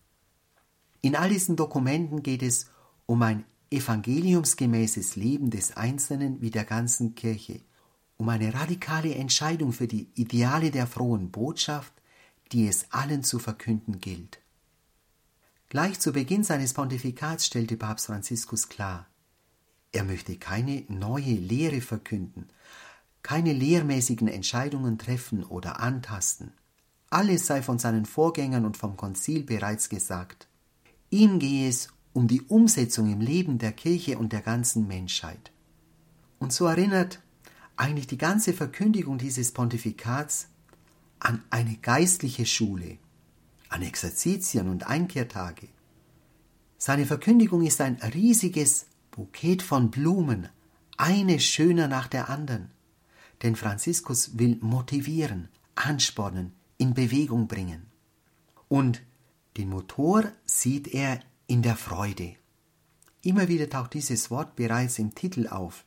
In 1.02 1.16
all 1.16 1.30
diesen 1.30 1.56
Dokumenten 1.56 2.24
geht 2.24 2.42
es 2.42 2.66
um 3.06 3.22
ein 3.22 3.46
evangeliumsgemäßes 3.70 5.16
Leben 5.16 5.52
des 5.52 5.78
Einzelnen 5.78 6.42
wie 6.42 6.50
der 6.50 6.66
ganzen 6.66 7.14
Kirche 7.14 7.62
um 8.18 8.30
eine 8.30 8.54
radikale 8.54 9.16
Entscheidung 9.16 9.72
für 9.72 9.88
die 9.88 10.10
Ideale 10.16 10.70
der 10.70 10.86
frohen 10.86 11.32
Botschaft, 11.32 11.94
die 12.52 12.68
es 12.68 12.92
allen 12.92 13.24
zu 13.24 13.40
verkünden 13.40 14.00
gilt. 14.00 14.40
Gleich 15.70 16.00
zu 16.00 16.12
Beginn 16.12 16.44
seines 16.44 16.74
Pontifikats 16.74 17.46
stellte 17.46 17.78
Papst 17.78 18.08
Franziskus 18.08 18.68
klar, 18.68 19.08
er 19.92 20.04
möchte 20.04 20.38
keine 20.38 20.84
neue 20.88 21.34
Lehre 21.34 21.82
verkünden, 21.82 22.48
keine 23.24 23.54
lehrmäßigen 23.54 24.28
Entscheidungen 24.28 24.98
treffen 24.98 25.44
oder 25.44 25.80
antasten. 25.80 26.54
Alles 27.10 27.46
sei 27.46 27.62
von 27.62 27.78
seinen 27.78 28.06
Vorgängern 28.06 28.66
und 28.66 28.78
vom 28.78 28.96
Konzil 28.96 29.44
bereits 29.44 29.90
gesagt. 29.90 30.48
Ihm 31.10 31.40
gehe 31.40 31.68
es 31.68 31.90
um 32.14 32.28
die 32.28 32.42
Umsetzung 32.44 33.12
im 33.12 33.20
Leben 33.20 33.58
der 33.58 33.74
Kirche 33.74 34.18
und 34.18 34.32
der 34.32 34.42
ganzen 34.42 34.88
Menschheit. 34.88 35.52
Und 36.40 36.54
so 36.54 36.66
erinnert 36.66 37.22
eigentlich 37.76 38.08
die 38.08 38.18
ganze 38.18 38.54
Verkündigung 38.54 39.18
dieses 39.18 39.52
Pontifikats 39.52 40.48
an 41.20 41.44
eine 41.50 41.76
geistliche 41.76 42.46
Schule, 42.46 42.98
an 43.70 43.82
Exerzitien 43.82 44.70
und 44.70 44.88
Einkehrtage. 44.88 45.68
Seine 46.78 47.06
Verkündigung 47.06 47.64
ist 47.64 47.80
ein 47.82 47.96
riesiges 48.14 48.88
Bouquet 49.12 49.62
von 49.62 49.92
Blumen, 49.92 50.50
eine 50.98 51.40
schöner 51.40 51.88
nach 51.88 52.08
der 52.08 52.30
anderen. 52.30 52.72
Denn 53.44 53.56
Franziskus 53.56 54.38
will 54.38 54.58
motivieren, 54.62 55.50
anspornen, 55.76 56.54
in 56.78 56.94
Bewegung 56.94 57.48
bringen. 57.48 57.88
Und 58.68 59.02
den 59.58 59.70
Motor 59.70 60.32
sieht 60.46 60.88
er 60.88 61.20
in 61.48 61.62
der 61.62 61.76
Freude. 61.76 62.36
Immer 63.22 63.48
wieder 63.48 63.70
taucht 63.70 63.94
dieses 63.94 64.32
Wort 64.32 64.56
bereits 64.56 64.98
im 64.98 65.14
Titel 65.14 65.48
auf, 65.48 65.86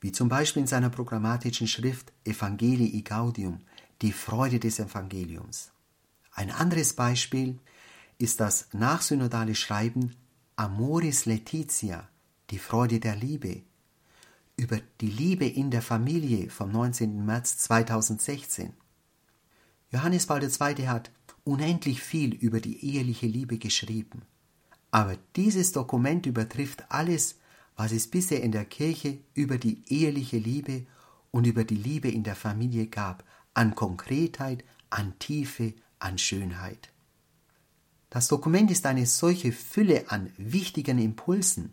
wie 0.00 0.12
zum 0.12 0.28
Beispiel 0.28 0.62
in 0.62 0.66
seiner 0.66 0.90
programmatischen 0.90 1.68
Schrift 1.68 2.12
Evangelii 2.24 3.02
Gaudium, 3.02 3.60
die 4.02 4.12
Freude 4.12 4.58
des 4.58 4.80
Evangeliums. 4.80 5.70
Ein 6.32 6.50
anderes 6.50 6.94
Beispiel 6.94 7.58
ist 8.18 8.40
das 8.40 8.68
nachsynodale 8.72 9.54
Schreiben 9.54 10.16
Amoris 10.56 11.24
Laetitia, 11.24 12.08
die 12.52 12.58
Freude 12.58 13.00
der 13.00 13.16
Liebe, 13.16 13.62
über 14.56 14.78
die 15.00 15.08
Liebe 15.08 15.46
in 15.46 15.70
der 15.70 15.80
Familie 15.80 16.50
vom 16.50 16.70
19. 16.70 17.24
März 17.24 17.56
2016. 17.56 18.74
Johannes 19.90 20.26
Paul 20.26 20.42
II. 20.42 20.86
hat 20.86 21.10
unendlich 21.44 22.02
viel 22.02 22.34
über 22.34 22.60
die 22.60 22.84
eheliche 22.84 23.26
Liebe 23.26 23.56
geschrieben. 23.56 24.20
Aber 24.90 25.16
dieses 25.34 25.72
Dokument 25.72 26.26
übertrifft 26.26 26.84
alles, 26.90 27.38
was 27.74 27.90
es 27.90 28.06
bisher 28.06 28.42
in 28.42 28.52
der 28.52 28.66
Kirche 28.66 29.18
über 29.32 29.56
die 29.56 29.82
eheliche 29.88 30.36
Liebe 30.36 30.84
und 31.30 31.46
über 31.46 31.64
die 31.64 31.76
Liebe 31.76 32.10
in 32.10 32.22
der 32.22 32.36
Familie 32.36 32.86
gab, 32.86 33.24
an 33.54 33.74
Konkretheit, 33.74 34.62
an 34.90 35.18
Tiefe, 35.18 35.72
an 35.98 36.18
Schönheit. 36.18 36.90
Das 38.10 38.28
Dokument 38.28 38.70
ist 38.70 38.84
eine 38.84 39.06
solche 39.06 39.52
Fülle 39.52 40.10
an 40.10 40.30
wichtigen 40.36 40.98
Impulsen, 40.98 41.72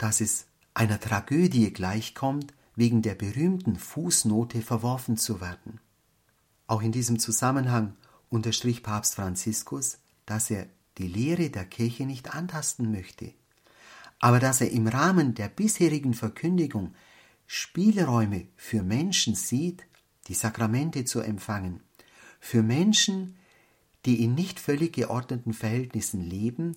dass 0.00 0.22
es 0.22 0.46
einer 0.72 0.98
Tragödie 0.98 1.70
gleichkommt, 1.74 2.54
wegen 2.74 3.02
der 3.02 3.14
berühmten 3.14 3.76
Fußnote 3.76 4.62
verworfen 4.62 5.18
zu 5.18 5.42
werden. 5.42 5.78
Auch 6.66 6.80
in 6.80 6.90
diesem 6.90 7.18
Zusammenhang 7.18 7.96
unterstrich 8.30 8.82
Papst 8.82 9.16
Franziskus, 9.16 9.98
dass 10.24 10.48
er 10.50 10.68
die 10.96 11.06
Lehre 11.06 11.50
der 11.50 11.66
Kirche 11.66 12.06
nicht 12.06 12.34
antasten 12.34 12.90
möchte, 12.90 13.34
aber 14.20 14.40
dass 14.40 14.62
er 14.62 14.70
im 14.70 14.86
Rahmen 14.86 15.34
der 15.34 15.48
bisherigen 15.48 16.14
Verkündigung 16.14 16.94
Spielräume 17.46 18.46
für 18.56 18.82
Menschen 18.82 19.34
sieht, 19.34 19.84
die 20.28 20.34
Sakramente 20.34 21.04
zu 21.04 21.20
empfangen, 21.20 21.82
für 22.38 22.62
Menschen, 22.62 23.36
die 24.06 24.24
in 24.24 24.34
nicht 24.34 24.60
völlig 24.60 24.94
geordneten 24.94 25.52
Verhältnissen 25.52 26.22
leben, 26.22 26.76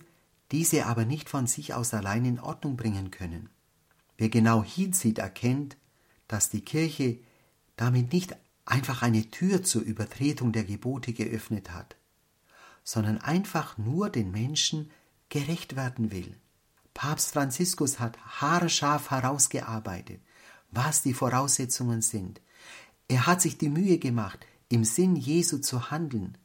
diese 0.54 0.86
aber 0.86 1.04
nicht 1.04 1.28
von 1.28 1.48
sich 1.48 1.74
aus 1.74 1.94
allein 1.94 2.24
in 2.24 2.38
Ordnung 2.38 2.76
bringen 2.76 3.10
können. 3.10 3.48
Wer 4.16 4.28
genau 4.28 4.62
hinsieht, 4.62 5.18
erkennt, 5.18 5.76
dass 6.28 6.48
die 6.48 6.60
Kirche 6.60 7.18
damit 7.74 8.12
nicht 8.12 8.36
einfach 8.64 9.02
eine 9.02 9.32
Tür 9.32 9.64
zur 9.64 9.82
Übertretung 9.82 10.52
der 10.52 10.62
Gebote 10.62 11.12
geöffnet 11.12 11.72
hat, 11.72 11.96
sondern 12.84 13.18
einfach 13.18 13.78
nur 13.78 14.10
den 14.10 14.30
Menschen 14.30 14.92
gerecht 15.28 15.74
werden 15.74 16.12
will. 16.12 16.36
Papst 16.94 17.32
Franziskus 17.32 17.98
hat 17.98 18.16
haarscharf 18.40 19.10
herausgearbeitet, 19.10 20.20
was 20.70 21.02
die 21.02 21.14
Voraussetzungen 21.14 22.00
sind. 22.00 22.40
Er 23.08 23.26
hat 23.26 23.42
sich 23.42 23.58
die 23.58 23.70
Mühe 23.70 23.98
gemacht, 23.98 24.46
im 24.68 24.84
Sinn 24.84 25.16
Jesu 25.16 25.58
zu 25.58 25.90
handeln. 25.90 26.38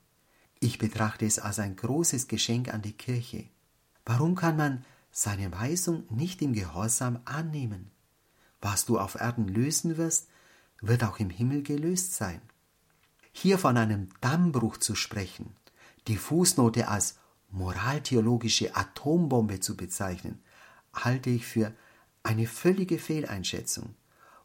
Ich 0.59 0.79
betrachte 0.79 1.27
es 1.27 1.37
als 1.37 1.59
ein 1.59 1.75
großes 1.75 2.27
Geschenk 2.27 2.73
an 2.73 2.81
die 2.81 2.93
Kirche. 2.93 3.45
Warum 4.09 4.33
kann 4.33 4.57
man 4.57 4.83
seine 5.11 5.51
Weisung 5.51 6.03
nicht 6.09 6.41
im 6.41 6.53
Gehorsam 6.53 7.19
annehmen? 7.25 7.91
Was 8.59 8.85
du 8.85 8.97
auf 8.97 9.13
Erden 9.13 9.47
lösen 9.47 9.97
wirst, 9.97 10.29
wird 10.81 11.03
auch 11.03 11.19
im 11.19 11.29
Himmel 11.29 11.61
gelöst 11.61 12.15
sein. 12.15 12.41
Hier 13.31 13.59
von 13.59 13.77
einem 13.77 14.09
Dammbruch 14.19 14.77
zu 14.77 14.95
sprechen, 14.95 15.55
die 16.07 16.17
Fußnote 16.17 16.87
als 16.87 17.19
moraltheologische 17.51 18.75
Atombombe 18.75 19.59
zu 19.59 19.77
bezeichnen, 19.77 20.41
halte 20.91 21.29
ich 21.29 21.45
für 21.45 21.71
eine 22.23 22.47
völlige 22.47 22.97
Fehleinschätzung 22.97 23.93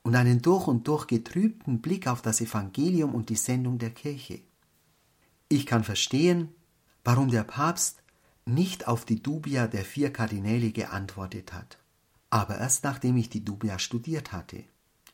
und 0.02 0.14
einen 0.14 0.42
durch 0.42 0.66
und 0.66 0.86
durch 0.88 1.06
getrübten 1.06 1.80
Blick 1.80 2.06
auf 2.06 2.20
das 2.20 2.42
Evangelium 2.42 3.14
und 3.14 3.30
die 3.30 3.36
Sendung 3.36 3.78
der 3.78 3.92
Kirche. 3.92 4.42
Ich 5.48 5.64
kann 5.64 5.84
verstehen, 5.84 6.54
warum 7.02 7.30
der 7.30 7.44
Papst 7.44 8.03
nicht 8.46 8.88
auf 8.88 9.04
die 9.04 9.22
Dubia 9.22 9.66
der 9.66 9.84
vier 9.84 10.12
Kardinäle 10.12 10.70
geantwortet 10.70 11.52
hat, 11.52 11.78
aber 12.30 12.58
erst 12.58 12.84
nachdem 12.84 13.16
ich 13.16 13.30
die 13.30 13.44
Dubia 13.44 13.78
studiert 13.78 14.32
hatte. 14.32 14.64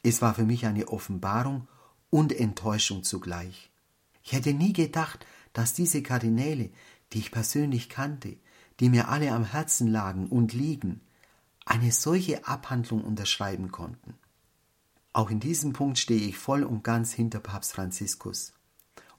Es 0.03 0.23
war 0.23 0.35
für 0.35 0.45
mich 0.45 0.67
eine 0.67 0.89
Offenbarung 0.89 1.69
und 2.09 2.33
Enttäuschung 2.33 3.05
zugleich. 3.05 3.71
Ich 4.23 4.33
hätte 4.33 4.53
nie 4.53 4.73
gedacht, 4.73 5.27
dass 5.53 5.75
diese 5.75 6.03
Kardinäle, 6.03 6.71
die 7.13 7.19
ich 7.19 7.31
persönlich 7.31 7.89
kannte, 7.89 8.37
die 8.81 8.89
mir 8.89 9.09
alle 9.09 9.33
am 9.33 9.45
Herzen 9.45 9.89
lagen 9.89 10.29
und 10.29 10.53
liegen, 10.53 11.01
eine 11.65 11.93
solche 11.93 12.47
Abhandlung 12.47 13.05
unterschreiben 13.05 13.71
konnten. 13.71 14.15
Auch 15.13 15.31
in 15.31 15.41
diesem 15.41 15.73
Punkt 15.73 15.99
stehe 15.99 16.21
ich 16.29 16.39
voll 16.39 16.63
und 16.63 16.83
ganz 16.83 17.13
hinter 17.13 17.41
Papst 17.41 17.73
Franziskus. 17.73 18.55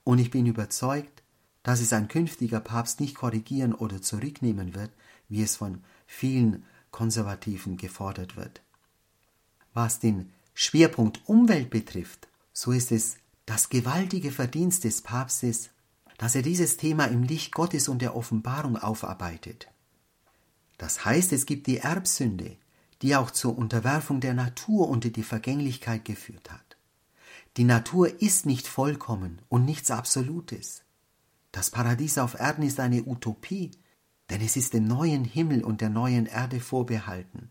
Und 0.04 0.18
ich 0.18 0.30
bin 0.30 0.46
überzeugt, 0.46 1.21
dass 1.62 1.80
es 1.80 1.92
ein 1.92 2.08
künftiger 2.08 2.60
Papst 2.60 3.00
nicht 3.00 3.14
korrigieren 3.14 3.74
oder 3.74 4.02
zurücknehmen 4.02 4.74
wird, 4.74 4.90
wie 5.28 5.42
es 5.42 5.56
von 5.56 5.82
vielen 6.06 6.64
Konservativen 6.90 7.76
gefordert 7.76 8.36
wird. 8.36 8.60
Was 9.74 10.00
den 10.00 10.32
Schwerpunkt 10.54 11.22
Umwelt 11.26 11.70
betrifft, 11.70 12.28
so 12.52 12.72
ist 12.72 12.92
es 12.92 13.16
das 13.46 13.70
gewaltige 13.70 14.30
Verdienst 14.30 14.84
des 14.84 15.02
Papstes, 15.02 15.70
dass 16.18 16.34
er 16.34 16.42
dieses 16.42 16.76
Thema 16.76 17.06
im 17.06 17.22
Licht 17.22 17.52
Gottes 17.52 17.88
und 17.88 18.02
der 18.02 18.14
Offenbarung 18.14 18.76
aufarbeitet. 18.76 19.68
Das 20.78 21.04
heißt, 21.04 21.32
es 21.32 21.46
gibt 21.46 21.66
die 21.66 21.78
Erbsünde, 21.78 22.56
die 23.00 23.16
auch 23.16 23.30
zur 23.30 23.56
Unterwerfung 23.56 24.20
der 24.20 24.34
Natur 24.34 24.88
unter 24.88 25.10
die 25.10 25.22
Vergänglichkeit 25.22 26.04
geführt 26.04 26.50
hat. 26.50 26.76
Die 27.56 27.64
Natur 27.64 28.20
ist 28.22 28.46
nicht 28.46 28.66
vollkommen 28.66 29.40
und 29.48 29.64
nichts 29.64 29.90
Absolutes. 29.90 30.81
Das 31.52 31.70
Paradies 31.70 32.18
auf 32.18 32.34
Erden 32.34 32.64
ist 32.64 32.80
eine 32.80 33.04
Utopie, 33.04 33.70
denn 34.30 34.40
es 34.40 34.56
ist 34.56 34.72
dem 34.72 34.86
neuen 34.86 35.24
Himmel 35.24 35.62
und 35.62 35.80
der 35.82 35.90
neuen 35.90 36.26
Erde 36.26 36.60
vorbehalten. 36.60 37.50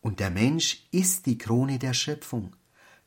Und 0.00 0.20
der 0.20 0.30
Mensch 0.30 0.86
ist 0.92 1.26
die 1.26 1.36
Krone 1.36 1.78
der 1.78 1.92
Schöpfung, 1.92 2.54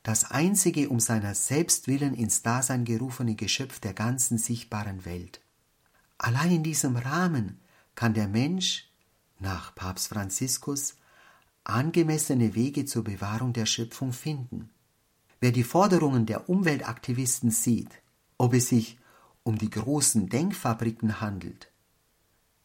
das 0.04 0.32
einzige 0.32 0.90
um 0.90 1.00
seiner 1.00 1.36
selbst 1.36 1.88
willen 1.88 2.14
ins 2.14 2.42
Dasein 2.42 2.86
gerufene 2.86 3.36
Geschöpf 3.36 3.80
der 3.80 3.94
ganzen 3.94 4.38
sichtbaren 4.38 5.06
Welt. 5.06 5.42
Allein 6.18 6.52
in 6.52 6.64
diesem 6.64 6.98
Rahmen 6.98 7.60
kann 7.96 8.14
der 8.14 8.28
Mensch, 8.28 8.90
nach 9.40 9.74
Papst 9.76 10.10
Franziskus, 10.10 10.96
angemessene 11.64 12.56
Wege 12.56 12.86
zur 12.86 13.04
Bewahrung 13.04 13.54
der 13.54 13.66
Schöpfung 13.66 14.12
finden. 14.12 14.70
Wer 15.40 15.52
die 15.52 15.64
Forderungen 15.64 16.26
der 16.26 16.50
Umweltaktivisten 16.50 17.52
sieht, 17.52 18.02
ob 18.38 18.54
es 18.54 18.70
sich 18.70 18.98
um 19.44 19.58
die 19.58 19.70
großen 19.70 20.30
Denkfabriken 20.30 21.22
handelt, 21.22 21.72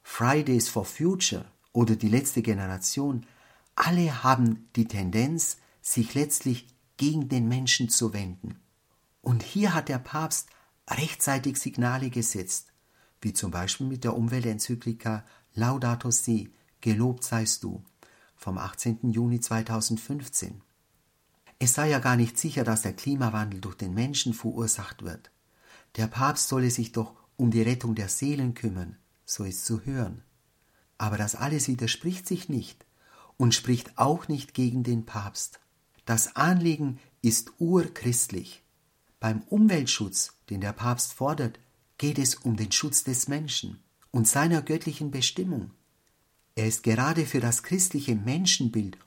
Fridays 0.02 0.68
for 0.68 0.84
Future 0.84 1.46
oder 1.72 1.96
die 1.96 2.08
letzte 2.08 2.42
Generation, 2.42 3.26
alle 3.74 4.22
haben 4.22 4.68
die 4.76 4.86
Tendenz, 4.86 5.58
sich 5.82 6.14
letztlich 6.14 6.66
gegen 6.96 7.28
den 7.28 7.48
Menschen 7.48 7.88
zu 7.88 8.12
wenden. 8.12 8.58
Und 9.20 9.42
hier 9.42 9.74
hat 9.74 9.88
der 9.88 9.98
Papst 9.98 10.48
rechtzeitig 10.88 11.58
Signale 11.58 12.10
gesetzt, 12.10 12.72
wie 13.20 13.32
zum 13.32 13.50
Beispiel 13.50 13.86
mit 13.86 14.04
der 14.04 14.16
Umweltenzyklika 14.16 15.24
Laudato 15.54 16.10
Si, 16.10 16.52
gelobt 16.80 17.24
seist 17.24 17.64
du, 17.64 17.82
vom 18.36 18.58
18. 18.58 19.10
Juni 19.10 19.40
2015. 19.40 20.62
Es 21.58 21.74
sei 21.74 21.90
ja 21.90 21.98
gar 21.98 22.16
nicht 22.16 22.38
sicher, 22.38 22.64
dass 22.64 22.82
der 22.82 22.92
Klimawandel 22.92 23.60
durch 23.60 23.76
den 23.76 23.94
Menschen 23.94 24.34
verursacht 24.34 25.02
wird. 25.02 25.30
Der 25.96 26.06
Papst 26.06 26.48
solle 26.48 26.70
sich 26.70 26.92
doch 26.92 27.14
um 27.36 27.50
die 27.50 27.62
Rettung 27.62 27.94
der 27.94 28.08
Seelen 28.08 28.54
kümmern, 28.54 28.96
so 29.24 29.44
ist 29.44 29.64
zu 29.64 29.84
hören. 29.84 30.22
Aber 30.98 31.16
das 31.16 31.34
alles 31.34 31.68
widerspricht 31.68 32.26
sich 32.26 32.48
nicht 32.48 32.84
und 33.36 33.54
spricht 33.54 33.98
auch 33.98 34.28
nicht 34.28 34.54
gegen 34.54 34.82
den 34.82 35.06
Papst. 35.06 35.60
Das 36.04 36.36
Anliegen 36.36 36.98
ist 37.22 37.52
urchristlich. 37.58 38.62
Beim 39.20 39.42
Umweltschutz, 39.48 40.34
den 40.50 40.60
der 40.60 40.72
Papst 40.72 41.14
fordert, 41.14 41.58
geht 41.98 42.18
es 42.18 42.34
um 42.34 42.56
den 42.56 42.72
Schutz 42.72 43.04
des 43.04 43.28
Menschen 43.28 43.82
und 44.10 44.28
seiner 44.28 44.62
göttlichen 44.62 45.10
Bestimmung. 45.10 45.70
Er 46.54 46.66
ist 46.66 46.82
gerade 46.82 47.26
für 47.26 47.40
das 47.40 47.62
christliche 47.62 48.14
Menschenbild 48.14 48.98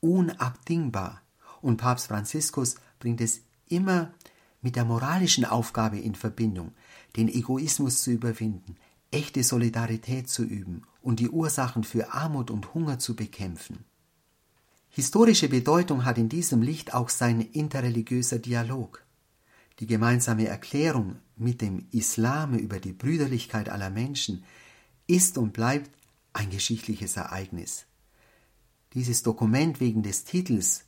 unabdingbar 0.00 1.22
und 1.60 1.76
Papst 1.76 2.08
Franziskus 2.08 2.76
bringt 2.98 3.20
es 3.20 3.40
immer 3.68 4.12
mit 4.62 4.76
der 4.76 4.84
moralischen 4.84 5.44
Aufgabe 5.44 5.98
in 5.98 6.14
Verbindung, 6.14 6.72
den 7.16 7.28
Egoismus 7.28 8.02
zu 8.02 8.12
überwinden, 8.12 8.76
echte 9.10 9.42
Solidarität 9.42 10.28
zu 10.28 10.44
üben 10.44 10.82
und 11.02 11.20
die 11.20 11.28
Ursachen 11.28 11.84
für 11.84 12.12
Armut 12.12 12.50
und 12.50 12.72
Hunger 12.72 12.98
zu 12.98 13.14
bekämpfen. 13.14 13.84
Historische 14.88 15.48
Bedeutung 15.48 16.04
hat 16.04 16.18
in 16.18 16.28
diesem 16.28 16.62
Licht 16.62 16.94
auch 16.94 17.08
sein 17.08 17.40
interreligiöser 17.40 18.38
Dialog. 18.38 19.04
Die 19.80 19.86
gemeinsame 19.86 20.46
Erklärung 20.46 21.16
mit 21.36 21.60
dem 21.60 21.86
Islam 21.90 22.54
über 22.54 22.78
die 22.78 22.92
Brüderlichkeit 22.92 23.68
aller 23.68 23.90
Menschen 23.90 24.44
ist 25.06 25.38
und 25.38 25.52
bleibt 25.52 25.90
ein 26.34 26.50
geschichtliches 26.50 27.16
Ereignis. 27.16 27.86
Dieses 28.92 29.22
Dokument 29.22 29.80
wegen 29.80 30.02
des 30.02 30.24
Titels 30.24 30.84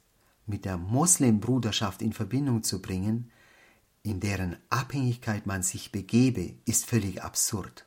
mit 0.46 0.64
der 0.64 0.76
Moslembruderschaft 0.76 2.02
in 2.02 2.12
Verbindung 2.12 2.62
zu 2.62 2.82
bringen, 2.82 3.30
in 4.04 4.20
deren 4.20 4.58
Abhängigkeit 4.68 5.46
man 5.46 5.62
sich 5.62 5.90
begebe, 5.90 6.54
ist 6.66 6.84
völlig 6.84 7.22
absurd. 7.22 7.86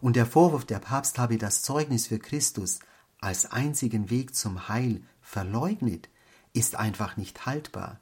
Und 0.00 0.16
der 0.16 0.26
Vorwurf, 0.26 0.64
der 0.64 0.80
Papst 0.80 1.18
habe 1.18 1.38
das 1.38 1.62
Zeugnis 1.62 2.08
für 2.08 2.18
Christus 2.18 2.80
als 3.20 3.46
einzigen 3.46 4.10
Weg 4.10 4.34
zum 4.34 4.68
Heil 4.68 5.00
verleugnet, 5.20 6.08
ist 6.52 6.74
einfach 6.74 7.16
nicht 7.16 7.46
haltbar. 7.46 8.00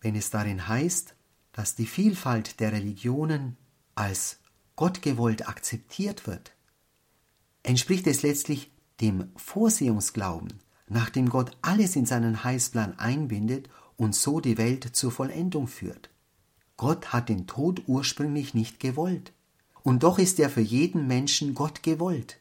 Wenn 0.00 0.14
es 0.14 0.30
darin 0.30 0.68
heißt, 0.68 1.16
dass 1.50 1.74
die 1.74 1.84
Vielfalt 1.84 2.60
der 2.60 2.70
Religionen 2.70 3.56
als 3.96 4.38
gottgewollt 4.76 5.48
akzeptiert 5.48 6.28
wird, 6.28 6.52
entspricht 7.64 8.06
es 8.06 8.22
letztlich 8.22 8.70
dem 9.00 9.32
Vorsehungsglauben, 9.34 10.60
nach 10.86 11.10
dem 11.10 11.28
Gott 11.28 11.56
alles 11.60 11.96
in 11.96 12.06
seinen 12.06 12.44
Heilsplan 12.44 13.00
einbindet 13.00 13.68
und 13.96 14.14
so 14.14 14.38
die 14.38 14.58
Welt 14.58 14.94
zur 14.94 15.10
Vollendung 15.10 15.66
führt. 15.66 16.11
Gott 16.76 17.12
hat 17.12 17.28
den 17.28 17.46
Tod 17.46 17.82
ursprünglich 17.86 18.54
nicht 18.54 18.80
gewollt. 18.80 19.32
Und 19.82 20.02
doch 20.02 20.18
ist 20.18 20.38
er 20.38 20.50
für 20.50 20.60
jeden 20.60 21.06
Menschen 21.06 21.54
Gott 21.54 21.82
gewollt, 21.82 22.38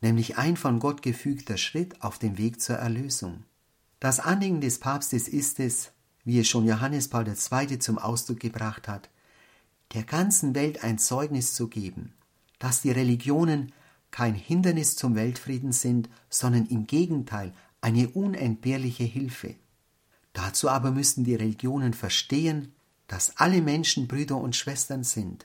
nämlich 0.00 0.36
ein 0.36 0.56
von 0.56 0.80
Gott 0.80 1.02
gefügter 1.02 1.56
Schritt 1.56 2.02
auf 2.02 2.18
dem 2.18 2.38
Weg 2.38 2.60
zur 2.60 2.76
Erlösung. 2.76 3.44
Das 4.00 4.18
Anliegen 4.18 4.60
des 4.60 4.80
Papstes 4.80 5.28
ist 5.28 5.60
es, 5.60 5.92
wie 6.24 6.40
es 6.40 6.48
schon 6.48 6.66
Johannes 6.66 7.08
Paul 7.08 7.26
II. 7.28 7.78
zum 7.78 7.98
Ausdruck 7.98 8.40
gebracht 8.40 8.88
hat, 8.88 9.10
der 9.94 10.02
ganzen 10.02 10.54
Welt 10.54 10.82
ein 10.82 10.98
Zeugnis 10.98 11.54
zu 11.54 11.68
geben, 11.68 12.12
dass 12.58 12.82
die 12.82 12.90
Religionen 12.90 13.72
kein 14.10 14.34
Hindernis 14.34 14.96
zum 14.96 15.14
Weltfrieden 15.14 15.72
sind, 15.72 16.08
sondern 16.28 16.66
im 16.66 16.86
Gegenteil 16.86 17.52
eine 17.80 18.08
unentbehrliche 18.08 19.04
Hilfe. 19.04 19.54
Dazu 20.32 20.68
aber 20.68 20.90
müssen 20.90 21.24
die 21.24 21.34
Religionen 21.34 21.94
verstehen, 21.94 22.72
dass 23.12 23.36
alle 23.36 23.60
Menschen 23.60 24.08
Brüder 24.08 24.38
und 24.38 24.56
Schwestern 24.56 25.04
sind, 25.04 25.44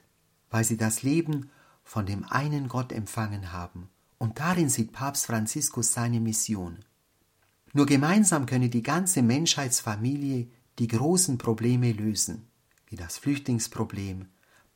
weil 0.50 0.64
sie 0.64 0.78
das 0.78 1.04
Leben 1.04 1.50
von 1.84 2.06
dem 2.06 2.24
einen 2.24 2.70
Gott 2.70 2.94
empfangen 2.94 3.52
haben. 3.52 3.90
Und 4.18 4.40
darin 4.40 4.70
sieht 4.70 4.94
Papst 4.94 5.26
Franziskus 5.26 5.92
seine 5.92 6.22
Mission. 6.22 6.78
Nur 7.74 7.86
gemeinsam 7.86 8.46
könne 8.46 8.70
die 8.70 8.84
ganze 8.84 9.22
Menschheitsfamilie 9.22 10.48
die 10.80 10.88
großen 10.88 11.38
Probleme 11.38 11.92
lösen, 11.92 12.48
wie 12.88 12.96
das 12.96 13.18
Flüchtlingsproblem, 13.18 14.28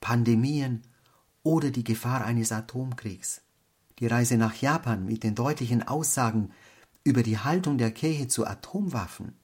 Pandemien 0.02 0.82
oder 1.44 1.72
die 1.72 1.86
Gefahr 1.86 2.26
eines 2.26 2.52
Atomkriegs. 2.52 3.40
Die 4.00 4.08
Reise 4.08 4.36
nach 4.36 4.56
Japan 4.56 5.06
mit 5.06 5.24
den 5.24 5.36
deutlichen 5.36 5.88
Aussagen 5.88 6.52
über 7.06 7.24
die 7.24 7.38
Haltung 7.38 7.78
der 7.78 7.92
Kirche 7.92 8.28
zu 8.28 8.46
Atomwaffen 8.46 9.38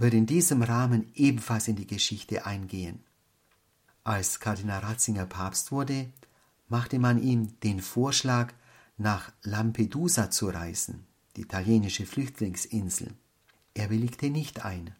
wird 0.00 0.14
in 0.14 0.24
diesem 0.24 0.62
Rahmen 0.62 1.10
ebenfalls 1.14 1.68
in 1.68 1.76
die 1.76 1.86
Geschichte 1.86 2.46
eingehen. 2.46 3.00
Als 4.02 4.40
Kardinal 4.40 4.80
Ratzinger 4.80 5.26
Papst 5.26 5.72
wurde, 5.72 6.08
machte 6.68 6.98
man 6.98 7.22
ihm 7.22 7.60
den 7.60 7.80
Vorschlag, 7.80 8.54
nach 8.96 9.30
Lampedusa 9.42 10.30
zu 10.30 10.48
reisen, 10.48 11.06
die 11.36 11.42
italienische 11.42 12.06
Flüchtlingsinsel. 12.06 13.14
Er 13.74 13.90
willigte 13.90 14.30
nicht 14.30 14.64
ein. 14.64 14.94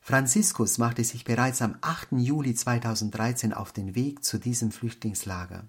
Franziskus 0.00 0.78
machte 0.78 1.02
sich 1.02 1.24
bereits 1.24 1.62
am 1.62 1.76
8. 1.80 2.12
Juli 2.12 2.54
2013 2.54 3.54
auf 3.54 3.72
den 3.72 3.94
Weg 3.94 4.22
zu 4.24 4.38
diesem 4.38 4.70
Flüchtlingslager, 4.70 5.64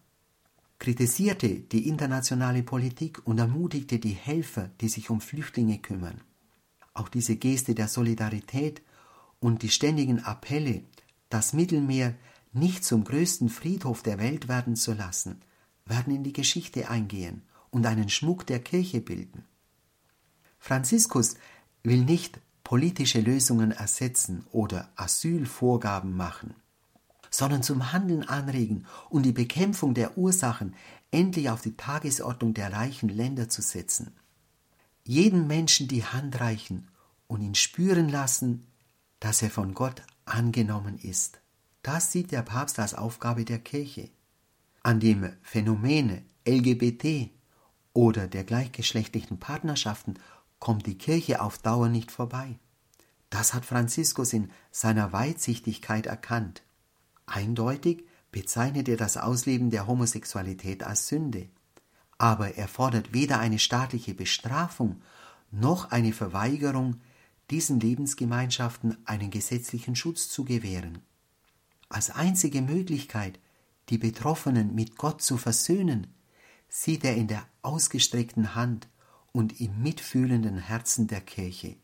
kritisierte 0.80 1.50
die 1.50 1.88
internationale 1.88 2.64
Politik 2.64 3.26
und 3.26 3.38
ermutigte 3.38 4.00
die 4.00 4.14
Helfer, 4.14 4.72
die 4.82 4.90
sich 4.90 5.10
um 5.10 5.22
Flüchtlinge 5.22 5.78
kümmern. 5.80 6.20
Auch 6.94 7.10
diese 7.10 7.36
Geste 7.36 7.74
der 7.76 7.88
Solidarität 7.88 8.82
und 9.40 9.64
die 9.64 9.70
ständigen 9.70 10.20
Appelle, 10.24 10.84
das 11.30 11.54
Mittelmeer 11.54 12.16
nicht 12.54 12.84
zum 12.84 13.04
größten 13.04 13.50
Friedhof 13.50 14.04
der 14.04 14.18
Welt 14.18 14.48
werden 14.48 14.76
zu 14.76 14.94
lassen, 14.94 15.42
werden 15.86 16.14
in 16.14 16.24
die 16.24 16.34
Geschichte 16.34 16.90
eingehen 16.90 17.44
und 17.70 17.86
einen 17.86 18.10
Schmuck 18.10 18.46
der 18.46 18.60
Kirche 18.60 19.00
bilden. 19.00 19.46
Franziskus 20.60 21.36
will 21.84 22.04
nicht 22.04 22.40
politische 22.64 23.22
Lösungen 23.22 23.72
ersetzen 23.72 24.46
oder 24.52 24.92
Asylvorgaben 24.96 26.16
machen, 26.16 26.54
sondern 27.30 27.64
zum 27.64 27.94
Handeln 27.94 28.28
anregen 28.28 28.86
und 29.10 29.24
die 29.24 29.32
Bekämpfung 29.32 29.94
der 29.94 30.18
Ursachen 30.18 30.76
endlich 31.10 31.50
auf 31.50 31.62
die 31.62 31.76
Tagesordnung 31.76 32.54
der 32.54 32.74
reichen 32.74 33.10
Länder 33.10 33.50
zu 33.50 33.62
setzen 33.62 34.14
jedem 35.04 35.48
Menschen 35.48 35.88
die 35.88 36.06
Hand 36.06 36.40
reichen 36.40 36.88
und 37.28 37.42
ihn 37.42 37.56
spüren 37.56 38.10
lassen, 38.10 38.68
dass 39.20 39.42
er 39.42 39.50
von 39.50 39.74
Gott 39.74 40.02
angenommen 40.26 40.98
ist. 40.98 41.40
Das 41.84 42.12
sieht 42.12 42.32
der 42.32 42.44
Papst 42.44 42.80
als 42.80 42.94
Aufgabe 42.94 43.46
der 43.46 43.60
Kirche. 43.60 44.10
An 44.84 45.00
dem 45.00 45.32
Phänomen 45.42 46.26
LGBT 46.48 47.30
oder 47.94 48.28
der 48.28 48.44
gleichgeschlechtlichen 48.44 49.40
Partnerschaften 49.40 50.16
kommt 50.60 50.86
die 50.86 50.98
Kirche 50.98 51.42
auf 51.42 51.58
Dauer 51.58 51.90
nicht 51.90 52.12
vorbei. 52.12 52.60
Das 53.30 53.54
hat 53.54 53.66
Franziskus 53.66 54.34
in 54.34 54.52
seiner 54.72 55.14
Weitsichtigkeit 55.14 56.06
erkannt. 56.06 56.62
Eindeutig 57.26 58.04
bezeichnet 58.32 58.90
er 58.90 58.98
das 58.98 59.18
Ausleben 59.18 59.72
der 59.72 59.88
Homosexualität 59.88 60.84
als 60.84 61.08
Sünde 61.08 61.50
aber 62.22 62.56
er 62.56 62.68
fordert 62.68 63.14
weder 63.14 63.40
eine 63.40 63.58
staatliche 63.58 64.14
Bestrafung 64.14 65.02
noch 65.50 65.90
eine 65.90 66.14
Verweigerung, 66.14 67.02
diesen 67.50 67.80
Lebensgemeinschaften 67.80 68.96
einen 69.06 69.32
gesetzlichen 69.32 69.96
Schutz 69.96 70.30
zu 70.30 70.46
gewähren. 70.46 71.00
Als 71.90 72.12
einzige 72.12 72.62
Möglichkeit, 72.62 73.40
die 73.90 73.98
Betroffenen 73.98 74.76
mit 74.76 74.98
Gott 74.98 75.24
zu 75.24 75.38
versöhnen, 75.38 76.14
sieht 76.70 77.04
er 77.06 77.16
in 77.16 77.28
der 77.28 77.44
ausgestreckten 77.64 78.54
Hand 78.54 78.88
und 79.32 79.60
im 79.60 79.82
mitfühlenden 79.82 80.60
Herzen 80.60 81.08
der 81.08 81.22
Kirche. 81.22 81.76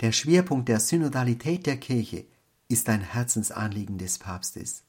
Der 0.00 0.12
Schwerpunkt 0.12 0.70
der 0.70 0.80
Synodalität 0.80 1.66
der 1.66 1.76
Kirche 1.76 2.24
ist 2.68 2.88
ein 2.88 3.02
Herzensanliegen 3.02 3.98
des 3.98 4.18
Papstes. 4.18 4.82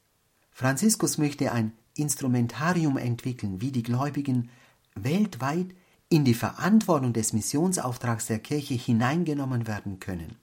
Franziskus 0.51 1.17
möchte 1.17 1.51
ein 1.51 1.73
Instrumentarium 1.95 2.97
entwickeln, 2.97 3.61
wie 3.61 3.71
die 3.71 3.83
Gläubigen 3.83 4.49
weltweit 4.95 5.67
in 6.09 6.25
die 6.25 6.33
Verantwortung 6.33 7.13
des 7.13 7.33
Missionsauftrags 7.33 8.27
der 8.27 8.39
Kirche 8.39 8.73
hineingenommen 8.73 9.67
werden 9.67 9.99
können. 9.99 10.35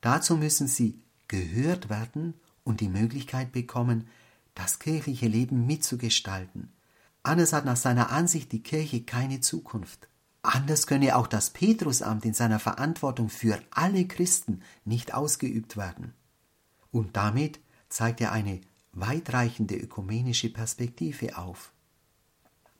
Dazu 0.00 0.36
müssen 0.36 0.68
sie 0.68 1.02
gehört 1.26 1.88
werden 1.88 2.34
und 2.64 2.80
die 2.80 2.88
Möglichkeit 2.88 3.52
bekommen, 3.52 4.06
das 4.54 4.78
kirchliche 4.78 5.28
Leben 5.28 5.66
mitzugestalten. 5.66 6.72
Anders 7.22 7.52
hat 7.52 7.64
nach 7.64 7.76
seiner 7.76 8.10
Ansicht 8.10 8.52
die 8.52 8.62
Kirche 8.62 9.02
keine 9.02 9.40
Zukunft. 9.40 10.08
Anders 10.42 10.86
könne 10.86 11.16
auch 11.16 11.26
das 11.26 11.50
Petrusamt 11.50 12.24
in 12.24 12.34
seiner 12.34 12.58
Verantwortung 12.58 13.28
für 13.28 13.60
alle 13.70 14.06
Christen 14.06 14.62
nicht 14.84 15.14
ausgeübt 15.14 15.76
werden. 15.76 16.14
Und 16.90 17.16
damit 17.16 17.60
zeigt 17.88 18.20
er 18.20 18.32
eine 18.32 18.60
weitreichende 19.00 19.76
ökumenische 19.76 20.50
Perspektive 20.50 21.38
auf. 21.38 21.72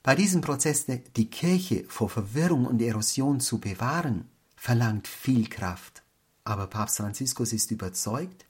Bei 0.01 0.15
diesem 0.15 0.41
Prozess, 0.41 0.85
die 1.15 1.29
Kirche 1.29 1.85
vor 1.87 2.09
Verwirrung 2.09 2.65
und 2.65 2.81
Erosion 2.81 3.39
zu 3.39 3.59
bewahren, 3.59 4.29
verlangt 4.55 5.07
viel 5.07 5.47
Kraft. 5.49 6.03
Aber 6.43 6.67
Papst 6.67 6.97
Franziskus 6.97 7.53
ist 7.53 7.71
überzeugt, 7.71 8.45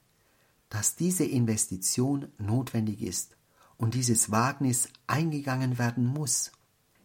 dass 0.68 0.94
diese 0.94 1.24
Investition 1.24 2.28
notwendig 2.38 3.02
ist 3.02 3.36
und 3.76 3.94
dieses 3.94 4.30
Wagnis 4.30 4.88
eingegangen 5.06 5.78
werden 5.78 6.06
muss. 6.06 6.52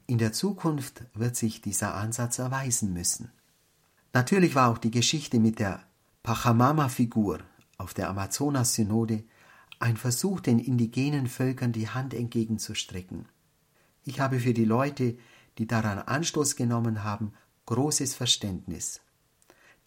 In 0.07 0.19
der 0.19 0.33
Zukunft 0.33 1.03
wird 1.13 1.35
sich 1.35 1.61
dieser 1.61 1.95
Ansatz 1.95 2.37
erweisen 2.37 2.93
müssen. 2.93 3.31
Natürlich 4.13 4.53
war 4.55 4.69
auch 4.69 4.77
die 4.77 4.91
Geschichte 4.91 5.39
mit 5.39 5.59
der 5.59 5.83
Pachamama-Figur 6.23 7.39
auf 7.77 7.93
der 7.93 8.09
Amazonas-Synode 8.09 9.23
ein 9.79 9.97
Versuch, 9.97 10.39
den 10.39 10.59
indigenen 10.59 11.27
Völkern 11.27 11.71
die 11.71 11.89
Hand 11.89 12.13
entgegenzustrecken. 12.13 13.27
Ich 14.03 14.19
habe 14.19 14.39
für 14.39 14.53
die 14.53 14.65
Leute, 14.65 15.17
die 15.57 15.67
daran 15.67 15.99
Anstoß 15.99 16.55
genommen 16.55 17.03
haben, 17.03 17.33
großes 17.65 18.15
Verständnis. 18.15 19.01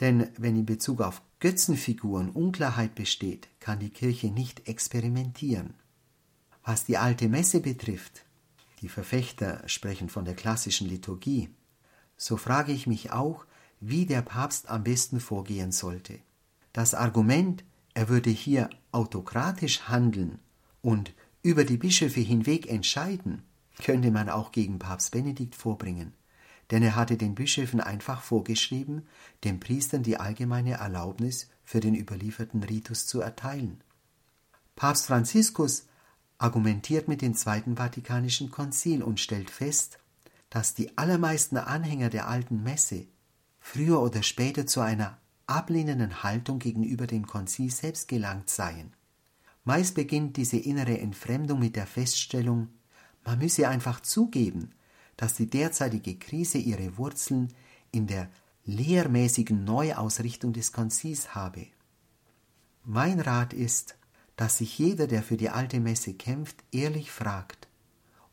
Denn 0.00 0.28
wenn 0.36 0.56
in 0.56 0.66
Bezug 0.66 1.00
auf 1.00 1.22
Götzenfiguren 1.40 2.30
Unklarheit 2.30 2.94
besteht, 2.94 3.48
kann 3.60 3.78
die 3.78 3.90
Kirche 3.90 4.28
nicht 4.28 4.68
experimentieren. 4.68 5.74
Was 6.64 6.84
die 6.84 6.98
alte 6.98 7.28
Messe 7.28 7.60
betrifft, 7.60 8.24
die 8.82 8.88
Verfechter 8.88 9.62
sprechen 9.66 10.08
von 10.08 10.24
der 10.24 10.34
klassischen 10.34 10.88
Liturgie, 10.88 11.48
so 12.16 12.36
frage 12.36 12.72
ich 12.72 12.86
mich 12.86 13.12
auch, 13.12 13.46
wie 13.80 14.06
der 14.06 14.22
Papst 14.22 14.68
am 14.68 14.84
besten 14.84 15.20
vorgehen 15.20 15.72
sollte. 15.72 16.18
Das 16.72 16.94
Argument, 16.94 17.64
er 17.98 18.08
würde 18.08 18.30
hier 18.30 18.70
autokratisch 18.92 19.88
handeln 19.88 20.38
und 20.82 21.14
über 21.42 21.64
die 21.64 21.78
Bischöfe 21.78 22.20
hinweg 22.20 22.70
entscheiden, 22.70 23.42
könnte 23.82 24.12
man 24.12 24.28
auch 24.28 24.52
gegen 24.52 24.78
Papst 24.78 25.10
Benedikt 25.10 25.56
vorbringen, 25.56 26.12
denn 26.70 26.84
er 26.84 26.94
hatte 26.94 27.16
den 27.16 27.34
Bischöfen 27.34 27.80
einfach 27.80 28.22
vorgeschrieben, 28.22 29.08
den 29.42 29.58
Priestern 29.58 30.04
die 30.04 30.16
allgemeine 30.16 30.74
Erlaubnis 30.74 31.50
für 31.64 31.80
den 31.80 31.96
überlieferten 31.96 32.62
Ritus 32.62 33.08
zu 33.08 33.20
erteilen. 33.20 33.82
Papst 34.76 35.08
Franziskus 35.08 35.88
argumentiert 36.38 37.08
mit 37.08 37.20
dem 37.20 37.34
Zweiten 37.34 37.78
Vatikanischen 37.78 38.52
Konzil 38.52 39.02
und 39.02 39.18
stellt 39.18 39.50
fest, 39.50 39.98
dass 40.50 40.72
die 40.72 40.96
allermeisten 40.96 41.56
Anhänger 41.56 42.10
der 42.10 42.28
alten 42.28 42.62
Messe 42.62 43.08
früher 43.58 44.00
oder 44.00 44.22
später 44.22 44.68
zu 44.68 44.82
einer 44.82 45.18
ablehnenden 45.48 46.22
Haltung 46.22 46.58
gegenüber 46.58 47.06
dem 47.06 47.26
Konzil 47.26 47.70
selbst 47.70 48.08
gelangt 48.08 48.50
seien. 48.50 48.92
Meist 49.64 49.94
beginnt 49.94 50.36
diese 50.36 50.56
innere 50.56 50.98
Entfremdung 50.98 51.58
mit 51.58 51.76
der 51.76 51.86
Feststellung, 51.86 52.68
man 53.24 53.38
müsse 53.38 53.68
einfach 53.68 54.00
zugeben, 54.00 54.70
dass 55.16 55.34
die 55.34 55.50
derzeitige 55.50 56.16
Krise 56.16 56.58
ihre 56.58 56.96
Wurzeln 56.96 57.52
in 57.92 58.06
der 58.06 58.30
lehrmäßigen 58.64 59.64
Neuausrichtung 59.64 60.52
des 60.52 60.72
Konzils 60.72 61.34
habe. 61.34 61.66
Mein 62.84 63.20
Rat 63.20 63.52
ist, 63.52 63.96
dass 64.36 64.58
sich 64.58 64.78
jeder, 64.78 65.06
der 65.06 65.22
für 65.22 65.36
die 65.36 65.50
alte 65.50 65.80
Messe 65.80 66.14
kämpft, 66.14 66.56
ehrlich 66.70 67.10
fragt, 67.10 67.68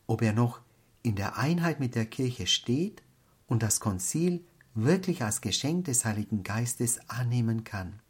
ob 0.06 0.22
er 0.22 0.32
noch 0.32 0.60
in 1.02 1.16
der 1.16 1.36
Einheit 1.36 1.80
mit 1.80 1.94
der 1.94 2.06
Kirche 2.06 2.46
steht 2.46 3.02
und 3.46 3.62
das 3.62 3.80
Konzil 3.80 4.44
wirklich 4.76 5.22
als 5.22 5.40
Geschenk 5.40 5.86
des 5.86 6.04
Heiligen 6.04 6.42
Geistes 6.42 7.00
annehmen 7.08 7.64
kann. 7.64 8.00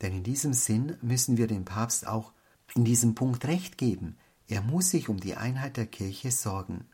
Denn 0.00 0.12
in 0.12 0.22
diesem 0.22 0.52
Sinn 0.52 0.96
müssen 1.02 1.36
wir 1.36 1.46
dem 1.46 1.64
Papst 1.64 2.06
auch 2.06 2.32
in 2.74 2.84
diesem 2.84 3.14
Punkt 3.14 3.46
recht 3.46 3.78
geben. 3.78 4.16
Er 4.46 4.62
muss 4.62 4.90
sich 4.90 5.08
um 5.08 5.18
die 5.18 5.34
Einheit 5.34 5.76
der 5.76 5.86
Kirche 5.86 6.30
sorgen. 6.30 6.86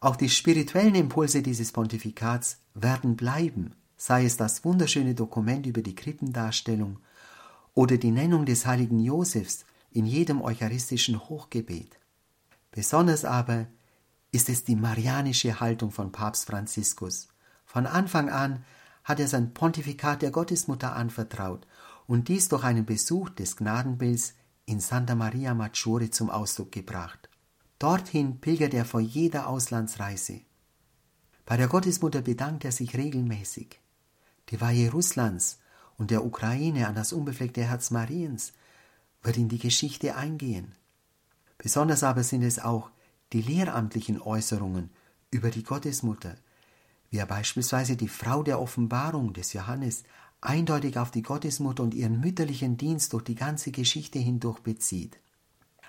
Auch 0.00 0.16
die 0.16 0.28
spirituellen 0.28 0.94
Impulse 0.94 1.42
dieses 1.42 1.72
Pontifikats 1.72 2.58
werden 2.74 3.16
bleiben, 3.16 3.74
sei 3.96 4.24
es 4.24 4.36
das 4.36 4.64
wunderschöne 4.64 5.14
Dokument 5.14 5.64
über 5.66 5.80
die 5.80 5.94
Krippendarstellung 5.94 6.98
oder 7.74 7.96
die 7.96 8.10
Nennung 8.10 8.44
des 8.44 8.66
heiligen 8.66 8.98
Josefs 8.98 9.64
in 9.90 10.06
jedem 10.06 10.42
eucharistischen 10.42 11.28
Hochgebet. 11.28 11.98
Besonders 12.72 13.24
aber 13.24 13.66
ist 14.32 14.48
es 14.48 14.64
die 14.64 14.76
marianische 14.76 15.60
Haltung 15.60 15.90
von 15.90 16.10
Papst 16.10 16.46
Franziskus. 16.46 17.28
Von 17.72 17.86
Anfang 17.86 18.28
an 18.28 18.66
hat 19.02 19.18
er 19.18 19.28
sein 19.28 19.54
Pontifikat 19.54 20.20
der 20.20 20.30
Gottesmutter 20.30 20.94
anvertraut 20.94 21.66
und 22.06 22.28
dies 22.28 22.50
durch 22.50 22.64
einen 22.64 22.84
Besuch 22.84 23.30
des 23.30 23.56
Gnadenbilds 23.56 24.34
in 24.66 24.78
Santa 24.78 25.14
Maria 25.14 25.54
Maggiore 25.54 26.10
zum 26.10 26.28
Ausdruck 26.28 26.70
gebracht. 26.70 27.30
Dorthin 27.78 28.42
pilgert 28.42 28.74
er 28.74 28.84
vor 28.84 29.00
jeder 29.00 29.46
Auslandsreise. 29.46 30.42
Bei 31.46 31.56
der 31.56 31.68
Gottesmutter 31.68 32.20
bedankt 32.20 32.66
er 32.66 32.72
sich 32.72 32.94
regelmäßig. 32.94 33.80
Die 34.50 34.60
Weihe 34.60 34.90
Russlands 34.90 35.58
und 35.96 36.10
der 36.10 36.26
Ukraine 36.26 36.88
an 36.88 36.94
das 36.94 37.14
unbefleckte 37.14 37.64
Herz 37.64 37.90
Mariens 37.90 38.52
wird 39.22 39.38
in 39.38 39.48
die 39.48 39.58
Geschichte 39.58 40.14
eingehen. 40.14 40.74
Besonders 41.56 42.02
aber 42.02 42.22
sind 42.22 42.42
es 42.42 42.58
auch 42.58 42.90
die 43.32 43.40
lehramtlichen 43.40 44.20
Äußerungen 44.20 44.90
über 45.30 45.50
die 45.50 45.62
Gottesmutter, 45.62 46.36
wie 47.12 47.18
er 47.18 47.26
beispielsweise 47.26 47.94
die 47.94 48.08
Frau 48.08 48.42
der 48.42 48.58
Offenbarung 48.58 49.34
des 49.34 49.52
Johannes 49.52 50.04
eindeutig 50.40 50.98
auf 50.98 51.10
die 51.10 51.22
Gottesmutter 51.22 51.82
und 51.82 51.92
ihren 51.92 52.18
mütterlichen 52.18 52.78
Dienst 52.78 53.12
durch 53.12 53.22
die 53.22 53.34
ganze 53.34 53.70
Geschichte 53.70 54.18
hindurch 54.18 54.60
bezieht. 54.60 55.18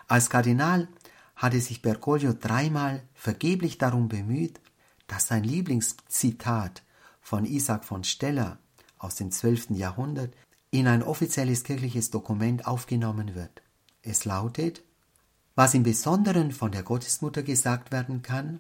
Als 0.08 0.30
Kardinal 0.30 0.90
hatte 1.38 1.62
sich 1.62 1.82
Bergoglio 1.82 2.34
dreimal 2.34 3.04
vergeblich 3.14 3.78
darum 3.78 4.10
bemüht, 4.10 4.60
dass 5.08 5.28
sein 5.28 5.46
Lieblingszitat 5.46 6.84
von 7.22 7.46
Isaac 7.46 7.86
von 7.86 8.04
Steller 8.04 8.60
aus 8.98 9.16
dem 9.16 9.32
12. 9.32 9.72
Jahrhundert 9.72 10.36
in 10.72 10.88
ein 10.88 11.04
offizielles 11.04 11.64
kirchliches 11.64 12.12
Dokument 12.12 12.68
aufgenommen 12.68 13.34
wird. 13.34 13.62
Es 14.02 14.26
lautet, 14.26 14.84
was 15.56 15.74
im 15.74 15.84
Besonderen 15.84 16.52
von 16.52 16.74
der 16.74 16.84
Gottesmutter 16.84 17.44
gesagt 17.44 17.94
werden 17.94 18.24
kann, 18.24 18.60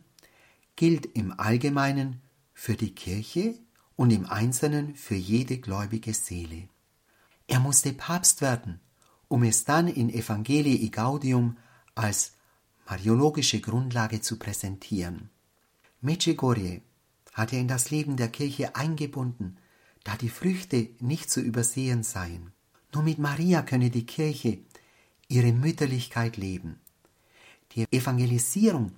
gilt 0.77 1.05
im 1.05 1.37
Allgemeinen 1.37 2.22
für 2.63 2.77
die 2.77 2.95
Kirche 2.95 3.55
und 3.97 4.09
im 4.09 4.25
Einzelnen 4.25 4.95
für 4.95 5.15
jede 5.15 5.57
gläubige 5.57 6.13
Seele. 6.13 6.69
Er 7.45 7.59
musste 7.59 7.91
Papst 7.91 8.39
werden, 8.39 8.79
um 9.27 9.43
es 9.43 9.65
dann 9.65 9.89
in 9.89 10.09
Evangelii 10.09 10.89
Gaudium 10.89 11.57
als 11.93 12.37
mariologische 12.87 13.59
Grundlage 13.59 14.21
zu 14.21 14.39
präsentieren. 14.39 15.29
Medjugorje 15.99 16.83
hat 17.33 17.51
er 17.51 17.59
in 17.59 17.67
das 17.67 17.91
Leben 17.91 18.15
der 18.15 18.29
Kirche 18.29 18.77
eingebunden, 18.77 19.57
da 20.05 20.15
die 20.15 20.29
Früchte 20.29 20.91
nicht 21.01 21.29
zu 21.29 21.41
übersehen 21.41 22.03
seien. 22.03 22.53
Nur 22.93 23.03
mit 23.03 23.19
Maria 23.19 23.61
könne 23.63 23.89
die 23.89 24.05
Kirche 24.05 24.59
ihre 25.27 25.51
Mütterlichkeit 25.51 26.37
leben. 26.37 26.79
Die 27.73 27.85
Evangelisierung 27.91 28.93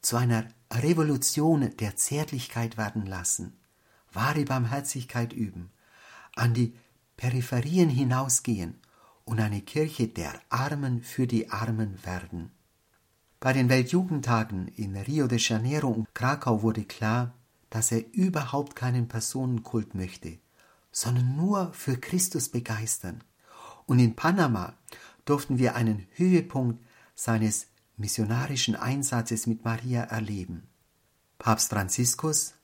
zu 0.00 0.16
einer 0.16 0.46
Revolution 0.74 1.70
der 1.76 1.96
Zärtlichkeit 1.96 2.76
werden 2.76 3.06
lassen, 3.06 3.58
wahre 4.12 4.44
Barmherzigkeit 4.44 5.32
üben, 5.32 5.70
an 6.34 6.54
die 6.54 6.74
Peripherien 7.16 7.90
hinausgehen 7.90 8.80
und 9.24 9.40
eine 9.40 9.60
Kirche 9.60 10.08
der 10.08 10.40
Armen 10.48 11.02
für 11.02 11.26
die 11.26 11.50
Armen 11.50 12.02
werden. 12.04 12.50
Bei 13.38 13.52
den 13.52 13.68
Weltjugendtagen 13.68 14.68
in 14.68 14.96
Rio 14.96 15.26
de 15.26 15.38
Janeiro 15.38 15.88
und 15.88 16.14
Krakau 16.14 16.62
wurde 16.62 16.84
klar, 16.84 17.34
dass 17.70 17.90
er 17.90 18.04
überhaupt 18.12 18.76
keinen 18.76 19.08
Personenkult 19.08 19.94
möchte, 19.94 20.38
sondern 20.90 21.36
nur 21.36 21.72
für 21.72 21.96
Christus 21.96 22.48
begeistern. 22.48 23.24
Und 23.86 23.98
in 23.98 24.14
Panama 24.14 24.74
durften 25.24 25.58
wir 25.58 25.74
einen 25.74 26.06
Höhepunkt 26.14 26.82
seines 27.14 27.66
missionarischen 27.96 28.76
Einsatzes 28.76 29.46
mit 29.46 29.64
Maria 29.64 30.02
erleben. 30.02 30.68
Papst 31.38 31.70
Franziskus 31.70 32.54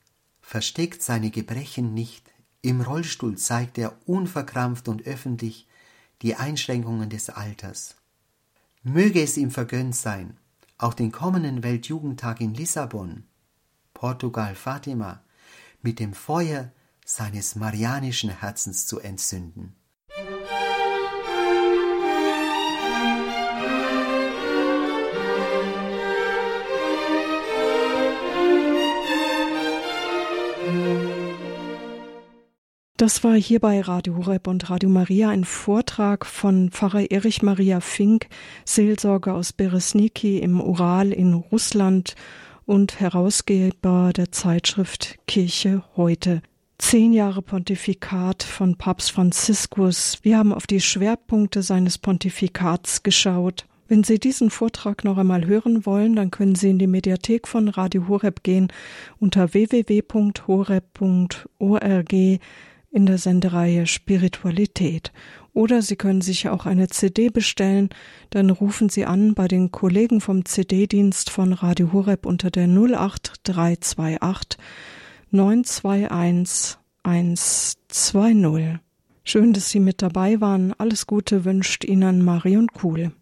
versteckt 0.40 1.02
seine 1.02 1.30
Gebrechen 1.30 1.94
nicht, 1.94 2.30
im 2.62 2.80
Rollstuhl 2.80 3.36
zeigt 3.36 3.78
er 3.78 3.96
unverkrampft 4.06 4.88
und 4.88 5.06
öffentlich 5.06 5.68
die 6.22 6.34
Einschränkungen 6.34 7.10
des 7.10 7.30
Alters. 7.30 7.96
Möge 8.82 9.22
es 9.22 9.36
ihm 9.36 9.50
vergönnt 9.50 9.94
sein, 9.94 10.36
auch 10.78 10.94
den 10.94 11.12
kommenden 11.12 11.62
Weltjugendtag 11.62 12.40
in 12.40 12.54
Lissabon, 12.54 13.24
Portugal 13.94 14.54
Fatima, 14.54 15.22
mit 15.82 15.98
dem 15.98 16.14
Feuer 16.14 16.72
seines 17.04 17.54
marianischen 17.54 18.30
Herzens 18.30 18.86
zu 18.86 19.00
entzünden. 19.00 19.74
Das 32.98 33.22
war 33.22 33.36
hier 33.36 33.60
bei 33.60 33.80
Radio 33.80 34.16
Horeb 34.16 34.48
und 34.48 34.70
Radio 34.70 34.88
Maria 34.88 35.30
ein 35.30 35.44
Vortrag 35.44 36.26
von 36.26 36.72
Pfarrer 36.72 37.12
Erich 37.12 37.42
Maria 37.42 37.78
Fink, 37.78 38.26
Seelsorger 38.64 39.34
aus 39.34 39.52
Beresniki 39.52 40.38
im 40.38 40.60
Ural 40.60 41.12
in 41.12 41.32
Russland 41.32 42.16
und 42.66 42.98
Herausgeber 42.98 44.10
der 44.12 44.32
Zeitschrift 44.32 45.16
Kirche 45.28 45.84
heute. 45.96 46.42
Zehn 46.78 47.12
Jahre 47.12 47.40
Pontifikat 47.40 48.42
von 48.42 48.74
Papst 48.74 49.12
Franziskus. 49.12 50.18
Wir 50.22 50.36
haben 50.36 50.52
auf 50.52 50.66
die 50.66 50.80
Schwerpunkte 50.80 51.62
seines 51.62 51.98
Pontifikats 51.98 53.04
geschaut. 53.04 53.68
Wenn 53.86 54.02
Sie 54.02 54.18
diesen 54.18 54.50
Vortrag 54.50 55.04
noch 55.04 55.18
einmal 55.18 55.46
hören 55.46 55.86
wollen, 55.86 56.16
dann 56.16 56.32
können 56.32 56.56
Sie 56.56 56.70
in 56.70 56.80
die 56.80 56.88
Mediathek 56.88 57.46
von 57.46 57.68
Radio 57.68 58.08
Horeb 58.08 58.42
gehen 58.42 58.72
unter 59.20 59.54
www.horeb.org 59.54 60.00
in 62.90 63.06
der 63.06 63.18
Sendereihe 63.18 63.86
Spiritualität. 63.86 65.12
Oder 65.52 65.82
Sie 65.82 65.96
können 65.96 66.20
sich 66.20 66.48
auch 66.48 66.66
eine 66.66 66.88
CD 66.88 67.30
bestellen, 67.30 67.90
dann 68.30 68.50
rufen 68.50 68.88
Sie 68.88 69.04
an 69.04 69.34
bei 69.34 69.48
den 69.48 69.72
Kollegen 69.72 70.20
vom 70.20 70.44
CD-Dienst 70.44 71.30
von 71.30 71.52
Radio 71.52 71.92
Horeb 71.92 72.26
unter 72.26 72.50
der 72.50 72.68
08328 72.68 74.58
921 75.30 76.78
120. 77.02 78.78
Schön, 79.24 79.52
dass 79.52 79.70
Sie 79.70 79.80
mit 79.80 80.00
dabei 80.02 80.40
waren. 80.40 80.72
Alles 80.78 81.06
Gute 81.06 81.44
wünscht 81.44 81.84
Ihnen 81.84 82.24
Marion 82.24 82.68
Kuhl. 82.68 83.12